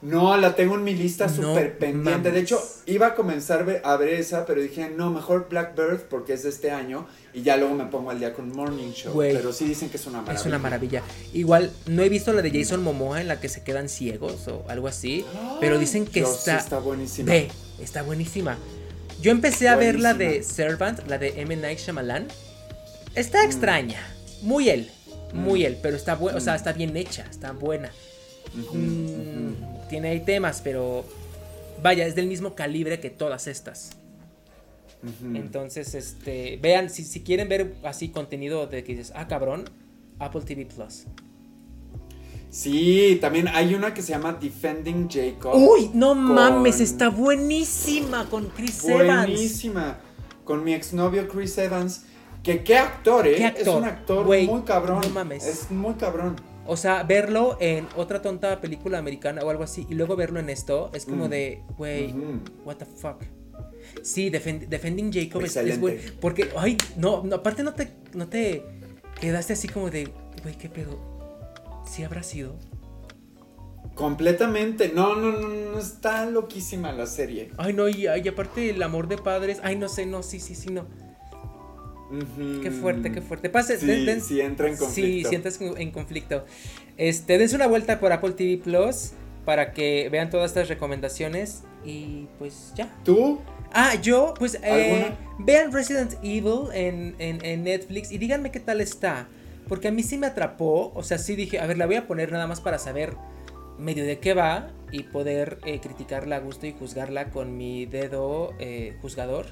[0.00, 2.30] No, la tengo en mi lista súper pendiente.
[2.30, 6.44] De hecho, iba a comenzar a ver esa, pero dije, no, mejor Blackbird porque es
[6.44, 7.08] de este año.
[7.34, 9.14] Y ya luego me pongo al día con Morning Show.
[9.16, 10.40] pero sí dicen que es una maravilla.
[10.40, 11.02] Es una maravilla.
[11.32, 14.64] Igual, no he visto la de Jason Momoa en la que se quedan ciegos o
[14.68, 15.24] algo así.
[15.60, 16.58] pero dicen que está.
[16.58, 17.30] está buenísima.
[17.30, 17.50] Ve,
[17.80, 18.56] está buenísima.
[19.20, 21.54] Yo empecé a ver la de Servant, la de M.
[21.56, 22.28] Night Shyamalan.
[23.14, 23.46] Está mm.
[23.46, 24.00] extraña.
[24.42, 24.90] Muy él.
[25.32, 25.66] Muy mm.
[25.66, 25.78] él.
[25.82, 26.38] Pero está buena.
[26.38, 26.56] O sea, mm.
[26.56, 27.26] está bien hecha.
[27.28, 27.90] Está buena
[29.88, 31.04] tiene ahí temas, pero
[31.82, 33.90] vaya, es del mismo calibre que todas estas.
[35.34, 39.64] Entonces, este, vean, si, si, quieren ver así contenido de que dices, ah, cabrón,
[40.18, 41.04] Apple TV Plus.
[42.50, 45.54] Sí, también hay una que se llama Defending Jacob.
[45.54, 49.28] Uy, no mames, está buenísima con Chris Evans.
[49.28, 49.98] Buenísima.
[50.44, 52.04] Con mi exnovio Chris Evans.
[52.42, 53.54] Que qué actor, ¿eh?
[53.56, 55.00] Es un actor muy cabrón.
[55.02, 55.46] No mames.
[55.46, 56.36] Es muy cabrón.
[56.66, 60.50] O sea, verlo en otra tonta película americana o algo así y luego verlo en
[60.50, 61.30] esto es como mm.
[61.30, 62.14] de, güey,
[62.64, 63.22] what the fuck.
[64.02, 65.98] Sí, Defending Jacob es, güey.
[66.20, 68.64] Porque, ay, no, aparte no te, no te
[69.20, 70.08] quedaste así como de,
[70.42, 70.98] güey, ¿qué pedo?
[71.86, 72.56] ¿Sí habrá sido?
[73.94, 74.92] Completamente.
[74.94, 77.50] No, no, no, no, está loquísima la serie.
[77.56, 79.58] Ay, no, y, y aparte el amor de padres.
[79.62, 80.86] Ay, no sé, no, sí, sí, sí, no.
[82.62, 83.50] Qué fuerte, qué fuerte.
[83.50, 84.94] Pase, sí, si entra en conflicto.
[84.94, 86.44] Sí, si entras en conflicto.
[86.96, 89.10] Este, dense una vuelta por Apple TV Plus
[89.44, 92.94] para que vean todas estas recomendaciones y pues ya.
[93.04, 93.40] ¿Tú?
[93.72, 99.28] Ah, yo, pues eh, vean Resident Evil en, en, Netflix y díganme qué tal está.
[99.68, 102.06] Porque a mí sí me atrapó, o sea, sí dije, a ver, la voy a
[102.06, 103.14] poner nada más para saber
[103.78, 108.54] medio de qué va y poder eh, criticarla a gusto y juzgarla con mi dedo
[108.58, 109.46] eh, juzgador.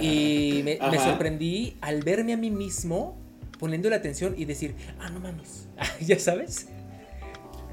[0.00, 3.18] Y me, sorprendí al verme a mí mismo
[3.58, 5.68] poniendo la atención y decir, ah, no mames,
[6.00, 6.68] ya sabes.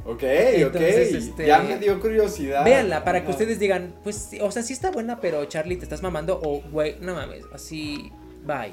[0.09, 0.23] Ok,
[0.67, 0.75] ok.
[0.75, 2.65] Este, ya me dio curiosidad.
[2.65, 6.01] Véanla para que ustedes digan, pues, o sea, sí está buena, pero Charlie, te estás
[6.01, 6.41] mamando.
[6.43, 8.11] O, güey, no mames, así,
[8.43, 8.71] bye.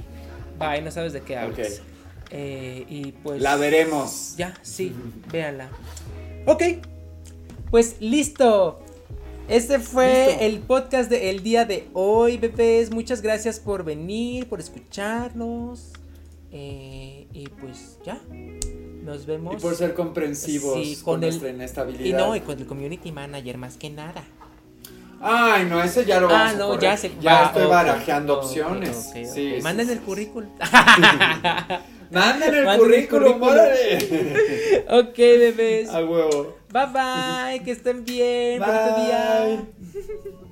[0.58, 1.82] Bye, no sabes de qué hablas.
[2.30, 3.42] Eh, y pues.
[3.42, 4.34] La veremos.
[4.38, 4.94] Ya, sí,
[5.32, 5.68] véanla.
[6.46, 6.62] Ok,
[7.70, 8.80] pues listo.
[9.48, 12.90] Este fue el podcast del día de hoy, bebés.
[12.90, 15.92] Muchas gracias por venir, por escucharnos.
[16.50, 18.18] Eh, y pues ya.
[19.06, 19.54] Nos vemos.
[19.54, 22.04] Y por ser comprensivos con, nuestra inestabilidad.
[22.04, 24.24] Y no, y con el community manager más que nada.
[25.20, 29.12] Ay, no, ese ya lo vamos ah, no, ya se Ya estoy barajeando opciones.
[29.62, 30.50] Manden el currículum.
[32.10, 34.84] Manden el currículum, órale.
[34.90, 35.88] ok, bebés.
[35.88, 36.56] A huevo.
[36.72, 38.58] Bye bye, que estén bien.
[38.60, 39.04] Bye.
[39.04, 39.66] día.